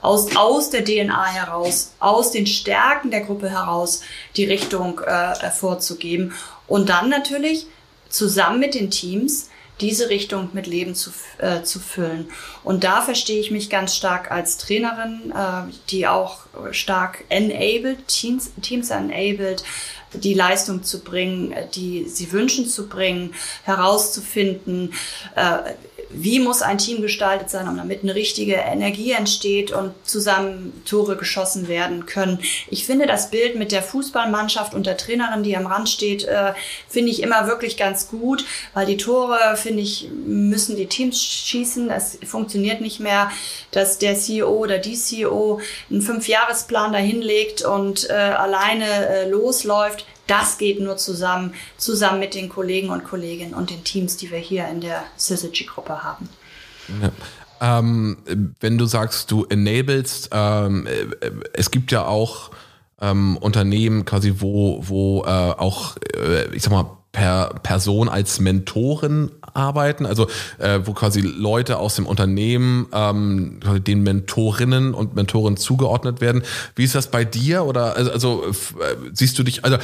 Aus, 0.00 0.36
aus 0.36 0.70
der 0.70 0.84
DNA 0.84 1.26
heraus, 1.26 1.92
aus 1.98 2.30
den 2.30 2.46
Stärken 2.46 3.10
der 3.10 3.22
Gruppe 3.22 3.50
heraus 3.50 4.02
die 4.36 4.44
Richtung 4.44 5.00
äh, 5.00 5.50
vorzugeben. 5.50 6.32
Und 6.66 6.88
dann 6.88 7.08
natürlich 7.08 7.66
zusammen 8.08 8.60
mit 8.60 8.74
den 8.74 8.90
Teams 8.90 9.48
diese 9.80 10.08
Richtung 10.08 10.50
mit 10.52 10.66
Leben 10.66 10.94
zu, 10.94 11.10
äh, 11.38 11.62
zu 11.62 11.80
füllen. 11.80 12.30
Und 12.64 12.84
da 12.84 13.02
verstehe 13.02 13.40
ich 13.40 13.50
mich 13.50 13.68
ganz 13.68 13.94
stark 13.94 14.30
als 14.30 14.56
Trainerin, 14.56 15.32
äh, 15.32 15.72
die 15.90 16.06
auch 16.06 16.40
stark 16.70 17.24
enabled, 17.28 18.08
Teams, 18.08 18.50
Teams 18.62 18.90
enabled, 18.90 19.64
die 20.14 20.34
Leistung 20.34 20.82
zu 20.82 21.00
bringen, 21.02 21.54
die 21.74 22.08
sie 22.08 22.32
wünschen 22.32 22.66
zu 22.66 22.88
bringen, 22.88 23.34
herauszufinden, 23.64 24.94
äh, 25.34 25.74
wie 26.10 26.40
muss 26.40 26.62
ein 26.62 26.78
Team 26.78 27.02
gestaltet 27.02 27.50
sein, 27.50 27.68
um 27.68 27.76
damit 27.76 28.02
eine 28.02 28.14
richtige 28.14 28.54
Energie 28.54 29.12
entsteht 29.12 29.72
und 29.72 29.92
zusammen 30.04 30.82
Tore 30.84 31.16
geschossen 31.16 31.68
werden 31.68 32.06
können. 32.06 32.40
Ich 32.70 32.86
finde 32.86 33.06
das 33.06 33.30
Bild 33.30 33.56
mit 33.56 33.72
der 33.72 33.82
Fußballmannschaft 33.82 34.74
und 34.74 34.86
der 34.86 34.96
Trainerin, 34.96 35.42
die 35.42 35.56
am 35.56 35.66
Rand 35.66 35.88
steht, 35.88 36.24
äh, 36.24 36.52
finde 36.88 37.10
ich 37.10 37.22
immer 37.22 37.46
wirklich 37.46 37.76
ganz 37.76 38.08
gut, 38.08 38.44
weil 38.74 38.86
die 38.86 38.96
Tore, 38.96 39.56
finde 39.56 39.82
ich, 39.82 40.08
müssen 40.26 40.76
die 40.76 40.86
Teams 40.86 41.22
schießen. 41.22 41.90
Es 41.90 42.18
funktioniert 42.24 42.80
nicht 42.80 43.00
mehr, 43.00 43.30
dass 43.70 43.98
der 43.98 44.16
CEO 44.16 44.48
oder 44.48 44.78
die 44.78 44.94
CEO 44.94 45.60
einen 45.90 46.02
Fünfjahresplan 46.02 46.92
dahinlegt 46.92 47.62
und 47.62 48.08
äh, 48.08 48.12
alleine 48.12 49.08
äh, 49.08 49.28
losläuft. 49.28 50.06
Das 50.26 50.58
geht 50.58 50.80
nur 50.80 50.96
zusammen, 50.96 51.54
zusammen 51.76 52.18
mit 52.18 52.34
den 52.34 52.48
Kollegen 52.48 52.90
und 52.90 53.04
Kolleginnen 53.04 53.54
und 53.54 53.70
den 53.70 53.84
Teams, 53.84 54.16
die 54.16 54.30
wir 54.30 54.38
hier 54.38 54.68
in 54.68 54.80
der 54.80 55.04
Syzygy-Gruppe 55.16 56.02
haben. 56.02 56.28
Ja. 57.00 57.10
Ähm, 57.60 58.18
wenn 58.60 58.76
du 58.76 58.84
sagst, 58.84 59.30
du 59.30 59.44
enablest, 59.44 60.28
ähm, 60.32 60.86
äh, 60.86 61.30
es 61.54 61.70
gibt 61.70 61.90
ja 61.90 62.04
auch 62.04 62.50
ähm, 63.00 63.36
Unternehmen 63.38 64.04
quasi, 64.04 64.34
wo, 64.38 64.80
wo 64.82 65.24
äh, 65.24 65.28
auch, 65.28 65.96
äh, 66.14 66.54
ich 66.54 66.62
sag 66.62 66.72
mal, 66.72 66.96
per 67.16 67.54
Person 67.62 68.10
als 68.10 68.40
Mentorin 68.40 69.30
arbeiten, 69.54 70.04
also 70.04 70.26
äh, 70.58 70.80
wo 70.84 70.92
quasi 70.92 71.22
Leute 71.22 71.78
aus 71.78 71.96
dem 71.96 72.04
Unternehmen 72.04 72.88
ähm, 72.92 73.58
den 73.86 74.02
Mentorinnen 74.02 74.92
und 74.92 75.16
Mentoren 75.16 75.56
zugeordnet 75.56 76.20
werden. 76.20 76.42
Wie 76.74 76.84
ist 76.84 76.94
das 76.94 77.10
bei 77.10 77.24
dir? 77.24 77.64
Oder 77.64 77.96
also, 77.96 78.10
also 78.10 78.44
äh, 78.44 78.96
siehst 79.14 79.38
du 79.38 79.44
dich, 79.44 79.64
also 79.64 79.78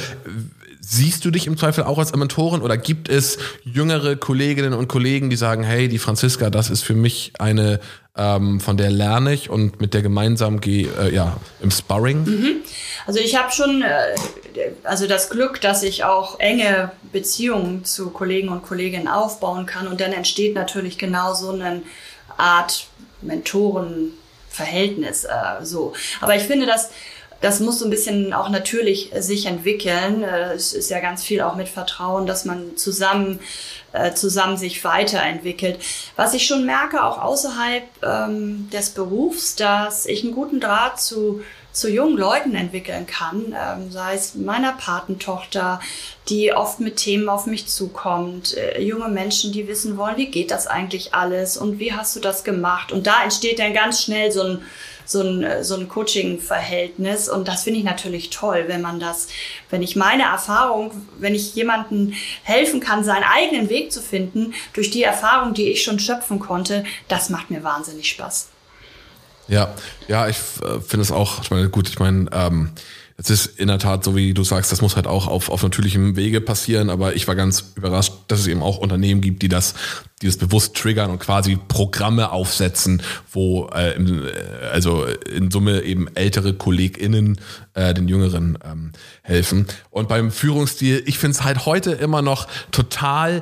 Siehst 0.85 1.23
du 1.23 1.31
dich 1.31 1.47
im 1.47 1.57
Zweifel 1.57 1.85
auch 1.85 1.97
als 1.97 2.13
Mentorin 2.13 2.61
oder 2.61 2.75
gibt 2.75 3.07
es 3.07 3.37
jüngere 3.63 4.17
Kolleginnen 4.17 4.73
und 4.73 4.89
Kollegen, 4.89 5.29
die 5.29 5.37
sagen, 5.37 5.63
hey, 5.63 5.87
die 5.87 5.97
Franziska, 5.97 6.49
das 6.49 6.69
ist 6.69 6.81
für 6.81 6.93
mich 6.93 7.31
eine, 7.39 7.79
ähm, 8.17 8.59
von 8.59 8.75
der 8.75 8.91
lerne 8.91 9.33
ich 9.33 9.49
und 9.49 9.79
mit 9.79 9.93
der 9.93 10.01
gemeinsam 10.01 10.59
gehe, 10.59 10.89
äh, 10.99 11.15
ja, 11.15 11.37
im 11.61 11.71
Sparring? 11.71 12.25
Mhm. 12.25 12.55
Also 13.05 13.21
ich 13.21 13.37
habe 13.37 13.49
schon 13.53 13.81
äh, 13.81 14.13
also 14.83 15.07
das 15.07 15.29
Glück, 15.29 15.61
dass 15.61 15.83
ich 15.83 16.03
auch 16.03 16.37
enge 16.41 16.91
Beziehungen 17.13 17.85
zu 17.85 18.09
Kollegen 18.09 18.49
und 18.49 18.63
Kolleginnen 18.63 19.07
aufbauen 19.07 19.65
kann 19.65 19.87
und 19.87 20.01
dann 20.01 20.11
entsteht 20.11 20.53
natürlich 20.53 20.97
genau 20.97 21.33
so 21.33 21.51
eine 21.51 21.81
Art 22.35 22.87
Mentorenverhältnis 23.21 25.23
äh, 25.23 25.63
so. 25.63 25.93
Aber 26.19 26.35
ich 26.35 26.43
finde, 26.43 26.65
dass 26.65 26.89
das 27.43 27.59
muss 27.59 27.79
so 27.79 27.85
ein 27.85 27.91
bisschen 27.91 28.33
auch 28.33 28.47
natürlich 28.47 29.11
sich 29.19 29.45
entwickeln. 29.47 30.23
Äh, 30.23 30.53
es 30.53 30.73
ist 30.73 30.89
ja 30.89 31.01
ganz 31.01 31.23
viel 31.23 31.41
auch 31.41 31.55
mit 31.55 31.67
Vertrauen, 31.67 32.25
dass 32.25 32.45
man 32.45 32.77
zusammen, 32.77 33.39
äh, 33.91 34.13
zusammen 34.13 34.55
sich 34.55 34.83
weiterentwickelt. 34.83 35.77
Was 36.15 36.33
ich 36.33 36.47
schon 36.47 36.65
merke, 36.65 37.03
auch 37.03 37.21
außerhalb 37.21 37.83
ähm, 38.01 38.69
des 38.71 38.91
Berufs, 38.91 39.55
dass 39.55 40.05
ich 40.05 40.23
einen 40.23 40.33
guten 40.33 40.61
Draht 40.61 41.01
zu 41.01 41.41
zu 41.73 41.89
jungen 41.89 42.17
Leuten 42.17 42.53
entwickeln 42.53 43.07
kann, 43.07 43.55
ähm, 43.59 43.91
sei 43.91 44.13
es 44.13 44.35
meiner 44.35 44.73
Patentochter, 44.73 45.79
die 46.29 46.53
oft 46.53 46.79
mit 46.79 46.97
Themen 46.97 47.27
auf 47.29 47.47
mich 47.47 47.65
zukommt, 47.67 48.55
äh, 48.55 48.79
junge 48.79 49.07
Menschen, 49.07 49.51
die 49.51 49.67
wissen 49.67 49.97
wollen, 49.97 50.17
wie 50.17 50.27
geht 50.27 50.51
das 50.51 50.67
eigentlich 50.67 51.15
alles 51.15 51.57
und 51.57 51.79
wie 51.79 51.93
hast 51.93 52.15
du 52.15 52.19
das 52.19 52.43
gemacht? 52.43 52.91
Und 52.91 53.07
da 53.07 53.23
entsteht 53.23 53.57
dann 53.57 53.73
ganz 53.73 54.03
schnell 54.03 54.31
so 54.31 54.43
ein 54.43 54.61
so 55.05 55.21
ein, 55.21 55.43
äh, 55.43 55.63
so 55.63 55.75
ein 55.75 55.87
Coaching-Verhältnis. 55.87 57.29
Und 57.29 57.47
das 57.47 57.63
finde 57.63 57.79
ich 57.79 57.85
natürlich 57.85 58.29
toll, 58.29 58.65
wenn 58.67 58.81
man 58.81 58.99
das, 58.99 59.27
wenn 59.69 59.81
ich 59.81 59.95
meine 59.95 60.23
Erfahrung, 60.23 60.91
wenn 61.19 61.35
ich 61.35 61.55
jemandem 61.55 62.13
helfen 62.43 62.79
kann, 62.79 63.03
seinen 63.03 63.23
eigenen 63.23 63.69
Weg 63.69 63.91
zu 63.91 64.01
finden, 64.01 64.53
durch 64.73 64.91
die 64.91 65.03
Erfahrung, 65.03 65.53
die 65.53 65.69
ich 65.69 65.83
schon 65.83 65.99
schöpfen 65.99 66.39
konnte, 66.39 66.83
das 67.07 67.29
macht 67.29 67.51
mir 67.51 67.63
wahnsinnig 67.63 68.09
Spaß. 68.09 68.49
Ja, 69.47 69.73
ja, 70.07 70.27
ich 70.27 70.37
äh, 70.37 70.79
finde 70.79 71.01
es 71.01 71.11
auch, 71.11 71.41
ich 71.41 71.51
meine, 71.51 71.69
gut, 71.69 71.89
ich 71.89 71.99
meine, 71.99 72.29
ähm, 72.31 72.71
es 73.23 73.29
ist 73.29 73.59
in 73.59 73.69
der 73.69 73.79
Tat, 73.79 74.03
so 74.03 74.15
wie 74.15 74.33
du 74.33 74.43
sagst, 74.43 74.71
das 74.71 74.81
muss 74.81 74.97
halt 74.97 75.07
auch 75.07 75.27
auf, 75.27 75.49
auf 75.49 75.63
natürlichem 75.63 76.17
Wege 76.17 76.41
passieren, 76.41 76.89
aber 76.89 77.15
ich 77.15 77.27
war 77.27 77.35
ganz 77.35 77.71
überrascht, 77.75 78.13
dass 78.27 78.41
es 78.41 78.47
eben 78.47 78.61
auch 78.61 78.77
Unternehmen 78.77 79.21
gibt, 79.21 79.41
die 79.41 79.47
das, 79.47 79.75
die 80.21 80.25
das 80.25 80.37
bewusst 80.37 80.75
triggern 80.75 81.09
und 81.09 81.19
quasi 81.19 81.57
Programme 81.67 82.31
aufsetzen, 82.31 83.01
wo 83.31 83.69
äh, 83.73 83.95
im, 83.95 84.25
äh, 84.25 84.31
also 84.71 85.05
in 85.05 85.51
Summe 85.51 85.83
eben 85.83 86.07
ältere 86.15 86.53
KollegInnen 86.53 87.39
äh, 87.75 87.93
den 87.93 88.09
Jüngeren 88.09 88.57
ähm, 88.65 88.91
helfen. 89.21 89.67
Und 89.89 90.09
beim 90.09 90.29
Führungsstil, 90.29 91.03
ich 91.05 91.17
finde 91.17 91.35
es 91.35 91.43
halt 91.43 91.65
heute 91.65 91.91
immer 91.91 92.21
noch 92.21 92.47
total 92.71 93.41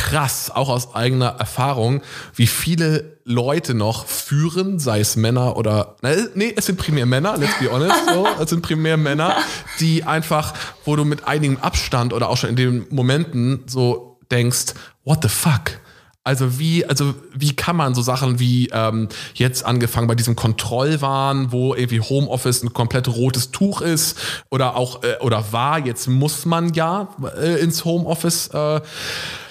krass, 0.00 0.50
auch 0.50 0.70
aus 0.70 0.94
eigener 0.94 1.36
Erfahrung, 1.38 2.00
wie 2.34 2.46
viele 2.46 3.18
Leute 3.24 3.74
noch 3.74 4.06
führen, 4.06 4.78
sei 4.78 5.00
es 5.00 5.14
Männer 5.14 5.58
oder, 5.58 5.96
nee, 6.34 6.54
es 6.56 6.64
sind 6.66 6.78
primär 6.78 7.04
Männer, 7.04 7.36
let's 7.36 7.58
be 7.58 7.70
honest, 7.70 7.96
so, 8.08 8.26
es 8.40 8.48
sind 8.48 8.62
primär 8.62 8.96
Männer, 8.96 9.36
die 9.78 10.04
einfach, 10.04 10.54
wo 10.86 10.96
du 10.96 11.04
mit 11.04 11.28
einigem 11.28 11.58
Abstand 11.58 12.14
oder 12.14 12.30
auch 12.30 12.38
schon 12.38 12.48
in 12.48 12.56
den 12.56 12.86
Momenten 12.88 13.64
so 13.66 14.18
denkst, 14.30 14.72
what 15.04 15.18
the 15.22 15.28
fuck? 15.28 15.78
Also 16.22 16.58
wie, 16.58 16.84
also 16.86 17.14
wie 17.34 17.54
kann 17.54 17.76
man 17.76 17.94
so 17.94 18.02
Sachen 18.02 18.38
wie 18.38 18.68
ähm, 18.72 19.08
jetzt 19.34 19.64
angefangen 19.64 20.06
bei 20.06 20.14
diesem 20.14 20.36
Kontrollwahn, 20.36 21.50
wo 21.50 21.74
irgendwie 21.74 22.00
Homeoffice 22.00 22.62
ein 22.62 22.72
komplett 22.72 23.08
rotes 23.08 23.50
Tuch 23.50 23.80
ist 23.80 24.18
oder 24.50 24.76
auch 24.76 25.02
äh, 25.02 25.16
oder 25.20 25.52
war, 25.52 25.78
jetzt 25.78 26.08
muss 26.08 26.44
man 26.44 26.74
ja 26.74 27.08
äh, 27.38 27.60
ins 27.60 27.86
Homeoffice 27.86 28.48
äh, 28.48 28.80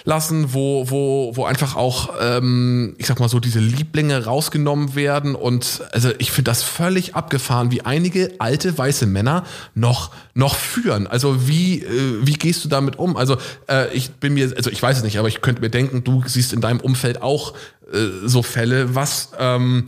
lassen, 0.03 0.53
wo, 0.53 0.89
wo, 0.89 1.31
wo 1.35 1.45
einfach 1.45 1.75
auch, 1.75 2.09
ähm, 2.21 2.95
ich 2.97 3.07
sag 3.07 3.19
mal 3.19 3.29
so, 3.29 3.39
diese 3.39 3.59
Lieblinge 3.59 4.25
rausgenommen 4.25 4.95
werden. 4.95 5.35
Und 5.35 5.81
also 5.91 6.11
ich 6.17 6.31
finde 6.31 6.51
das 6.51 6.63
völlig 6.63 7.15
abgefahren, 7.15 7.71
wie 7.71 7.81
einige 7.81 8.31
alte 8.39 8.77
weiße 8.77 9.05
Männer 9.05 9.45
noch, 9.75 10.11
noch 10.33 10.55
führen. 10.55 11.07
Also 11.07 11.47
wie, 11.47 11.83
äh, 11.83 12.19
wie 12.21 12.33
gehst 12.33 12.63
du 12.65 12.69
damit 12.69 12.97
um? 12.97 13.17
Also 13.17 13.37
äh, 13.67 13.93
ich 13.93 14.11
bin 14.11 14.33
mir, 14.33 14.53
also 14.55 14.69
ich 14.69 14.81
weiß 14.81 14.97
es 14.97 15.03
nicht, 15.03 15.19
aber 15.19 15.27
ich 15.27 15.41
könnte 15.41 15.61
mir 15.61 15.69
denken, 15.69 16.03
du 16.03 16.23
siehst 16.25 16.53
in 16.53 16.61
deinem 16.61 16.79
Umfeld 16.79 17.21
auch 17.21 17.53
äh, 17.91 18.27
so 18.27 18.43
Fälle. 18.43 18.95
Was 18.95 19.31
ähm, 19.39 19.85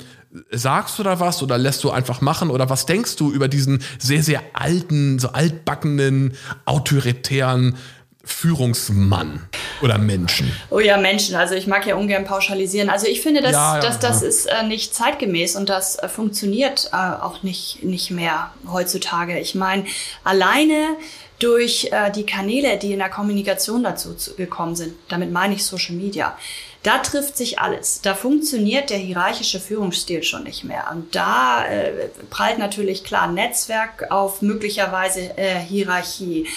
sagst 0.51 0.97
du 0.97 1.03
da 1.03 1.19
was 1.19 1.43
oder 1.43 1.57
lässt 1.57 1.83
du 1.83 1.91
einfach 1.91 2.21
machen 2.21 2.49
oder 2.49 2.69
was 2.69 2.85
denkst 2.85 3.15
du 3.17 3.31
über 3.31 3.47
diesen 3.47 3.83
sehr, 3.99 4.23
sehr 4.23 4.41
alten, 4.53 5.19
so 5.19 5.29
altbackenen, 5.29 6.33
autoritären 6.65 7.75
Führungsmann? 8.23 9.47
Oder 9.81 9.97
Menschen? 9.97 10.51
Oh 10.69 10.79
ja, 10.79 10.97
Menschen. 10.97 11.35
Also 11.35 11.55
ich 11.55 11.67
mag 11.67 11.85
ja 11.85 11.95
ungern 11.95 12.25
pauschalisieren. 12.25 12.89
Also 12.89 13.07
ich 13.07 13.21
finde, 13.21 13.41
dass, 13.41 13.53
ja, 13.53 13.75
ja, 13.75 13.81
dass 13.81 13.99
das 13.99 14.21
ja. 14.21 14.27
ist 14.27 14.45
äh, 14.45 14.63
nicht 14.63 14.93
zeitgemäß 14.93 15.55
und 15.55 15.69
das 15.69 15.97
äh, 15.97 16.07
funktioniert 16.07 16.89
äh, 16.93 16.95
auch 16.95 17.43
nicht, 17.43 17.83
nicht 17.83 18.11
mehr 18.11 18.51
heutzutage. 18.71 19.39
Ich 19.39 19.55
meine, 19.55 19.85
alleine 20.23 20.97
durch 21.39 21.89
äh, 21.91 22.11
die 22.11 22.25
Kanäle, 22.25 22.77
die 22.77 22.93
in 22.93 22.99
der 22.99 23.09
Kommunikation 23.09 23.83
dazu 23.83 24.15
gekommen 24.37 24.75
sind, 24.75 24.93
damit 25.09 25.31
meine 25.31 25.55
ich 25.55 25.65
Social 25.65 25.95
Media, 25.95 26.37
da 26.83 26.97
trifft 26.97 27.37
sich 27.37 27.59
alles. 27.59 28.01
Da 28.01 28.15
funktioniert 28.15 28.89
der 28.89 28.97
hierarchische 28.97 29.59
Führungsstil 29.59 30.23
schon 30.23 30.43
nicht 30.43 30.63
mehr. 30.63 30.89
Und 30.91 31.15
da 31.15 31.65
äh, 31.65 32.09
prallt 32.29 32.57
natürlich 32.57 33.03
klar 33.03 33.31
Netzwerk 33.31 34.09
auf 34.09 34.41
möglicherweise 34.41 35.37
äh, 35.37 35.59
Hierarchie. 35.59 36.47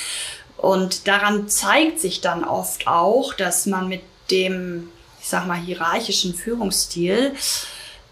Und 0.65 1.07
daran 1.09 1.47
zeigt 1.47 2.01
sich 2.01 2.23
dann 2.23 2.43
oft 2.43 2.87
auch, 2.87 3.35
dass 3.35 3.67
man 3.67 3.87
mit 3.87 4.01
dem, 4.31 4.89
ich 5.21 5.29
sag 5.29 5.47
mal, 5.47 5.59
hierarchischen 5.59 6.35
Führungsstil 6.35 7.35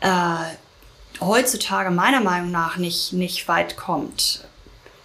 äh, 0.01 0.35
heutzutage 1.19 1.91
meiner 1.91 2.21
Meinung 2.21 2.51
nach 2.51 2.77
nicht, 2.77 3.15
nicht 3.15 3.49
weit 3.49 3.79
kommt. 3.79 4.45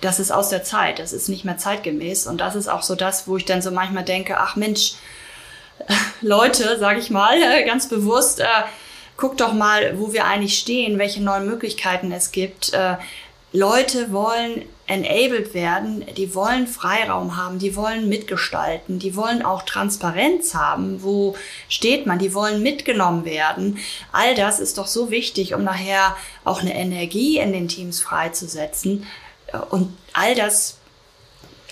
Das 0.01 0.19
ist 0.19 0.29
aus 0.29 0.49
der 0.49 0.65
Zeit, 0.65 0.99
das 0.99 1.13
ist 1.13 1.29
nicht 1.29 1.45
mehr 1.45 1.57
zeitgemäß. 1.57 2.27
Und 2.27 2.41
das 2.41 2.55
ist 2.55 2.67
auch 2.67 2.83
so 2.83 2.95
das, 2.95 3.29
wo 3.29 3.38
ich 3.38 3.45
dann 3.45 3.62
so 3.62 3.71
manchmal 3.71 4.03
denke, 4.03 4.38
ach 4.38 4.57
Mensch, 4.57 4.95
Leute, 6.21 6.77
sage 6.77 6.99
ich 6.99 7.10
mal, 7.12 7.39
ganz 7.65 7.88
bewusst, 7.88 8.41
äh, 8.41 8.45
guckt 9.15 9.39
doch 9.39 9.53
mal, 9.53 9.97
wo 9.97 10.12
wir 10.12 10.25
eigentlich 10.25 10.60
stehen, 10.60 10.99
welche 10.99 11.23
neuen 11.23 11.45
Möglichkeiten 11.47 12.12
es 12.12 12.33
gibt. 12.33 12.73
Äh, 12.73 12.97
Leute 13.53 14.12
wollen 14.12 14.63
enabled 14.88 15.53
werden, 15.53 16.05
die 16.15 16.33
wollen 16.33 16.67
Freiraum 16.67 17.36
haben, 17.36 17.60
die 17.60 17.75
wollen 17.75 18.07
mitgestalten, 18.07 18.99
die 18.99 19.15
wollen 19.15 19.41
auch 19.41 19.63
Transparenz 19.63 20.53
haben, 20.53 21.03
wo 21.03 21.36
steht 21.67 22.05
man, 22.05 22.19
die 22.19 22.33
wollen 22.33 22.63
mitgenommen 22.63 23.25
werden. 23.25 23.79
All 24.12 24.33
das 24.36 24.60
ist 24.60 24.77
doch 24.77 24.88
so 24.88 25.12
wichtig, 25.12 25.53
um 25.53 25.63
nachher 25.63 26.15
auch 26.45 26.62
eine 26.62 26.73
Energie 26.73 27.38
in 27.38 27.51
den 27.51 27.67
Teams 27.67 27.99
freizusetzen. 27.99 29.05
Und 29.69 29.97
all 30.13 30.36
das, 30.36 30.77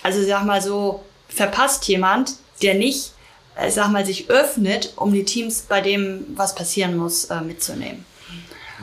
also 0.03 0.21
sag 0.25 0.45
mal 0.45 0.61
so, 0.61 1.03
verpasst 1.29 1.87
jemand, 1.87 2.33
der 2.61 2.73
nicht 2.73 3.11
ich 3.67 3.73
sag 3.73 3.89
mal, 3.89 4.05
sich 4.05 4.29
öffnet, 4.29 4.93
um 4.95 5.13
die 5.13 5.23
Teams 5.23 5.61
bei 5.61 5.81
dem, 5.81 6.25
was 6.35 6.55
passieren 6.55 6.97
muss, 6.97 7.25
äh, 7.25 7.41
mitzunehmen. 7.41 8.05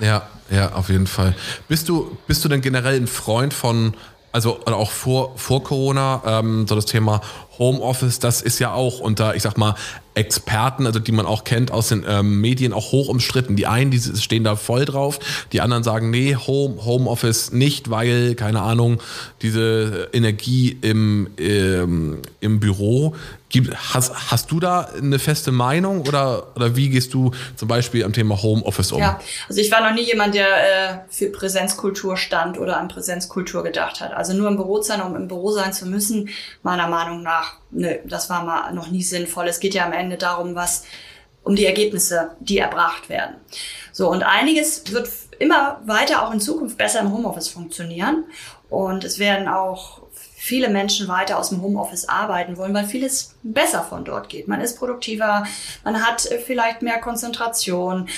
Ja, 0.01 0.27
ja, 0.53 0.73
auf 0.73 0.91
jeden 0.91 1.07
Fall. 1.07 1.35
Bist 1.69 1.89
du, 1.89 2.17
bist 2.27 2.45
du 2.45 2.49
denn 2.49 2.61
generell 2.61 2.97
ein 2.97 3.07
Freund 3.07 3.55
von, 3.55 3.95
also 4.33 4.61
auch 4.67 4.91
vor, 4.91 5.33
vor 5.39 5.65
Corona, 5.65 6.23
ähm, 6.27 6.67
so 6.67 6.75
das 6.75 6.87
Thema 6.87 7.23
Homeoffice, 7.59 8.19
das 8.19 8.43
ist 8.43 8.59
ja 8.59 8.73
auch 8.73 9.01
unter, 9.01 9.35
ich 9.35 9.43
sag 9.43 9.57
mal, 9.57 9.75
Experten, 10.15 10.87
also 10.87 10.99
die 10.99 11.13
man 11.13 11.25
auch 11.25 11.45
kennt 11.45 11.71
aus 11.71 11.89
den 11.89 12.05
ähm, 12.07 12.41
Medien, 12.41 12.73
auch 12.73 12.93
hoch 12.93 13.09
umstritten. 13.09 13.57
Die 13.57 13.67
einen, 13.67 13.91
die 13.91 14.01
stehen 14.01 14.45
da 14.45 14.57
voll 14.57 14.85
drauf, 14.85 15.19
die 15.53 15.61
anderen 15.63 15.83
sagen, 15.83 16.11
nee, 16.11 16.37
Home, 16.37 16.85
Homeoffice 16.85 17.53
nicht, 17.53 17.89
weil, 17.89 18.35
keine 18.35 18.61
Ahnung, 18.61 19.01
diese 19.41 20.11
Energie 20.13 20.77
im, 20.83 21.31
ähm, 21.39 22.19
im 22.41 22.61
Büro 22.61 23.15
gibt. 23.53 23.75
Hast, 23.95 24.31
hast 24.31 24.51
du 24.51 24.61
da 24.61 24.89
eine 24.97 25.19
feste 25.19 25.53
Meinung 25.53 26.07
oder, 26.07 26.49
oder 26.57 26.75
wie 26.75 26.89
gehst 26.89 27.15
du 27.15 27.31
zum 27.57 27.69
Beispiel 27.69 28.05
am 28.05 28.13
Thema 28.13 28.43
Homeoffice 28.43 28.93
um? 28.93 29.01
Ja, 29.01 29.21
also 29.49 29.61
ich 29.61 29.71
war 29.71 29.87
noch 29.87 29.95
nie 29.95 30.05
jemand, 30.05 30.35
der 30.35 30.47
äh, 30.47 30.99
für 31.09 31.27
Präsenzkultur 31.27 32.17
stand 32.17 32.59
oder 32.59 32.79
an 32.79 32.89
Präsenzkultur 32.89 33.63
gedacht 33.63 34.01
hat. 34.01 34.13
Also 34.13 34.33
nur 34.33 34.49
im 34.49 34.57
Büro 34.57 34.83
sein, 34.83 35.01
um 35.03 35.15
im 35.17 35.29
Büro 35.29 35.53
sein 35.53 35.73
zu 35.73 35.87
müssen, 35.87 36.31
meiner 36.63 36.89
Meinung 36.89 37.23
nach 37.23 37.42
nö, 37.71 37.97
das 38.05 38.31
war 38.31 38.45
mal 38.45 38.73
noch 38.73 38.89
nie 38.89 39.03
sinnvoll. 39.03 39.49
Es 39.49 39.61
geht 39.61 39.75
ja 39.75 39.85
am 39.85 39.93
Ende 39.93 40.17
darum, 40.17 40.55
was, 40.55 40.85
um 41.43 41.57
die 41.57 41.67
Ergebnisse, 41.67 42.37
die 42.41 42.59
erbracht 42.59 43.09
werden. 43.09 43.37
So, 43.93 44.11
und 44.11 44.23
einiges 44.23 44.91
wird 44.93 45.09
immer 45.39 45.81
weiter 45.85 46.27
auch 46.27 46.33
in 46.33 46.41
Zukunft 46.41 46.79
besser 46.79 47.01
im 47.01 47.13
Homeoffice 47.13 47.49
funktionieren. 47.49 48.25
Und 48.71 49.05
es 49.05 49.19
werden 49.19 49.49
auch 49.49 50.03
viele 50.43 50.71
Menschen 50.71 51.07
weiter 51.07 51.39
aus 51.39 51.51
dem 51.51 51.63
Homeoffice 51.63 52.09
arbeiten 52.09 52.57
wollen, 52.57 52.75
weil 52.75 52.85
vieles 52.85 53.37
besser 53.45 53.85
von 53.85 54.05
dort 54.05 54.29
geht. 54.29 54.49
Man 54.49 54.61
ist 54.61 54.77
produktiver, 54.77 55.47
man 55.85 56.05
hat 56.05 56.29
vielleicht 56.45 56.83
mehr 56.83 56.99
Konzentration, 56.99 58.09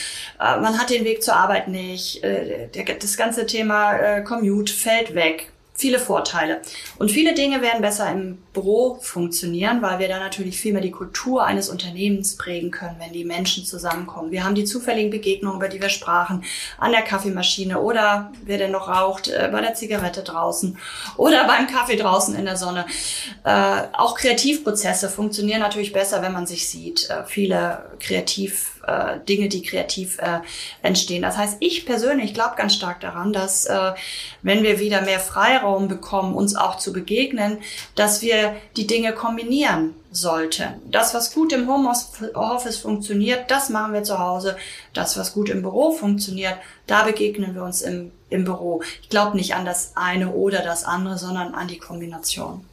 äh, 0.41 0.59
man 0.59 0.79
hat 0.79 0.89
den 0.89 1.05
Weg 1.05 1.23
zur 1.23 1.37
Arbeit 1.37 1.69
nicht, 1.69 2.25
äh, 2.25 2.69
das 2.99 3.19
ganze 3.19 3.45
Thema 3.45 3.95
äh, 3.97 4.23
Commute 4.23 4.73
fällt 4.73 5.15
weg 5.15 5.53
viele 5.75 5.99
Vorteile. 5.99 6.63
Und 6.99 7.11
viele 7.11 7.35
Dinge 7.35 7.61
werden 7.61 7.83
besser 7.83 8.11
im 8.11 8.39
Büro 8.53 8.99
funktionieren, 9.01 9.83
weil 9.83 9.99
wir 9.99 10.09
da 10.09 10.21
natürlich 10.21 10.59
viel 10.59 10.73
mehr 10.73 10.83
die 10.83 10.93
Kultur 10.93 11.45
eines 11.45 11.69
Unternehmens 11.69 12.37
prägen 12.37 12.71
können, 12.71 12.97
wenn 13.01 13.13
die 13.13 13.25
Menschen 13.25 13.65
zusammenkommen. 13.65 14.31
Wir 14.31 14.45
haben 14.45 14.55
die 14.55 14.65
zufälligen 14.65 15.11
Begegnungen, 15.11 15.59
über 15.59 15.69
die 15.69 15.81
wir 15.81 15.89
sprachen, 15.89 16.45
an 16.79 16.93
der 16.93 17.03
Kaffeemaschine 17.03 17.81
oder 17.81 18.33
wer 18.45 18.59
denn 18.59 18.71
noch 18.71 18.89
raucht, 18.89 19.29
äh, 19.29 19.49
bei 19.51 19.61
der 19.61 19.75
Zigarette 19.75 20.23
draußen 20.23 20.79
oder 21.17 21.45
beim 21.49 21.67
Kaffee 21.67 21.97
draußen 21.97 22.35
in 22.37 22.45
der 22.45 22.57
Sonne. 22.57 22.87
Äh, 23.43 23.83
auch 23.93 24.15
Kreativprozesse 24.15 25.09
funktionieren 25.09 25.61
natürlich 25.61 25.93
besser, 25.93 26.23
wenn 26.23 26.33
man 26.33 26.47
sich 26.47 26.69
sieht. 26.69 27.11
Äh, 27.11 27.25
viele 27.27 27.91
kreativ 27.99 28.75
äh, 28.87 29.19
Dinge, 29.29 29.49
die 29.49 29.63
kreativ 29.63 30.19
äh, 30.19 30.41
entstehen. 30.83 31.23
Das 31.23 31.37
heißt, 31.37 31.57
ich 31.61 31.87
persönlich 31.87 32.35
glaube 32.35 32.57
ganz 32.57 32.75
stark 32.75 33.01
daran, 33.01 33.33
dass 33.33 33.67
äh, 33.67 33.93
wenn 34.43 34.63
wir 34.63 34.79
wieder 34.79 35.01
mehr 35.03 35.21
Freiraum 35.21 35.89
bekommen, 35.89 36.35
uns 36.35 36.55
auch 36.55 36.77
zu 36.85 36.93
begegnen, 36.93 37.59
dass 37.97 38.23
wir 38.23 38.55
die 38.77 38.87
Dinge 38.87 39.13
kombinieren 39.13 39.95
sollten. 40.13 40.75
Das, 40.91 41.15
was 41.15 41.35
gut 41.35 41.53
im 41.53 41.69
Homeoffice 41.69 42.77
funktioniert, 42.77 43.51
das 43.51 43.71
machen 43.71 43.93
wir 43.93 44.05
zu 44.05 44.19
Hause. 44.19 44.57
Das, 44.93 45.19
was 45.19 45.33
gut 45.33 45.49
im 45.49 45.63
Büro 45.63 45.91
funktioniert, 45.91 46.57
da 46.87 47.03
begegnen 47.03 47.55
wir 47.55 47.65
uns 47.65 47.83
im, 47.83 48.13
im 48.31 48.45
Büro. 48.45 48.83
Ich 49.03 49.09
glaube 49.09 49.37
nicht 49.37 49.55
an 49.55 49.65
das 49.65 49.97
eine 49.97 50.31
oder 50.31 50.63
das 50.63 50.85
andere, 50.85 51.19
sondern 51.19 51.55
an 51.55 51.67
die 51.67 51.79
Kombination. 51.79 52.65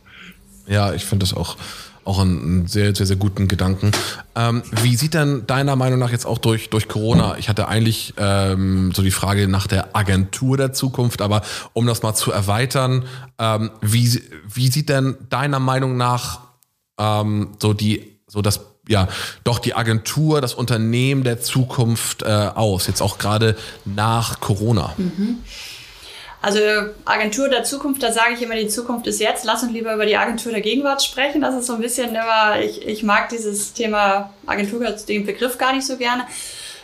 Ja, 0.67 0.93
ich 0.93 1.05
finde 1.05 1.25
das 1.25 1.33
auch 1.33 1.57
auch 2.03 2.19
einen 2.19 2.67
sehr, 2.67 2.95
sehr, 2.95 3.05
sehr 3.05 3.15
guten 3.15 3.47
Gedanken. 3.47 3.91
Ähm, 4.35 4.63
wie 4.81 4.95
sieht 4.95 5.13
denn 5.13 5.45
deiner 5.47 5.75
Meinung 5.75 5.99
nach 5.99 6.11
jetzt 6.11 6.25
auch 6.25 6.37
durch, 6.37 6.69
durch 6.69 6.87
Corona? 6.87 7.37
Ich 7.37 7.49
hatte 7.49 7.67
eigentlich 7.67 8.13
ähm, 8.17 8.91
so 8.93 9.01
die 9.01 9.11
Frage 9.11 9.47
nach 9.47 9.67
der 9.67 9.95
Agentur 9.95 10.57
der 10.57 10.73
Zukunft, 10.73 11.21
aber 11.21 11.41
um 11.73 11.85
das 11.85 12.01
mal 12.03 12.13
zu 12.13 12.31
erweitern, 12.31 13.05
ähm, 13.37 13.71
wie, 13.81 14.21
wie 14.47 14.69
sieht 14.69 14.89
denn 14.89 15.17
deiner 15.29 15.59
Meinung 15.59 15.97
nach 15.97 16.39
ähm, 16.97 17.51
so 17.59 17.73
die, 17.73 18.19
so 18.27 18.41
das 18.41 18.61
ja, 18.87 19.07
doch 19.43 19.59
die 19.59 19.75
Agentur, 19.75 20.41
das 20.41 20.53
Unternehmen 20.53 21.23
der 21.23 21.39
Zukunft 21.39 22.23
äh, 22.23 22.25
aus, 22.25 22.87
jetzt 22.87 23.01
auch 23.01 23.17
gerade 23.19 23.55
nach 23.85 24.39
Corona? 24.39 24.93
Mhm. 24.97 25.37
Also 26.41 26.59
Agentur 27.05 27.49
der 27.49 27.63
Zukunft, 27.63 28.01
da 28.01 28.11
sage 28.11 28.33
ich 28.33 28.41
immer, 28.41 28.55
die 28.55 28.67
Zukunft 28.67 29.05
ist 29.05 29.19
jetzt. 29.19 29.45
Lass 29.45 29.61
uns 29.61 29.71
lieber 29.71 29.93
über 29.93 30.07
die 30.07 30.17
Agentur 30.17 30.51
der 30.51 30.61
Gegenwart 30.61 31.03
sprechen. 31.03 31.39
Das 31.41 31.53
ist 31.53 31.67
so 31.67 31.73
ein 31.73 31.81
bisschen 31.81 32.09
immer, 32.15 32.59
ich, 32.59 32.85
ich 32.87 33.03
mag 33.03 33.29
dieses 33.29 33.73
Thema 33.73 34.33
Agentur, 34.47 34.83
den 34.89 35.25
Begriff 35.25 35.59
gar 35.59 35.73
nicht 35.73 35.85
so 35.85 35.97
gerne. 35.97 36.25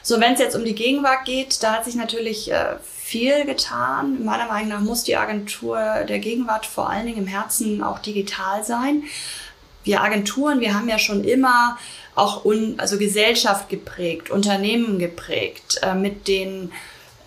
So, 0.04 0.20
wenn 0.20 0.34
es 0.34 0.40
jetzt 0.40 0.56
um 0.56 0.64
die 0.64 0.76
Gegenwart 0.76 1.26
geht, 1.26 1.64
da 1.64 1.74
hat 1.74 1.86
sich 1.86 1.96
natürlich 1.96 2.52
äh, 2.52 2.76
viel 3.04 3.46
getan. 3.46 4.24
Meiner 4.24 4.48
Meinung 4.48 4.70
nach 4.70 4.80
muss 4.80 5.04
die 5.04 5.18
Agentur 5.18 5.80
der 6.08 6.20
Gegenwart 6.20 6.68
vor 6.68 6.90
allen 6.90 7.08
Dingen 7.08 7.18
im 7.18 7.28
Herzen 7.28 7.82
auch 7.82 8.00
digital 8.00 8.64
sein. 8.64 9.04
Wir 9.84 10.02
Agenturen, 10.02 10.60
wir 10.60 10.76
haben 10.76 10.88
ja 10.88 11.00
schon 11.00 11.24
immer 11.24 11.78
auch 12.14 12.46
un, 12.46 12.76
also 12.78 12.98
Gesellschaft 12.98 13.70
geprägt, 13.70 14.30
Unternehmen 14.30 15.00
geprägt, 15.00 15.80
äh, 15.82 15.96
mit 15.96 16.28
den 16.28 16.72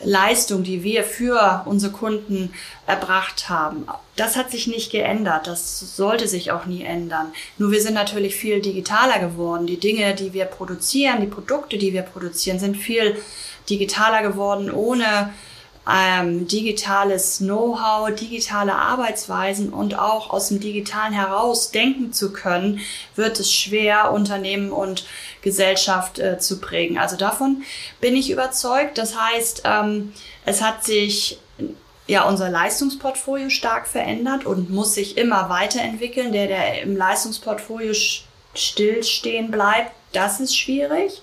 Leistung, 0.02 0.62
die 0.62 0.82
wir 0.82 1.04
für 1.04 1.62
unsere 1.66 1.92
Kunden 1.92 2.52
erbracht 2.86 3.48
haben. 3.48 3.86
Das 4.16 4.36
hat 4.36 4.50
sich 4.50 4.66
nicht 4.66 4.90
geändert. 4.90 5.46
Das 5.46 5.96
sollte 5.96 6.26
sich 6.26 6.52
auch 6.52 6.66
nie 6.66 6.82
ändern. 6.82 7.32
Nur 7.58 7.70
wir 7.70 7.80
sind 7.80 7.94
natürlich 7.94 8.34
viel 8.34 8.60
digitaler 8.60 9.18
geworden. 9.18 9.66
Die 9.66 9.78
Dinge, 9.78 10.14
die 10.14 10.32
wir 10.32 10.46
produzieren, 10.46 11.20
die 11.20 11.26
Produkte, 11.26 11.78
die 11.78 11.92
wir 11.92 12.02
produzieren, 12.02 12.58
sind 12.58 12.76
viel 12.76 13.16
digitaler 13.68 14.22
geworden, 14.22 14.70
ohne 14.70 15.32
ähm, 15.88 16.46
digitales 16.46 17.38
Know-how, 17.38 18.14
digitale 18.14 18.74
Arbeitsweisen 18.74 19.72
und 19.72 19.98
auch 19.98 20.30
aus 20.30 20.48
dem 20.48 20.60
Digitalen 20.60 21.12
heraus 21.12 21.70
denken 21.70 22.12
zu 22.12 22.32
können, 22.32 22.80
wird 23.16 23.40
es 23.40 23.52
schwer, 23.52 24.12
Unternehmen 24.12 24.72
und 24.72 25.06
Gesellschaft 25.42 26.18
äh, 26.18 26.38
zu 26.38 26.60
prägen. 26.60 26.98
Also 26.98 27.16
davon 27.16 27.62
bin 28.00 28.14
ich 28.14 28.30
überzeugt. 28.30 28.98
Das 28.98 29.18
heißt, 29.18 29.62
ähm, 29.64 30.12
es 30.44 30.62
hat 30.62 30.84
sich 30.84 31.38
ja 32.06 32.24
unser 32.24 32.50
Leistungsportfolio 32.50 33.50
stark 33.50 33.86
verändert 33.86 34.44
und 34.44 34.70
muss 34.70 34.94
sich 34.94 35.16
immer 35.16 35.48
weiterentwickeln. 35.48 36.32
Der, 36.32 36.46
der 36.46 36.82
im 36.82 36.96
Leistungsportfolio 36.96 37.94
stillstehen 38.54 39.50
bleibt, 39.50 39.92
das 40.12 40.40
ist 40.40 40.56
schwierig. 40.56 41.22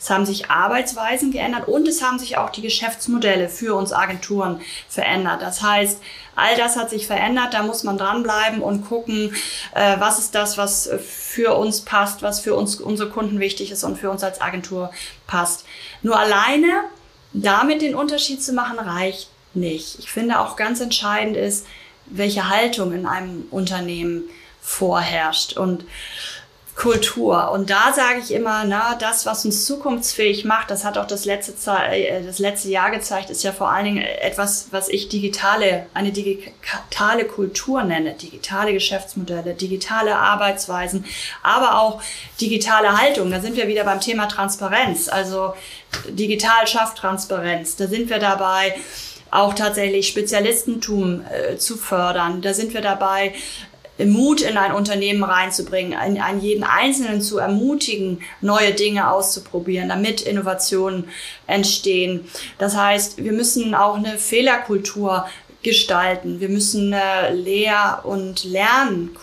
Es 0.00 0.08
haben 0.08 0.24
sich 0.24 0.50
Arbeitsweisen 0.50 1.30
geändert 1.30 1.68
und 1.68 1.86
es 1.86 2.02
haben 2.02 2.18
sich 2.18 2.38
auch 2.38 2.50
die 2.50 2.62
Geschäftsmodelle 2.62 3.50
für 3.50 3.74
uns 3.74 3.92
Agenturen 3.92 4.60
verändert. 4.88 5.42
Das 5.42 5.62
heißt, 5.62 6.00
all 6.34 6.56
das 6.56 6.76
hat 6.76 6.88
sich 6.88 7.06
verändert, 7.06 7.52
da 7.52 7.62
muss 7.62 7.84
man 7.84 7.98
dranbleiben 7.98 8.62
und 8.62 8.88
gucken, 8.88 9.34
äh, 9.74 10.00
was 10.00 10.18
ist 10.18 10.34
das, 10.34 10.56
was 10.56 10.88
für 11.06 11.54
uns 11.54 11.82
passt, 11.82 12.22
was 12.22 12.40
für 12.40 12.54
uns 12.54 12.80
unsere 12.80 13.10
Kunden 13.10 13.40
wichtig 13.40 13.70
ist 13.70 13.84
und 13.84 13.98
für 13.98 14.10
uns 14.10 14.24
als 14.24 14.40
Agentur 14.40 14.90
passt. 15.26 15.66
Nur 16.02 16.18
alleine 16.18 16.84
damit 17.32 17.82
den 17.82 17.94
Unterschied 17.94 18.42
zu 18.42 18.52
machen, 18.52 18.78
reicht 18.78 19.28
nicht. 19.54 19.98
Ich 19.98 20.10
finde 20.10 20.40
auch 20.40 20.56
ganz 20.56 20.80
entscheidend 20.80 21.36
ist, 21.36 21.66
welche 22.06 22.48
Haltung 22.48 22.92
in 22.92 23.06
einem 23.06 23.44
Unternehmen 23.50 24.24
vorherrscht. 24.60 25.56
Und 25.56 25.84
Kultur. 26.80 27.50
Und 27.50 27.68
da 27.68 27.92
sage 27.92 28.20
ich 28.24 28.32
immer, 28.32 28.64
na, 28.64 28.94
das, 28.94 29.26
was 29.26 29.44
uns 29.44 29.66
zukunftsfähig 29.66 30.46
macht, 30.46 30.70
das 30.70 30.82
hat 30.82 30.96
auch 30.96 31.06
das 31.06 31.26
letzte, 31.26 31.52
äh, 31.70 32.24
das 32.24 32.38
letzte 32.38 32.70
Jahr 32.70 32.90
gezeigt, 32.90 33.28
ist 33.28 33.42
ja 33.42 33.52
vor 33.52 33.68
allen 33.68 33.84
Dingen 33.84 34.02
etwas, 34.02 34.68
was 34.70 34.88
ich 34.88 35.10
digitale, 35.10 35.86
eine 35.92 36.10
digitale 36.10 37.26
Kultur 37.26 37.82
nenne, 37.82 38.14
digitale 38.14 38.72
Geschäftsmodelle, 38.72 39.52
digitale 39.52 40.16
Arbeitsweisen, 40.16 41.04
aber 41.42 41.82
auch 41.82 42.00
digitale 42.40 42.98
Haltung. 42.98 43.30
Da 43.30 43.40
sind 43.40 43.56
wir 43.56 43.68
wieder 43.68 43.84
beim 43.84 44.00
Thema 44.00 44.26
Transparenz. 44.26 45.10
Also 45.10 45.52
digital 46.08 46.66
schafft 46.66 46.96
Transparenz. 46.96 47.76
Da 47.76 47.88
sind 47.88 48.08
wir 48.08 48.20
dabei, 48.20 48.74
auch 49.30 49.54
tatsächlich 49.54 50.08
Spezialistentum 50.08 51.24
äh, 51.30 51.56
zu 51.56 51.76
fördern. 51.76 52.40
Da 52.40 52.54
sind 52.54 52.72
wir 52.72 52.80
dabei, 52.80 53.34
Mut 54.06 54.40
in 54.40 54.56
ein 54.56 54.72
Unternehmen 54.72 55.22
reinzubringen, 55.22 55.94
an, 55.94 56.18
an 56.18 56.40
jeden 56.40 56.64
Einzelnen 56.64 57.20
zu 57.20 57.38
ermutigen, 57.38 58.20
neue 58.40 58.72
Dinge 58.72 59.10
auszuprobieren, 59.10 59.88
damit 59.88 60.22
Innovationen 60.22 61.04
entstehen. 61.46 62.26
Das 62.58 62.76
heißt, 62.76 63.22
wir 63.22 63.32
müssen 63.32 63.74
auch 63.74 63.96
eine 63.96 64.18
Fehlerkultur 64.18 65.26
gestalten. 65.62 66.40
Wir 66.40 66.48
müssen 66.48 66.92
eine 66.92 67.34
Lehr- 67.34 68.00
und 68.04 68.44
Lernen, 68.44 69.16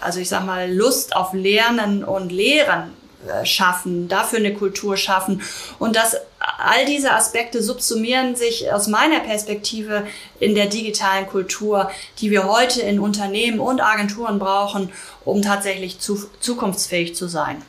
also 0.00 0.20
ich 0.20 0.28
sag 0.28 0.44
mal 0.44 0.72
Lust 0.72 1.16
auf 1.16 1.32
Lernen 1.32 2.04
und 2.04 2.30
Lehren 2.30 2.90
äh, 2.90 3.01
schaffen, 3.44 4.08
dafür 4.08 4.38
eine 4.38 4.54
Kultur 4.54 4.96
schaffen. 4.96 5.42
Und 5.78 5.96
das, 5.96 6.16
all 6.38 6.84
diese 6.86 7.12
Aspekte 7.12 7.62
subsumieren 7.62 8.36
sich 8.36 8.72
aus 8.72 8.88
meiner 8.88 9.20
Perspektive 9.20 10.06
in 10.40 10.54
der 10.54 10.66
digitalen 10.66 11.26
Kultur, 11.26 11.90
die 12.18 12.30
wir 12.30 12.48
heute 12.48 12.82
in 12.82 12.98
Unternehmen 12.98 13.60
und 13.60 13.80
Agenturen 13.80 14.38
brauchen, 14.38 14.92
um 15.24 15.42
tatsächlich 15.42 16.00
zu, 16.00 16.28
zukunftsfähig 16.40 17.14
zu 17.14 17.28
sein. 17.28 17.62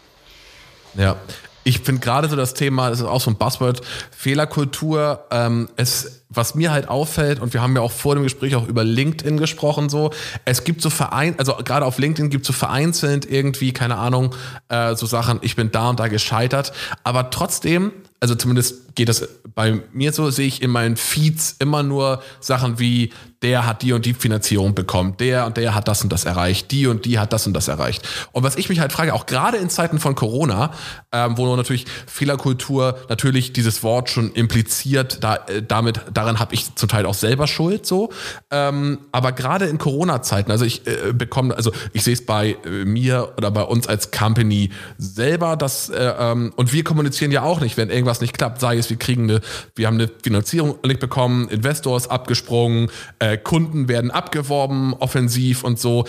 Ja, 0.96 1.18
ich 1.63 1.80
finde 1.80 2.02
gerade 2.02 2.30
so 2.30 2.36
das 2.36 2.54
Thema, 2.54 2.89
das 2.89 2.99
ist 2.99 3.06
auch 3.06 3.21
so 3.21 3.32
ein 3.32 3.36
Buzzword, 3.36 3.82
Fehlerkultur. 4.12 5.26
Ähm, 5.32 5.69
es, 5.76 6.23
was 6.30 6.56
mir 6.56 6.71
halt 6.71 6.89
auffällt, 6.89 7.39
und 7.39 7.54
wir 7.54 7.62
haben 7.62 7.76
ja 7.76 7.82
auch 7.82 7.91
vor 7.91 8.15
dem 8.15 8.23
Gespräch 8.23 8.56
auch 8.56 8.67
über 8.67 8.84
LinkedIn 8.84 9.38
gesprochen, 9.38 9.89
so, 9.89 10.12
es 10.45 10.63
gibt 10.63 10.82
so 10.82 10.89
verein, 10.89 11.36
also 11.38 11.56
gerade 11.63 11.86
auf 11.86 11.99
LinkedIn 11.99 12.30
gibt 12.30 12.43
es 12.43 12.47
so 12.47 12.54
vereinzelt 12.54 13.30
irgendwie, 13.30 13.71
keine 13.71 13.97
Ahnung, 13.97 14.36
äh, 14.69 14.95
so 14.95 15.06
Sachen, 15.06 15.39
ich 15.41 15.56
bin 15.56 15.71
da 15.71 15.89
und 15.89 15.99
da 15.99 16.08
gescheitert. 16.08 16.73
Aber 17.04 17.30
trotzdem, 17.30 17.91
also 18.19 18.36
zumindest 18.36 18.95
geht 18.95 19.10
das 19.10 19.28
bei 19.56 19.82
mir 19.91 20.13
so, 20.13 20.30
sehe 20.32 20.47
ich 20.47 20.62
in 20.62 20.71
meinen 20.71 20.97
Feeds 20.97 21.56
immer 21.60 21.84
nur 21.84 22.21
Sachen 22.39 22.80
wie, 22.80 23.12
der 23.43 23.65
hat 23.65 23.82
die 23.82 23.93
und 23.93 24.06
die 24.06 24.13
Finanzierung 24.13 24.73
bekommen, 24.73 25.15
der 25.19 25.45
und 25.45 25.58
der 25.58 25.75
hat 25.75 25.88
das 25.88 26.01
und 26.01 26.12
das 26.12 26.23
erreicht, 26.23 26.71
die 26.71 26.88
und 26.88 27.06
die 27.06 27.19
hat 27.19 27.34
das 27.34 27.45
und 27.45 27.53
das 27.53 27.67
erreicht. 27.67 28.08
Und 28.32 28.43
was 28.43 28.56
ich 28.56 28.69
mich 28.69 28.79
halt 28.79 28.91
frage, 28.93 29.13
auch 29.13 29.25
gerade 29.25 29.58
in 29.58 29.69
Zeiten 29.69 29.99
von 29.99 30.15
Corona, 30.15 30.71
ähm, 31.12 31.38
wo 31.38 31.53
natürlich 31.56 31.86
Fehlerkultur 32.08 32.97
natürlich 33.10 33.53
dieses 33.53 33.84
Wort 33.84 34.10
schon 34.10 34.32
impliziert, 34.32 35.23
da, 35.23 35.36
äh, 35.36 35.62
damit, 35.62 36.01
daran 36.13 36.39
habe 36.39 36.53
ich 36.53 36.73
zum 36.75 36.88
Teil 36.88 37.06
auch 37.06 37.13
selber 37.13 37.47
Schuld 37.47 37.86
so. 37.86 38.12
Ähm, 38.49 38.99
aber 39.12 39.34
gerade 39.34 39.65
in 39.65 39.77
Corona-Zeiten, 39.77 40.49
also 40.49 40.63
ich 40.63 40.88
äh, 40.88 41.12
bekomme, 41.13 41.56
also 41.56 41.71
ich 41.91 42.03
sehe 42.03 42.13
es 42.13 42.25
bei 42.25 42.58
äh, 42.65 42.86
mir 42.86 43.34
oder 43.38 43.51
bei 43.51 43.63
uns 43.63 43.88
als 43.88 44.12
Company 44.12 44.69
selber, 44.97 45.58
dass, 45.58 45.89
äh, 45.89 46.13
ähm, 46.17 46.53
und 46.56 46.71
wir 46.71 46.84
kommunizieren 46.86 47.32
ja 47.32 47.43
auch 47.43 47.60
nicht, 47.60 47.75
wenn 47.75 47.89
irgendwas 47.89 48.21
nicht 48.21 48.38
klappt, 48.38 48.62
sei 48.62 48.77
es, 48.77 48.89
wir 48.89 48.97
kriegen 48.97 49.23
eine, 49.23 49.41
wir 49.75 49.88
haben 49.88 49.95
eine 49.95 50.10
Finanzierung 50.23 50.77
nicht 50.86 51.01
bekommen, 51.01 51.49
Investors 51.49 52.10
abgesprungen, 52.10 52.89
äh, 53.19 53.33
äh, 53.34 53.38
Kunden 53.38 53.88
werden 53.88 54.12
abgeworben, 54.12 54.93
offensiv 54.93 55.63
und 55.63 55.80
so. 55.80 56.06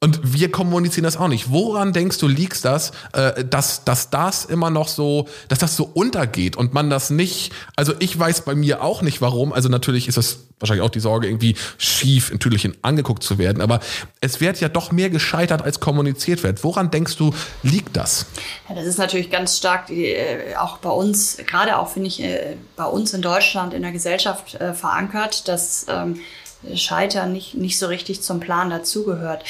Und 0.00 0.32
wir 0.32 0.52
kommunizieren 0.52 1.02
das 1.02 1.16
auch 1.16 1.26
nicht. 1.26 1.50
Woran 1.50 1.92
denkst 1.92 2.18
du, 2.18 2.28
liegt 2.28 2.64
das, 2.64 2.92
äh, 3.14 3.44
dass, 3.44 3.82
dass 3.82 4.10
das 4.10 4.44
immer 4.44 4.70
noch 4.70 4.86
so, 4.86 5.26
dass 5.48 5.58
das 5.58 5.74
so 5.74 5.90
untergeht 5.92 6.54
und 6.54 6.72
man 6.72 6.88
das 6.88 7.10
nicht, 7.10 7.52
also 7.74 7.94
ich 7.98 8.16
weiß 8.16 8.42
bei 8.42 8.54
mir 8.54 8.84
auch 8.84 9.02
nicht 9.02 9.20
warum, 9.20 9.52
also 9.52 9.68
natürlich 9.68 10.06
ist 10.06 10.16
das 10.16 10.44
wahrscheinlich 10.60 10.84
auch 10.84 10.90
die 10.90 11.00
Sorge, 11.00 11.26
irgendwie 11.26 11.56
schief 11.78 12.30
in 12.30 12.38
Tüdelchen 12.38 12.76
angeguckt 12.82 13.24
zu 13.24 13.38
werden, 13.38 13.60
aber 13.60 13.80
es 14.20 14.40
wird 14.40 14.60
ja 14.60 14.68
doch 14.68 14.92
mehr 14.92 15.10
gescheitert, 15.10 15.62
als 15.62 15.80
kommuniziert 15.80 16.44
wird. 16.44 16.62
Woran 16.62 16.92
denkst 16.92 17.16
du, 17.16 17.34
liegt 17.64 17.96
das? 17.96 18.26
Ja, 18.68 18.76
das 18.76 18.86
ist 18.86 18.98
natürlich 18.98 19.30
ganz 19.30 19.58
stark, 19.58 19.90
äh, 19.90 20.54
auch 20.60 20.78
bei 20.78 20.90
uns, 20.90 21.38
gerade 21.44 21.76
auch 21.76 21.88
finde 21.88 22.06
ich, 22.06 22.22
äh, 22.22 22.54
bei 22.76 22.84
uns 22.84 23.14
in 23.14 23.22
Deutschland 23.22 23.74
in 23.74 23.82
der 23.82 23.90
Gesellschaft 23.90 24.54
äh, 24.54 24.74
verankert, 24.74 25.48
dass 25.48 25.86
ähm, 25.88 26.20
Scheitern 26.74 27.32
nicht, 27.32 27.54
nicht 27.54 27.78
so 27.78 27.86
richtig 27.86 28.22
zum 28.22 28.40
Plan 28.40 28.70
dazugehört. 28.70 29.44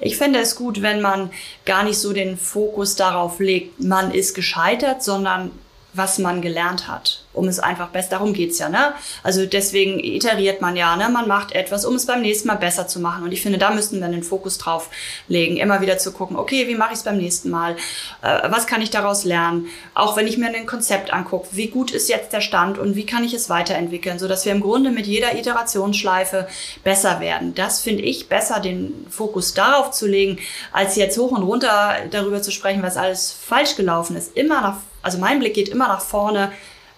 Ich 0.00 0.16
fände 0.16 0.38
es 0.38 0.56
gut, 0.56 0.82
wenn 0.82 1.00
man 1.00 1.30
gar 1.64 1.82
nicht 1.82 1.98
so 1.98 2.12
den 2.12 2.36
Fokus 2.36 2.96
darauf 2.96 3.38
legt, 3.38 3.82
man 3.82 4.10
ist 4.12 4.34
gescheitert, 4.34 5.02
sondern 5.02 5.50
was 5.92 6.18
man 6.18 6.42
gelernt 6.42 6.88
hat 6.88 7.23
um 7.34 7.48
es 7.48 7.58
einfach 7.58 7.88
besser, 7.88 8.10
darum 8.10 8.32
geht's 8.32 8.58
ja, 8.58 8.68
ne? 8.68 8.94
Also 9.22 9.44
deswegen 9.44 9.98
iteriert 9.98 10.60
man 10.60 10.76
ja, 10.76 10.96
ne? 10.96 11.08
Man 11.08 11.28
macht 11.28 11.52
etwas, 11.52 11.84
um 11.84 11.94
es 11.94 12.06
beim 12.06 12.22
nächsten 12.22 12.48
Mal 12.48 12.56
besser 12.56 12.86
zu 12.86 13.00
machen. 13.00 13.24
Und 13.24 13.32
ich 13.32 13.42
finde, 13.42 13.58
da 13.58 13.70
müssten 13.70 14.00
wir 14.00 14.08
den 14.08 14.22
Fokus 14.22 14.58
drauf 14.58 14.88
legen, 15.28 15.56
immer 15.56 15.80
wieder 15.80 15.98
zu 15.98 16.12
gucken, 16.12 16.36
okay, 16.36 16.68
wie 16.68 16.76
mache 16.76 16.92
ich 16.92 16.98
es 16.98 17.04
beim 17.04 17.16
nächsten 17.16 17.50
Mal? 17.50 17.76
Äh, 18.22 18.50
was 18.50 18.66
kann 18.66 18.80
ich 18.80 18.90
daraus 18.90 19.24
lernen? 19.24 19.66
Auch 19.94 20.16
wenn 20.16 20.26
ich 20.26 20.38
mir 20.38 20.46
ein 20.46 20.66
Konzept 20.66 21.12
angucke, 21.12 21.48
wie 21.52 21.68
gut 21.68 21.90
ist 21.90 22.08
jetzt 22.08 22.32
der 22.32 22.40
Stand 22.40 22.78
und 22.78 22.96
wie 22.96 23.06
kann 23.06 23.24
ich 23.24 23.34
es 23.34 23.50
weiterentwickeln, 23.50 24.18
sodass 24.18 24.44
wir 24.44 24.52
im 24.52 24.60
Grunde 24.60 24.90
mit 24.90 25.06
jeder 25.06 25.36
Iterationsschleife 25.36 26.46
besser 26.82 27.20
werden. 27.20 27.54
Das 27.54 27.80
finde 27.80 28.02
ich 28.02 28.28
besser, 28.28 28.60
den 28.60 29.06
Fokus 29.10 29.54
darauf 29.54 29.90
zu 29.90 30.06
legen, 30.06 30.38
als 30.72 30.96
jetzt 30.96 31.18
hoch 31.18 31.32
und 31.32 31.42
runter 31.42 31.96
darüber 32.10 32.42
zu 32.42 32.50
sprechen, 32.50 32.82
was 32.82 32.96
alles 32.96 33.32
falsch 33.32 33.76
gelaufen 33.76 34.16
ist. 34.16 34.36
Immer 34.36 34.60
nach, 34.60 34.76
also 35.02 35.18
mein 35.18 35.38
Blick 35.38 35.54
geht 35.54 35.68
immer 35.68 35.88
nach 35.88 36.00
vorne 36.00 36.52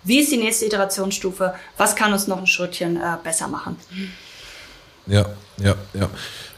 wie 0.07 0.21
ist 0.21 0.31
die 0.31 0.37
nächste 0.37 0.67
Iterationsstufe? 0.67 1.55
Was 1.77 1.97
kann 1.97 2.13
uns 2.13 2.27
noch 2.27 2.39
ein 2.39 2.47
Schrittchen 2.47 2.97
äh, 2.97 3.17
besser 3.23 3.49
machen? 3.49 3.77
Ja, 5.07 5.27
ja, 5.59 5.75
ja. 5.95 6.09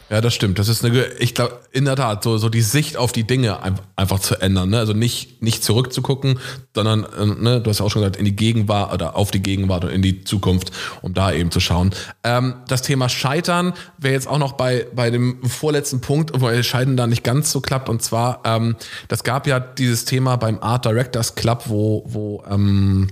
Ja, 0.09 0.21
das 0.21 0.33
stimmt. 0.33 0.57
Das 0.57 0.67
ist 0.67 0.83
eine, 0.83 1.05
ich 1.19 1.35
glaube, 1.35 1.59
in 1.71 1.85
der 1.85 1.95
Tat, 1.95 2.23
so, 2.23 2.37
so 2.37 2.49
die 2.49 2.61
Sicht 2.61 2.97
auf 2.97 3.11
die 3.11 3.25
Dinge 3.25 3.59
einfach 3.95 4.19
zu 4.19 4.41
ändern. 4.41 4.69
Ne? 4.69 4.79
Also 4.79 4.93
nicht, 4.93 5.41
nicht 5.43 5.63
zurückzugucken, 5.63 6.39
sondern, 6.73 7.03
äh, 7.03 7.25
ne, 7.25 7.61
du 7.61 7.69
hast 7.69 7.79
ja 7.79 7.85
auch 7.85 7.91
schon 7.91 8.01
gesagt, 8.01 8.17
in 8.17 8.25
die 8.25 8.35
Gegenwart 8.35 8.91
oder 8.91 9.15
auf 9.15 9.29
die 9.29 9.41
Gegenwart 9.41 9.85
und 9.85 9.91
in 9.91 10.01
die 10.01 10.23
Zukunft, 10.23 10.71
um 11.01 11.13
da 11.13 11.31
eben 11.31 11.51
zu 11.51 11.59
schauen. 11.59 11.91
Ähm, 12.23 12.55
das 12.67 12.81
Thema 12.81 13.07
Scheitern 13.07 13.73
wäre 13.99 14.15
jetzt 14.15 14.27
auch 14.27 14.39
noch 14.39 14.53
bei, 14.53 14.87
bei 14.95 15.11
dem 15.11 15.43
vorletzten 15.47 16.01
Punkt, 16.01 16.31
wo 16.41 16.49
das 16.49 16.65
Scheiden 16.65 16.97
da 16.97 17.05
nicht 17.05 17.23
ganz 17.23 17.51
so 17.51 17.61
klappt. 17.61 17.87
Und 17.87 18.01
zwar, 18.01 18.41
ähm, 18.45 18.75
das 19.09 19.23
gab 19.23 19.45
ja 19.45 19.59
dieses 19.59 20.05
Thema 20.05 20.37
beim 20.37 20.59
Art 20.59 20.85
Directors 20.85 21.35
Club, 21.35 21.63
wo, 21.65 22.03
wo 22.07 22.43
ähm, 22.49 23.09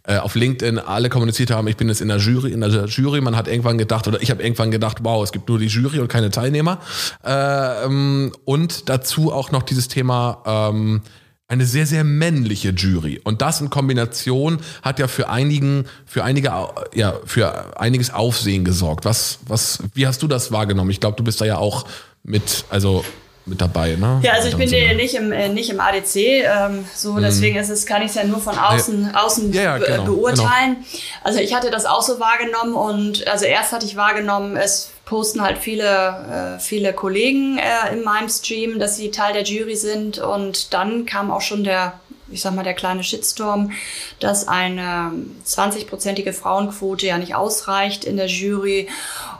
auf 0.19 0.35
LinkedIn 0.35 0.79
alle 0.79 1.09
kommuniziert 1.09 1.51
haben, 1.51 1.67
ich 1.67 1.77
bin 1.77 1.87
jetzt 1.87 2.01
in 2.01 2.07
der 2.07 2.17
Jury, 2.17 2.51
in 2.51 2.61
der 2.61 2.85
Jury. 2.85 3.21
Man 3.21 3.35
hat 3.35 3.47
irgendwann 3.47 3.77
gedacht, 3.77 4.07
oder 4.07 4.21
ich 4.21 4.31
habe 4.31 4.43
irgendwann 4.43 4.71
gedacht, 4.71 4.99
wow, 5.01 5.23
es 5.23 5.31
gibt 5.31 5.49
nur 5.49 5.59
die 5.59 5.67
Jury 5.67 5.99
und 5.99 6.07
keine 6.07 6.29
Teilnehmer. 6.29 6.79
Ähm, 7.23 8.31
und 8.45 8.89
dazu 8.89 9.31
auch 9.31 9.51
noch 9.51 9.63
dieses 9.63 9.87
Thema 9.87 10.41
ähm, 10.45 11.01
eine 11.47 11.65
sehr, 11.65 11.85
sehr 11.85 12.05
männliche 12.05 12.69
Jury. 12.69 13.19
Und 13.23 13.41
das 13.41 13.59
in 13.59 13.69
Kombination 13.69 14.59
hat 14.83 14.99
ja 14.99 15.09
für 15.09 15.29
einigen, 15.29 15.85
für 16.05 16.23
einige, 16.23 16.49
ja, 16.93 17.13
für 17.25 17.77
einiges 17.77 18.13
Aufsehen 18.13 18.63
gesorgt. 18.63 19.03
Was, 19.03 19.39
was, 19.47 19.83
wie 19.93 20.07
hast 20.07 20.23
du 20.23 20.27
das 20.27 20.53
wahrgenommen? 20.53 20.91
Ich 20.91 21.01
glaube, 21.01 21.17
du 21.17 21.23
bist 21.25 21.41
da 21.41 21.45
ja 21.45 21.57
auch 21.57 21.85
mit, 22.23 22.63
also 22.69 23.03
mit 23.45 23.59
dabei, 23.59 23.95
ne? 23.95 24.19
Ja, 24.23 24.33
also 24.33 24.47
ich 24.47 24.55
bin 24.55 24.67
Sinne. 24.67 24.95
nicht 24.95 25.15
im, 25.15 25.31
äh, 25.31 25.49
nicht 25.49 25.69
im 25.69 25.79
ADC, 25.79 26.15
ähm, 26.15 26.85
so 26.95 27.13
mhm. 27.13 27.21
deswegen 27.21 27.57
ist 27.57 27.69
es, 27.69 27.85
kann 27.85 28.01
ich 28.01 28.09
es 28.09 28.15
ja 28.15 28.23
nur 28.23 28.39
von 28.39 28.57
außen, 28.57 29.11
ja. 29.13 29.23
außen 29.23 29.53
ja, 29.53 29.61
ja, 29.61 29.77
be 29.77 29.85
genau, 29.85 30.03
beurteilen. 30.03 30.75
Genau. 30.75 31.03
Also 31.23 31.39
ich 31.39 31.53
hatte 31.53 31.71
das 31.71 31.85
auch 31.85 32.01
so 32.01 32.19
wahrgenommen 32.19 32.75
und 32.75 33.27
also 33.27 33.45
erst 33.45 33.71
hatte 33.71 33.85
ich 33.85 33.95
wahrgenommen, 33.95 34.57
es 34.57 34.91
posten 35.05 35.41
halt 35.41 35.57
viele, 35.57 36.55
äh, 36.55 36.59
viele 36.59 36.93
Kollegen 36.93 37.57
äh, 37.57 37.93
in 37.93 38.03
meinem 38.03 38.29
Stream, 38.29 38.79
dass 38.79 38.95
sie 38.95 39.11
Teil 39.11 39.33
der 39.33 39.43
Jury 39.43 39.75
sind 39.75 40.19
und 40.19 40.73
dann 40.73 41.05
kam 41.05 41.31
auch 41.31 41.41
schon 41.41 41.63
der 41.63 41.99
ich 42.31 42.41
sag 42.41 42.55
mal, 42.55 42.63
der 42.63 42.73
kleine 42.73 43.03
Shitstorm, 43.03 43.71
dass 44.19 44.47
eine 44.47 45.11
20-prozentige 45.45 46.33
Frauenquote 46.33 47.05
ja 47.07 47.17
nicht 47.17 47.35
ausreicht 47.35 48.05
in 48.05 48.17
der 48.17 48.27
Jury. 48.27 48.87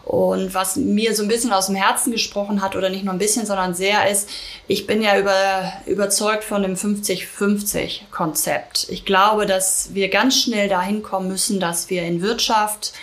Und 0.03 0.53
was 0.53 0.75
mir 0.75 1.15
so 1.15 1.23
ein 1.23 1.29
bisschen 1.29 1.53
aus 1.53 1.67
dem 1.67 1.75
Herzen 1.75 2.11
gesprochen 2.11 2.61
hat, 2.61 2.75
oder 2.75 2.89
nicht 2.89 3.03
nur 3.03 3.13
ein 3.13 3.19
bisschen, 3.19 3.45
sondern 3.45 3.73
sehr 3.73 4.09
ist, 4.09 4.29
ich 4.67 4.87
bin 4.87 5.01
ja 5.01 5.17
über, 5.17 5.71
überzeugt 5.85 6.43
von 6.43 6.63
dem 6.63 6.75
50-50-Konzept. 6.75 8.87
Ich 8.89 9.05
glaube, 9.05 9.45
dass 9.45 9.93
wir 9.93 10.09
ganz 10.09 10.41
schnell 10.41 10.67
dahin 10.69 11.03
kommen 11.03 11.27
müssen, 11.27 11.59
dass 11.59 11.89
wir 11.89 12.03
in 12.03 12.21
Wirtschaft, 12.21 12.93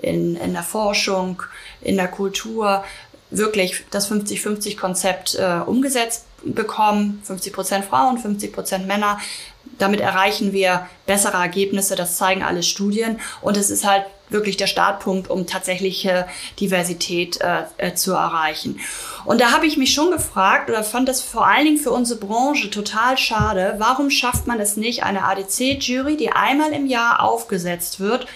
in, 0.00 0.36
in 0.36 0.52
der 0.52 0.62
Forschung, 0.62 1.42
in 1.80 1.96
der 1.96 2.06
Kultur 2.08 2.84
wirklich 3.30 3.84
das 3.90 4.10
50-50-Konzept 4.10 5.34
äh, 5.34 5.60
umgesetzt 5.66 6.27
bekommen. 6.44 7.20
50 7.24 7.52
Prozent 7.52 7.84
Frauen, 7.84 8.18
50 8.18 8.52
Prozent 8.52 8.86
Männer. 8.86 9.18
Damit 9.78 10.00
erreichen 10.00 10.52
wir 10.52 10.88
bessere 11.06 11.36
Ergebnisse. 11.36 11.96
Das 11.96 12.16
zeigen 12.16 12.42
alle 12.42 12.62
Studien. 12.62 13.20
Und 13.40 13.56
es 13.56 13.70
ist 13.70 13.86
halt 13.86 14.04
wirklich 14.30 14.56
der 14.56 14.66
Startpunkt, 14.66 15.30
um 15.30 15.46
tatsächliche 15.46 16.26
Diversität 16.60 17.40
äh, 17.40 17.62
äh, 17.78 17.94
zu 17.94 18.12
erreichen. 18.12 18.80
Und 19.24 19.40
da 19.40 19.52
habe 19.52 19.66
ich 19.66 19.76
mich 19.76 19.94
schon 19.94 20.10
gefragt 20.10 20.70
oder 20.70 20.84
fand 20.84 21.08
das 21.08 21.22
vor 21.22 21.46
allen 21.46 21.64
Dingen 21.64 21.78
für 21.78 21.90
unsere 21.90 22.20
Branche 22.20 22.70
total 22.70 23.16
schade. 23.16 23.76
Warum 23.78 24.10
schafft 24.10 24.46
man 24.46 24.60
es 24.60 24.76
nicht, 24.76 25.02
eine 25.02 25.24
ADC-Jury, 25.24 26.16
die 26.16 26.30
einmal 26.30 26.72
im 26.72 26.86
Jahr 26.86 27.22
aufgesetzt 27.22 28.00
wird, 28.00 28.26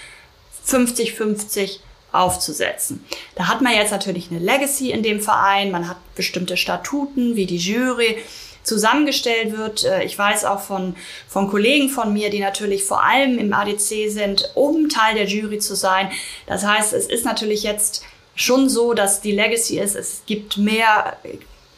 50-50 0.66 1.80
aufzusetzen. 2.12 3.04
Da 3.34 3.48
hat 3.48 3.60
man 3.60 3.74
jetzt 3.74 3.90
natürlich 3.90 4.30
eine 4.30 4.40
Legacy 4.40 4.90
in 4.90 5.02
dem 5.02 5.20
Verein, 5.20 5.70
man 5.70 5.88
hat 5.88 5.96
bestimmte 6.14 6.56
Statuten, 6.56 7.36
wie 7.36 7.46
die 7.46 7.56
Jury 7.56 8.18
zusammengestellt 8.62 9.56
wird. 9.56 9.84
Äh, 9.84 10.04
ich 10.04 10.18
weiß 10.18 10.44
auch 10.44 10.60
von, 10.60 10.94
von 11.28 11.48
Kollegen 11.48 11.88
von 11.88 12.12
mir, 12.12 12.30
die 12.30 12.40
natürlich 12.40 12.84
vor 12.84 13.04
allem 13.04 13.38
im 13.38 13.52
ADC 13.52 14.10
sind, 14.10 14.50
um 14.54 14.88
Teil 14.88 15.14
der 15.14 15.26
Jury 15.26 15.58
zu 15.58 15.74
sein. 15.74 16.10
Das 16.46 16.64
heißt, 16.64 16.92
es 16.92 17.06
ist 17.06 17.24
natürlich 17.24 17.62
jetzt 17.62 18.04
schon 18.34 18.68
so, 18.68 18.94
dass 18.94 19.20
die 19.20 19.32
Legacy 19.32 19.78
ist, 19.78 19.94
es 19.94 20.22
gibt 20.26 20.56
mehr, 20.56 21.16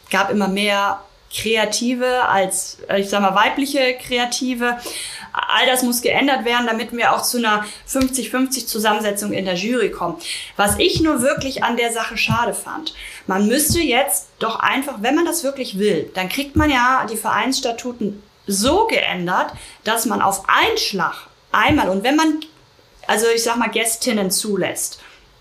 gab 0.09 0.29
immer 0.29 0.47
mehr 0.47 1.01
Kreative 1.33 2.25
als, 2.27 2.77
äh, 2.89 3.01
ich 3.01 3.09
sag 3.09 3.21
mal, 3.21 3.35
weibliche 3.35 3.95
Kreative. 3.95 4.77
All 5.35 5.65
das 5.65 5.83
muss 5.83 6.01
geändert 6.01 6.45
werden, 6.45 6.65
damit 6.65 6.93
wir 6.93 7.13
auch 7.13 7.21
zu 7.21 7.37
einer 7.37 7.65
50-50 7.89 8.67
Zusammensetzung 8.67 9.33
in 9.33 9.45
der 9.45 9.55
Jury 9.55 9.91
kommen. 9.91 10.17
Was 10.55 10.79
ich 10.79 11.01
nur 11.01 11.21
wirklich 11.21 11.63
an 11.63 11.75
der 11.75 11.91
Sache 11.91 12.17
schade 12.17 12.53
fand, 12.53 12.93
man 13.27 13.47
müsste 13.47 13.81
jetzt 13.81 14.29
doch 14.39 14.59
einfach, 14.59 14.95
wenn 15.01 15.15
man 15.15 15.25
das 15.25 15.43
wirklich 15.43 15.77
will, 15.77 16.09
dann 16.13 16.29
kriegt 16.29 16.55
man 16.55 16.69
ja 16.69 17.05
die 17.09 17.17
Vereinsstatuten 17.17 18.23
so 18.47 18.85
geändert, 18.87 19.51
dass 19.83 20.05
man 20.05 20.21
auf 20.21 20.43
einen 20.47 20.77
Schlag 20.77 21.27
einmal 21.51 21.89
und 21.89 22.03
wenn 22.03 22.15
man, 22.15 22.39
also 23.07 23.25
ich 23.33 23.43
sag 23.43 23.57
mal, 23.57 23.69
Gästinnen 23.69 24.31
zulässt, 24.31 24.99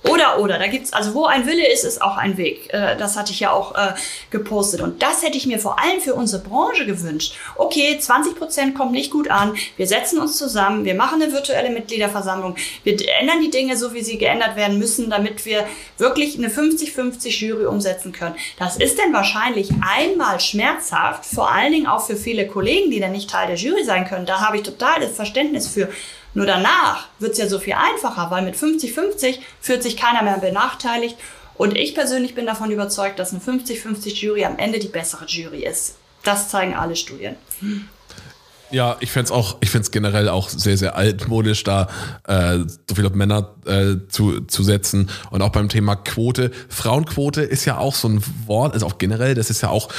oder, 0.09 0.39
oder, 0.39 0.59
da 0.59 0.67
gibt's, 0.67 0.93
also 0.93 1.15
wo 1.15 1.25
ein 1.25 1.47
Wille 1.47 1.67
ist, 1.73 1.83
ist 1.83 2.03
auch 2.03 2.19
ein 2.19 2.37
Weg. 2.37 2.73
Äh, 2.73 2.97
das 2.97 3.17
hatte 3.17 3.33
ich 3.33 3.41
ja 3.41 3.53
auch 3.53 3.75
äh, 3.75 3.95
gepostet. 4.31 4.83
Und 4.83 5.03
das 5.03 5.23
hätte 5.23 5.39
ich 5.39 5.47
mir 5.47 5.59
vor 5.59 5.79
allem 5.81 6.01
für 6.01 6.15
unsere 6.15 6.43
Branche 6.43 6.85
gewünscht. 6.85 7.35
Okay, 7.57 7.99
20 7.99 8.37
Prozent 8.37 8.75
kommt 8.75 8.93
nicht 8.93 9.11
gut 9.11 9.31
an. 9.31 9.55
Wir 9.77 9.87
setzen 9.87 10.19
uns 10.19 10.37
zusammen. 10.37 10.85
Wir 10.85 10.95
machen 10.95 11.23
eine 11.23 11.33
virtuelle 11.33 11.71
Mitgliederversammlung. 11.71 12.57
Wir 12.83 12.97
ändern 13.19 13.41
die 13.43 13.51
Dinge 13.51 13.79
so, 13.79 13.95
wie 13.95 14.03
sie 14.03 14.19
geändert 14.19 14.57
werden 14.57 14.79
müssen, 14.79 15.09
damit 15.09 15.47
wir 15.47 15.67
wirklich 15.97 16.37
eine 16.37 16.49
50-50 16.49 17.47
Jury 17.47 17.65
umsetzen 17.65 18.13
können. 18.13 18.35
Das 18.59 18.77
ist 18.77 18.99
denn 18.99 19.13
wahrscheinlich 19.15 19.71
einmal 19.81 20.39
schmerzhaft, 20.39 21.25
vor 21.25 21.51
allen 21.51 21.73
Dingen 21.73 21.87
auch 21.87 22.07
für 22.07 22.17
viele 22.17 22.47
Kollegen, 22.47 22.91
die 22.91 23.01
dann 23.01 23.13
nicht 23.13 23.31
Teil 23.31 23.47
der 23.47 23.57
Jury 23.57 23.85
sein 23.85 24.07
können. 24.07 24.27
Da 24.27 24.41
habe 24.41 24.59
ich 24.59 24.65
totales 24.65 25.17
Verständnis 25.17 25.67
für. 25.67 25.89
Nur 26.35 26.47
danach 26.47 27.07
wird 27.21 27.33
es 27.33 27.39
ja 27.39 27.49
so 27.49 27.59
viel 27.59 27.75
einfacher, 27.75 28.31
weil 28.31 28.45
mit 28.45 28.57
50-50 28.57 29.39
fühlt 29.61 29.83
sich 29.83 29.97
keiner 29.97 30.23
mehr 30.23 30.39
benachteiligt. 30.39 31.17
Und 31.55 31.77
ich 31.77 31.95
persönlich 31.95 32.35
bin 32.35 32.47
davon 32.47 32.71
überzeugt, 32.71 33.19
dass 33.19 33.33
eine 33.33 33.41
50-50 33.41 34.15
Jury 34.15 34.45
am 34.45 34.59
Ende 34.59 34.81
die 34.81 34.89
bessere 34.89 35.25
Jury 35.27 35.65
ist. 35.65 35.97
Das 36.25 36.49
zeigen 36.49 36.75
alle 36.75 36.97
Studien. 36.97 37.37
Ja, 38.71 38.97
ich 38.99 39.13
fände 39.13 39.27
es 39.27 39.31
auch, 39.31 39.59
ich 39.61 39.71
finde 39.71 39.85
es 39.85 39.91
generell 39.93 40.29
auch 40.29 40.49
sehr, 40.49 40.77
sehr 40.77 40.97
altmodisch, 40.97 41.63
da 41.63 41.87
äh, 42.27 42.59
so 42.89 42.97
viele 42.97 43.11
Männer 43.11 43.55
äh, 43.67 44.09
zu, 44.09 44.41
zu 44.41 44.65
setzen. 44.65 45.11
Und 45.31 45.43
auch 45.43 45.51
beim 45.51 45.69
Thema 45.69 45.95
Quote. 45.95 46.51
Frauenquote 46.69 47.43
ist 47.43 47.67
ja 47.67 47.79
auch 47.79 47.95
so 47.95 48.09
ein 48.09 48.25
Wort, 48.47 48.75
also 48.75 48.87
auch 48.87 48.99
generell, 48.99 49.35
das 49.35 49.51
ist 49.51 49.61
ja 49.61 49.69
auch 49.69 49.91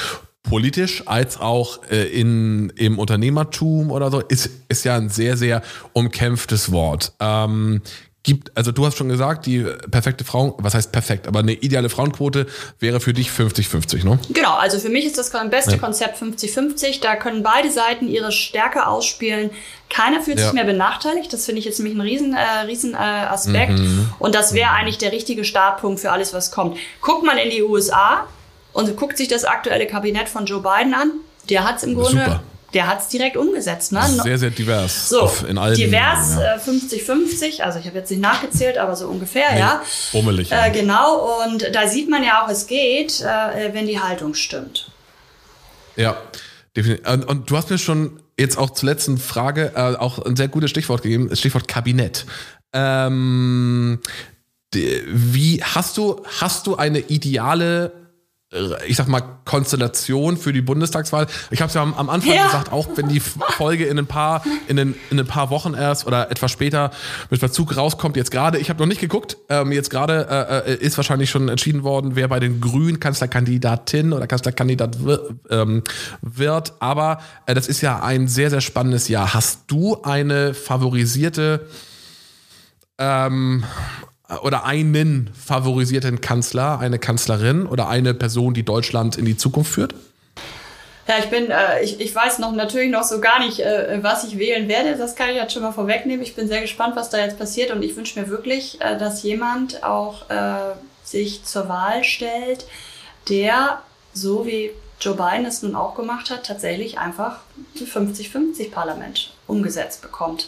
politisch 0.50 1.04
als 1.06 1.40
auch 1.40 1.80
äh, 1.90 2.06
in, 2.06 2.72
im 2.76 3.00
Unternehmertum 3.00 3.92
oder 3.92 4.12
so, 4.12 4.20
ist, 4.20 4.50
ist 4.70 4.86
ja 4.86 4.96
ein 4.96 5.10
sehr, 5.10 5.38
sehr 5.38 5.62
umkämpftes 5.94 6.72
Wort. 6.72 7.14
Ähm, 7.20 7.82
gibt, 8.26 8.58
also 8.58 8.72
du 8.72 8.86
hast 8.86 8.98
schon 8.98 9.08
gesagt, 9.08 9.46
die 9.46 9.66
perfekte 9.90 10.26
Frau, 10.26 10.56
was 10.58 10.74
heißt 10.74 10.92
perfekt, 10.92 11.28
aber 11.28 11.40
eine 11.40 11.54
ideale 11.54 11.90
Frauenquote 11.90 12.48
wäre 12.80 13.00
für 13.00 13.14
dich 13.14 13.30
50-50, 13.30 14.04
ne? 14.04 14.20
Genau, 14.32 14.56
also 14.56 14.80
für 14.80 14.90
mich 14.90 15.06
ist 15.06 15.18
das 15.18 15.32
beste 15.50 15.74
ja. 15.74 15.78
Konzept 15.78 16.22
50-50. 16.22 17.02
Da 17.02 17.16
können 17.16 17.44
beide 17.44 17.72
Seiten 17.72 18.08
ihre 18.08 18.32
Stärke 18.32 18.88
ausspielen. 18.88 19.52
Keiner 19.90 20.22
fühlt 20.22 20.40
ja. 20.40 20.46
sich 20.46 20.54
mehr 20.54 20.64
benachteiligt. 20.64 21.32
Das 21.32 21.46
finde 21.46 21.60
ich 21.60 21.66
jetzt 21.66 21.80
nämlich 21.80 21.96
ein 21.96 22.02
riesen, 22.02 22.34
äh, 22.34 22.66
riesen 22.66 22.96
äh, 22.96 22.98
Aspekt. 22.98 23.78
Mhm. 23.80 24.10
Und 24.18 24.34
das 24.34 24.54
wäre 24.54 24.72
mhm. 24.72 24.78
eigentlich 24.78 24.98
der 24.98 25.12
richtige 25.12 25.46
Startpunkt 25.46 26.00
für 26.00 26.12
alles, 26.12 26.34
was 26.34 26.52
kommt. 26.52 26.78
Guckt 27.02 27.24
man 27.24 27.38
in 27.38 27.52
die 27.52 27.62
USA, 27.62 28.28
und 28.76 28.94
guckt 28.98 29.18
sich 29.18 29.30
das 29.30 29.46
aktuelle 29.46 29.88
Kabinett 29.88 30.28
von 30.28 30.46
Joe 30.46 30.62
Biden 30.62 30.94
an. 30.94 31.12
Der 31.50 31.64
hat 31.64 31.78
es 31.78 31.84
im 31.84 31.96
Grunde, 31.96 32.26
Super. 32.26 32.44
der 32.74 32.88
hat 32.88 33.02
es 33.02 33.08
direkt 33.08 33.38
umgesetzt. 33.38 33.94
Ne? 33.94 34.02
Sehr, 34.22 34.38
sehr 34.38 34.50
divers. 34.50 35.08
So, 35.08 35.32
in 35.48 35.58
allen 35.58 35.76
divers, 35.76 36.38
50-50, 36.38 37.46
ja. 37.46 37.60
äh, 37.60 37.62
also 37.62 37.80
ich 37.80 37.86
habe 37.88 37.98
jetzt 38.00 38.12
nicht 38.12 38.20
nachgezählt, 38.20 38.78
aber 38.78 38.98
so 38.98 39.08
ungefähr, 39.08 39.54
nee, 39.54 39.60
ja. 39.60 39.82
Bummelig. 40.12 40.52
Äh, 40.52 40.72
genau, 40.72 41.46
und 41.46 41.74
da 41.74 41.88
sieht 41.88 42.10
man 42.10 42.22
ja 42.22 42.44
auch, 42.44 42.50
es 42.50 42.68
geht, 42.68 43.22
äh, 43.22 43.74
wenn 43.74 43.88
die 43.88 44.02
Haltung 44.02 44.34
stimmt. 44.34 44.92
Ja, 45.96 46.18
definitiv. 46.76 47.08
Und, 47.08 47.24
und, 47.24 47.50
du 47.50 47.56
hast 47.56 47.70
mir 47.70 47.78
schon 47.78 48.20
jetzt 48.38 48.58
auch 48.58 48.72
zur 48.72 48.90
letzten 48.90 49.18
Frage 49.18 49.72
äh, 49.76 49.96
auch 49.96 50.20
ein 50.20 50.36
sehr 50.36 50.50
gutes 50.50 50.70
Stichwort 50.70 51.02
gegeben, 51.02 51.30
das 51.30 51.40
Stichwort 51.40 51.70
Kabinett. 51.70 52.26
Ähm, 52.74 54.00
wie 54.74 55.64
hast 55.64 55.96
du, 55.96 56.22
hast 56.42 56.68
du 56.68 56.76
eine 56.76 57.00
ideale 57.00 58.05
ich 58.88 58.96
sag 58.96 59.08
mal, 59.08 59.22
Konstellation 59.46 60.38
für 60.38 60.54
die 60.54 60.62
Bundestagswahl. 60.62 61.28
Ich 61.52 61.62
habe 61.62 61.68
es 61.68 61.74
ja 61.74 61.82
am, 61.82 61.94
am 61.94 62.10
Anfang 62.10 62.34
ja. 62.34 62.46
gesagt, 62.46 62.72
auch 62.72 62.88
wenn 62.96 63.10
die 63.10 63.20
Folge 63.20 63.86
in 63.86 64.00
ein 64.00 64.08
paar, 64.08 64.44
in 64.68 64.80
ein, 64.80 64.96
in 65.12 65.20
ein 65.20 65.28
paar 65.28 65.50
Wochen 65.50 65.74
erst 65.74 66.08
oder 66.08 66.32
etwas 66.32 66.52
später 66.52 66.92
mit 67.30 67.40
Verzug 67.40 67.76
rauskommt, 67.76 68.18
jetzt 68.18 68.32
gerade, 68.32 68.58
ich 68.58 68.70
habe 68.70 68.80
noch 68.80 68.88
nicht 68.88 69.02
geguckt, 69.02 69.38
ähm, 69.50 69.72
jetzt 69.72 69.90
gerade 69.90 70.28
äh, 70.30 70.72
äh, 70.72 70.76
ist 70.78 70.98
wahrscheinlich 70.98 71.30
schon 71.30 71.50
entschieden 71.50 71.84
worden, 71.84 72.16
wer 72.16 72.28
bei 72.28 72.40
den 72.40 72.62
Grünen 72.62 73.00
Kanzlerkandidatin 73.00 74.14
oder 74.14 74.28
Kanzlerkandidat 74.28 74.98
ähm, 75.50 75.84
wird. 76.22 76.74
Aber 76.80 77.20
äh, 77.46 77.54
das 77.54 77.68
ist 77.68 77.82
ja 77.82 78.02
ein 78.02 78.28
sehr, 78.28 78.50
sehr 78.50 78.62
spannendes 78.62 79.08
Jahr. 79.08 79.34
Hast 79.34 79.64
du 79.68 80.02
eine 80.04 80.54
favorisierte 80.54 81.68
ähm, 82.98 83.64
oder 84.42 84.66
einen 84.66 85.30
favorisierten 85.34 86.22
Kanzler, 86.22 86.80
eine 86.80 87.00
Kanzlerin 87.00 87.66
oder 87.66 87.88
eine 87.88 88.14
Person, 88.14 88.54
die 88.54 88.64
Deutschland 88.64 89.18
in 89.18 89.26
die 89.26 89.38
Zukunft 89.38 89.74
führt? 89.74 89.94
Ja, 91.08 91.16
ich 91.20 91.30
bin, 91.30 91.52
äh, 91.52 91.84
ich, 91.84 92.00
ich 92.00 92.16
weiß 92.16 92.40
noch 92.40 92.52
natürlich 92.54 92.90
noch 92.90 93.04
so 93.04 93.22
gar 93.22 93.40
nicht, 93.40 93.60
äh, 93.60 94.00
was 94.02 94.24
ich 94.24 94.40
wählen 94.40 94.68
werde. 94.68 94.98
Das 94.98 95.16
kann 95.16 95.30
ich 95.30 95.36
jetzt 95.36 95.54
schon 95.54 95.62
mal 95.62 95.72
vorwegnehmen. 95.72 96.24
Ich 96.24 96.36
bin 96.36 96.48
sehr 96.48 96.62
gespannt, 96.62 96.96
was 96.96 97.12
da 97.12 97.20
jetzt 97.20 97.38
passiert 97.38 97.72
und 97.72 97.84
ich 97.84 97.96
wünsche 97.96 98.20
mir 98.20 98.30
wirklich, 98.30 98.82
äh, 98.82 98.98
dass 98.98 99.22
jemand 99.22 99.84
auch 99.84 100.28
äh, 100.32 100.74
sich 101.04 101.44
zur 101.44 101.70
Wahl 101.70 102.04
stellt, 102.04 102.66
der, 103.30 103.82
so 104.14 104.48
wie 104.48 104.72
Joe 105.00 105.16
Biden 105.16 105.46
es 105.46 105.62
nun 105.62 105.76
auch 105.76 105.94
gemacht 105.94 106.32
hat, 106.32 106.48
tatsächlich 106.48 106.98
einfach 106.98 107.40
ein 107.80 107.86
50-50 107.86 108.72
Parlament 108.72 109.32
umgesetzt 109.46 110.02
bekommt 110.02 110.48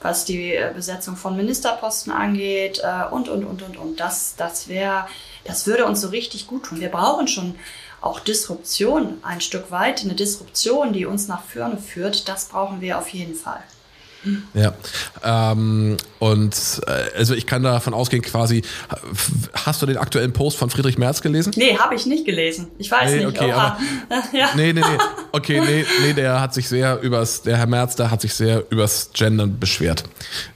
was 0.00 0.24
die 0.24 0.54
äh, 0.54 0.72
Besetzung 0.74 1.16
von 1.16 1.36
Ministerposten 1.36 2.12
angeht 2.12 2.80
äh, 2.82 3.12
und, 3.12 3.28
und, 3.28 3.44
und, 3.44 3.62
und, 3.62 3.76
und. 3.76 4.00
Das, 4.00 4.34
das 4.36 4.68
wäre, 4.68 5.06
das 5.44 5.66
würde 5.66 5.86
uns 5.86 6.00
so 6.00 6.08
richtig 6.08 6.46
gut 6.46 6.64
tun. 6.64 6.80
Wir 6.80 6.90
brauchen 6.90 7.28
schon 7.28 7.54
auch 8.00 8.20
Disruption 8.20 9.18
ein 9.22 9.40
Stück 9.40 9.70
weit, 9.70 10.02
eine 10.02 10.14
Disruption, 10.14 10.92
die 10.92 11.06
uns 11.06 11.26
nach 11.26 11.42
vorne 11.42 11.78
führt. 11.78 12.28
Das 12.28 12.46
brauchen 12.46 12.80
wir 12.80 12.98
auf 12.98 13.08
jeden 13.08 13.34
Fall. 13.34 13.62
Ja, 14.54 14.74
ähm, 15.24 15.96
und 16.18 16.80
äh, 16.86 17.16
also 17.16 17.34
ich 17.34 17.46
kann 17.46 17.62
davon 17.62 17.94
ausgehen, 17.94 18.22
quasi, 18.22 18.62
hast 19.52 19.80
du 19.80 19.86
den 19.86 19.96
aktuellen 19.96 20.32
Post 20.32 20.58
von 20.58 20.70
Friedrich 20.70 20.98
Merz 20.98 21.22
gelesen? 21.22 21.52
Nee, 21.56 21.76
habe 21.78 21.94
ich 21.94 22.04
nicht 22.06 22.24
gelesen. 22.24 22.68
Ich 22.78 22.90
weiß 22.90 23.12
nee, 23.12 23.24
nicht. 23.24 23.28
Okay, 23.28 23.52
aber, 23.52 23.78
ja. 24.32 24.50
Nee, 24.56 24.72
nee, 24.72 24.80
nee. 24.80 24.98
Okay, 25.30 25.60
nee, 25.60 25.84
nee, 26.02 26.12
der 26.12 26.40
hat 26.40 26.52
sich 26.52 26.68
sehr 26.68 27.00
übers, 27.00 27.42
der 27.42 27.56
Herr 27.56 27.66
Merz, 27.66 27.94
der 27.94 28.10
hat 28.10 28.20
sich 28.20 28.34
sehr 28.34 28.64
übers 28.70 29.10
Gendern 29.12 29.58
beschwert. 29.58 30.02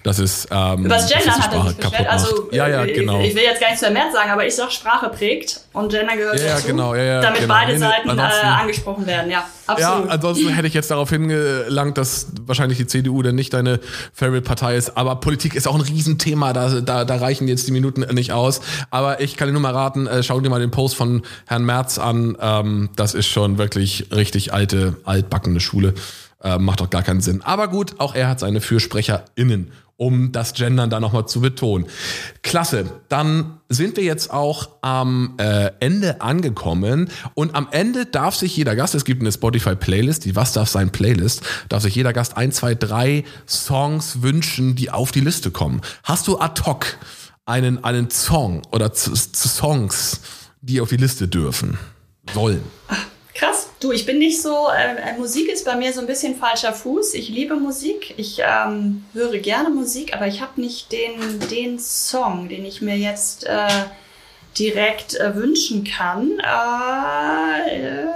Das 0.02 0.18
ist, 0.18 0.48
ähm, 0.50 0.86
Übers 0.86 1.08
Gendern 1.08 1.40
hat 1.40 1.52
er 1.52 1.68
sich 1.68 1.76
beschwert. 1.76 2.08
Also, 2.08 2.48
ja, 2.50 2.66
ja, 2.66 2.84
genau. 2.84 3.20
Ich, 3.20 3.28
ich, 3.28 3.34
will 3.36 3.44
jetzt 3.44 3.60
gar 3.60 3.68
nichts 3.68 3.80
zu 3.80 3.86
Herrn 3.86 3.94
Merz 3.94 4.12
sagen, 4.12 4.30
aber 4.30 4.44
ich 4.44 4.54
sag, 4.56 4.72
Sprache 4.72 5.08
prägt 5.08 5.60
und 5.72 5.90
Gender 5.90 6.16
gehört 6.16 6.40
ja, 6.40 6.54
dazu. 6.54 6.66
Genau, 6.66 6.94
ja, 6.96 7.02
ja, 7.02 7.20
damit 7.20 7.42
genau. 7.42 7.54
beide 7.54 7.72
Nee, 7.72 7.78
Seiten 7.78 8.08
äh, 8.08 8.20
angesprochen 8.20 9.06
werden, 9.06 9.30
ja. 9.30 9.46
Absolut. 9.66 10.06
Ja, 10.06 10.10
ansonsten 10.10 10.48
hätte 10.48 10.66
ich 10.66 10.74
jetzt 10.74 10.90
darauf 10.90 11.08
hingelangt, 11.10 11.96
dass 11.96 12.26
wahrscheinlich 12.46 12.78
die 12.78 12.86
CDU 12.86 13.22
denn 13.22 13.36
nicht 13.36 13.51
deine 13.52 13.80
Favorite-Partei 14.12 14.76
ist. 14.76 14.96
Aber 14.96 15.16
Politik 15.16 15.54
ist 15.54 15.66
auch 15.66 15.74
ein 15.74 15.80
Riesenthema. 15.80 16.52
Da, 16.52 16.80
da, 16.80 17.04
da 17.04 17.16
reichen 17.16 17.48
jetzt 17.48 17.66
die 17.66 17.72
Minuten 17.72 18.00
nicht 18.14 18.32
aus. 18.32 18.60
Aber 18.90 19.20
ich 19.20 19.36
kann 19.36 19.48
dir 19.48 19.52
nur 19.52 19.62
mal 19.62 19.72
raten, 19.72 20.06
äh, 20.06 20.22
schau 20.22 20.40
dir 20.40 20.50
mal 20.50 20.60
den 20.60 20.70
Post 20.70 20.96
von 20.96 21.22
Herrn 21.46 21.64
Merz 21.64 21.98
an. 21.98 22.36
Ähm, 22.40 22.90
das 22.96 23.14
ist 23.14 23.26
schon 23.26 23.58
wirklich 23.58 24.08
richtig 24.14 24.52
alte, 24.52 24.96
altbackene 25.04 25.60
Schule. 25.60 25.94
Äh, 26.42 26.58
macht 26.58 26.80
doch 26.80 26.90
gar 26.90 27.02
keinen 27.02 27.20
Sinn. 27.20 27.42
Aber 27.42 27.68
gut, 27.68 27.94
auch 27.98 28.14
er 28.14 28.28
hat 28.28 28.40
seine 28.40 28.60
FürSprecherInnen, 28.60 29.70
um 30.02 30.32
das 30.32 30.52
Gendern 30.54 30.90
da 30.90 30.98
nochmal 30.98 31.26
zu 31.26 31.40
betonen. 31.40 31.86
Klasse. 32.42 32.86
Dann 33.08 33.60
sind 33.68 33.96
wir 33.96 34.02
jetzt 34.02 34.32
auch 34.32 34.70
am 34.82 35.34
äh, 35.38 35.70
Ende 35.78 36.20
angekommen. 36.20 37.08
Und 37.34 37.54
am 37.54 37.68
Ende 37.70 38.04
darf 38.04 38.34
sich 38.34 38.56
jeder 38.56 38.74
Gast, 38.74 38.96
es 38.96 39.04
gibt 39.04 39.20
eine 39.20 39.30
Spotify-Playlist, 39.30 40.24
die 40.24 40.34
Was 40.34 40.52
darf 40.52 40.68
sein 40.68 40.90
Playlist, 40.90 41.42
darf 41.68 41.84
sich 41.84 41.94
jeder 41.94 42.12
Gast 42.12 42.36
ein, 42.36 42.50
zwei, 42.50 42.74
drei 42.74 43.22
Songs 43.46 44.22
wünschen, 44.22 44.74
die 44.74 44.90
auf 44.90 45.12
die 45.12 45.20
Liste 45.20 45.52
kommen. 45.52 45.80
Hast 46.02 46.26
du 46.26 46.40
ad 46.40 46.62
hoc 46.66 46.98
einen, 47.46 47.84
einen 47.84 48.10
Song 48.10 48.62
oder 48.72 48.92
Songs, 48.92 50.20
die 50.60 50.80
auf 50.80 50.88
die 50.88 50.96
Liste 50.96 51.28
dürfen? 51.28 51.78
Sollen. 52.34 52.62
Krass. 52.88 53.11
Du, 53.82 53.90
ich 53.90 54.06
bin 54.06 54.20
nicht 54.20 54.40
so, 54.40 54.68
äh, 54.68 55.18
Musik 55.18 55.48
ist 55.48 55.64
bei 55.64 55.74
mir 55.74 55.92
so 55.92 56.00
ein 56.00 56.06
bisschen 56.06 56.36
falscher 56.36 56.72
Fuß. 56.72 57.14
Ich 57.14 57.28
liebe 57.28 57.56
Musik. 57.56 58.14
Ich 58.16 58.38
ähm, 58.38 59.04
höre 59.12 59.38
gerne 59.38 59.70
Musik, 59.70 60.14
aber 60.14 60.28
ich 60.28 60.40
habe 60.40 60.60
nicht 60.60 60.92
den, 60.92 61.40
den 61.50 61.80
Song, 61.80 62.48
den 62.48 62.64
ich 62.64 62.80
mir 62.80 62.96
jetzt 62.96 63.44
äh, 63.44 63.66
direkt 64.56 65.16
äh, 65.16 65.34
wünschen 65.34 65.82
kann. 65.82 66.38
Äh, 66.38 67.76
äh, 67.76 68.06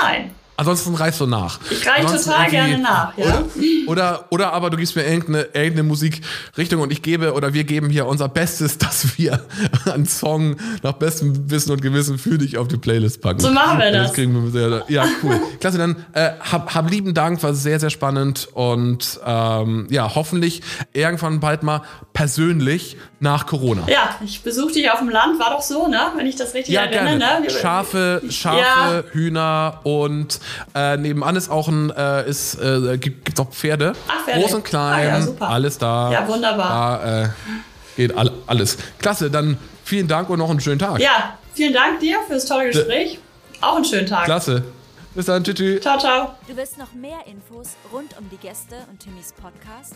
nein. 0.00 0.34
Ansonsten 0.60 0.94
reichst 0.94 1.20
du 1.20 1.26
nach. 1.26 1.58
Ich 1.70 1.86
reich 1.86 2.00
Ansonsten 2.04 2.30
total 2.32 2.50
gerne 2.50 2.78
nach, 2.78 3.16
ja. 3.16 3.24
Oder, 3.24 3.44
oder, 3.86 4.26
oder 4.28 4.52
aber 4.52 4.68
du 4.68 4.76
gibst 4.76 4.94
mir 4.94 5.04
irgendeine, 5.04 5.44
irgendeine 5.54 5.84
Musikrichtung 5.84 6.82
und 6.82 6.92
ich 6.92 7.00
gebe 7.00 7.32
oder 7.32 7.54
wir 7.54 7.64
geben 7.64 7.88
hier 7.88 8.06
unser 8.06 8.28
Bestes, 8.28 8.76
dass 8.78 9.16
wir 9.16 9.40
einen 9.86 10.04
Song 10.06 10.56
nach 10.82 10.92
bestem 10.92 11.50
Wissen 11.50 11.72
und 11.72 11.80
Gewissen 11.80 12.18
für 12.18 12.36
dich 12.36 12.58
auf 12.58 12.68
die 12.68 12.76
Playlist 12.76 13.22
packen. 13.22 13.40
So 13.40 13.50
machen 13.50 13.78
wir 13.78 13.90
das. 13.90 14.12
kriegen 14.12 14.34
wir 14.34 14.50
sehr, 14.50 14.84
ja, 14.88 15.06
cool. 15.22 15.40
Klasse, 15.60 15.78
dann 15.78 15.96
äh, 16.12 16.32
hab, 16.40 16.74
hab 16.74 16.90
lieben 16.90 17.14
Dank, 17.14 17.42
war 17.42 17.54
sehr, 17.54 17.80
sehr 17.80 17.90
spannend 17.90 18.48
und 18.52 19.18
ähm, 19.24 19.86
ja, 19.90 20.14
hoffentlich 20.14 20.60
irgendwann 20.92 21.40
bald 21.40 21.62
mal 21.62 21.80
persönlich 22.12 22.98
nach 23.18 23.46
Corona. 23.46 23.86
Ja, 23.88 24.16
ich 24.22 24.42
besuche 24.42 24.72
dich 24.74 24.90
auf 24.90 24.98
dem 24.98 25.08
Land, 25.08 25.40
war 25.40 25.50
doch 25.50 25.62
so, 25.62 25.88
ne? 25.88 25.98
Wenn 26.16 26.26
ich 26.26 26.36
das 26.36 26.52
richtig 26.54 26.74
Ja, 26.74 26.82
erinnere, 26.82 27.18
gerne. 27.18 27.40
ne? 27.46 27.50
Schafe, 27.50 28.22
Schafe, 28.28 28.58
Ja. 28.60 29.02
Hühner 29.12 29.80
und 29.84 30.38
äh, 30.74 30.96
nebenan 30.96 31.36
ist 31.36 31.50
auch 31.50 31.68
ein, 31.68 31.90
äh, 31.90 32.28
ist, 32.28 32.54
äh, 32.60 32.98
gibt, 32.98 33.24
gibt's 33.24 33.40
auch 33.40 33.50
Pferde. 33.50 33.92
Ach, 34.08 34.24
Pferde. 34.24 34.40
Groß 34.40 34.54
und 34.54 34.64
klein, 34.64 35.08
Ah, 35.08 35.18
ja, 35.18 35.22
super. 35.22 35.48
alles 35.48 35.78
da. 35.78 36.12
Ja, 36.12 36.26
wunderbar. 36.28 36.98
Da 37.00 37.22
äh, 37.24 37.28
geht 37.96 38.16
all, 38.16 38.30
alles. 38.46 38.78
Klasse, 38.98 39.30
dann 39.30 39.58
vielen 39.84 40.08
Dank 40.08 40.28
und 40.30 40.38
noch 40.38 40.50
einen 40.50 40.60
schönen 40.60 40.78
Tag. 40.78 41.00
Ja, 41.00 41.36
vielen 41.54 41.72
Dank 41.74 42.00
dir 42.00 42.18
fürs 42.26 42.46
tolle 42.46 42.66
Gespräch. 42.70 43.18
Auch 43.60 43.76
einen 43.76 43.84
schönen 43.84 44.06
Tag. 44.06 44.24
Klasse. 44.24 44.62
Bis 45.14 45.26
dann, 45.26 45.42
tschüss. 45.42 45.54
tschüss. 45.56 45.80
Ciao, 45.80 45.98
ciao. 45.98 46.34
Du 46.46 46.56
willst 46.56 46.78
noch 46.78 46.92
mehr 46.92 47.18
Infos 47.26 47.70
rund 47.92 48.16
um 48.18 48.28
die 48.30 48.36
Gäste 48.36 48.76
und 48.90 49.00
Timmys 49.00 49.32
Podcast? 49.32 49.94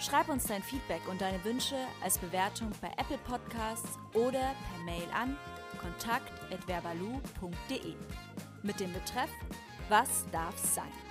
Schreib 0.00 0.28
uns 0.28 0.44
dein 0.46 0.62
Feedback 0.62 1.02
und 1.10 1.20
deine 1.20 1.42
Wünsche 1.44 1.74
als 2.02 2.18
Bewertung 2.18 2.70
bei 2.80 2.88
Apple 2.96 3.18
Podcasts 3.28 3.88
oder 4.14 4.40
per 4.40 4.84
Mail 4.84 5.04
an 5.14 5.36
kontakt@verbalu.de 5.80 7.94
mit 8.62 8.80
dem 8.80 8.92
Betreff 8.92 9.30
Was 9.90 10.24
darf 10.30 10.56
sein? 10.56 11.09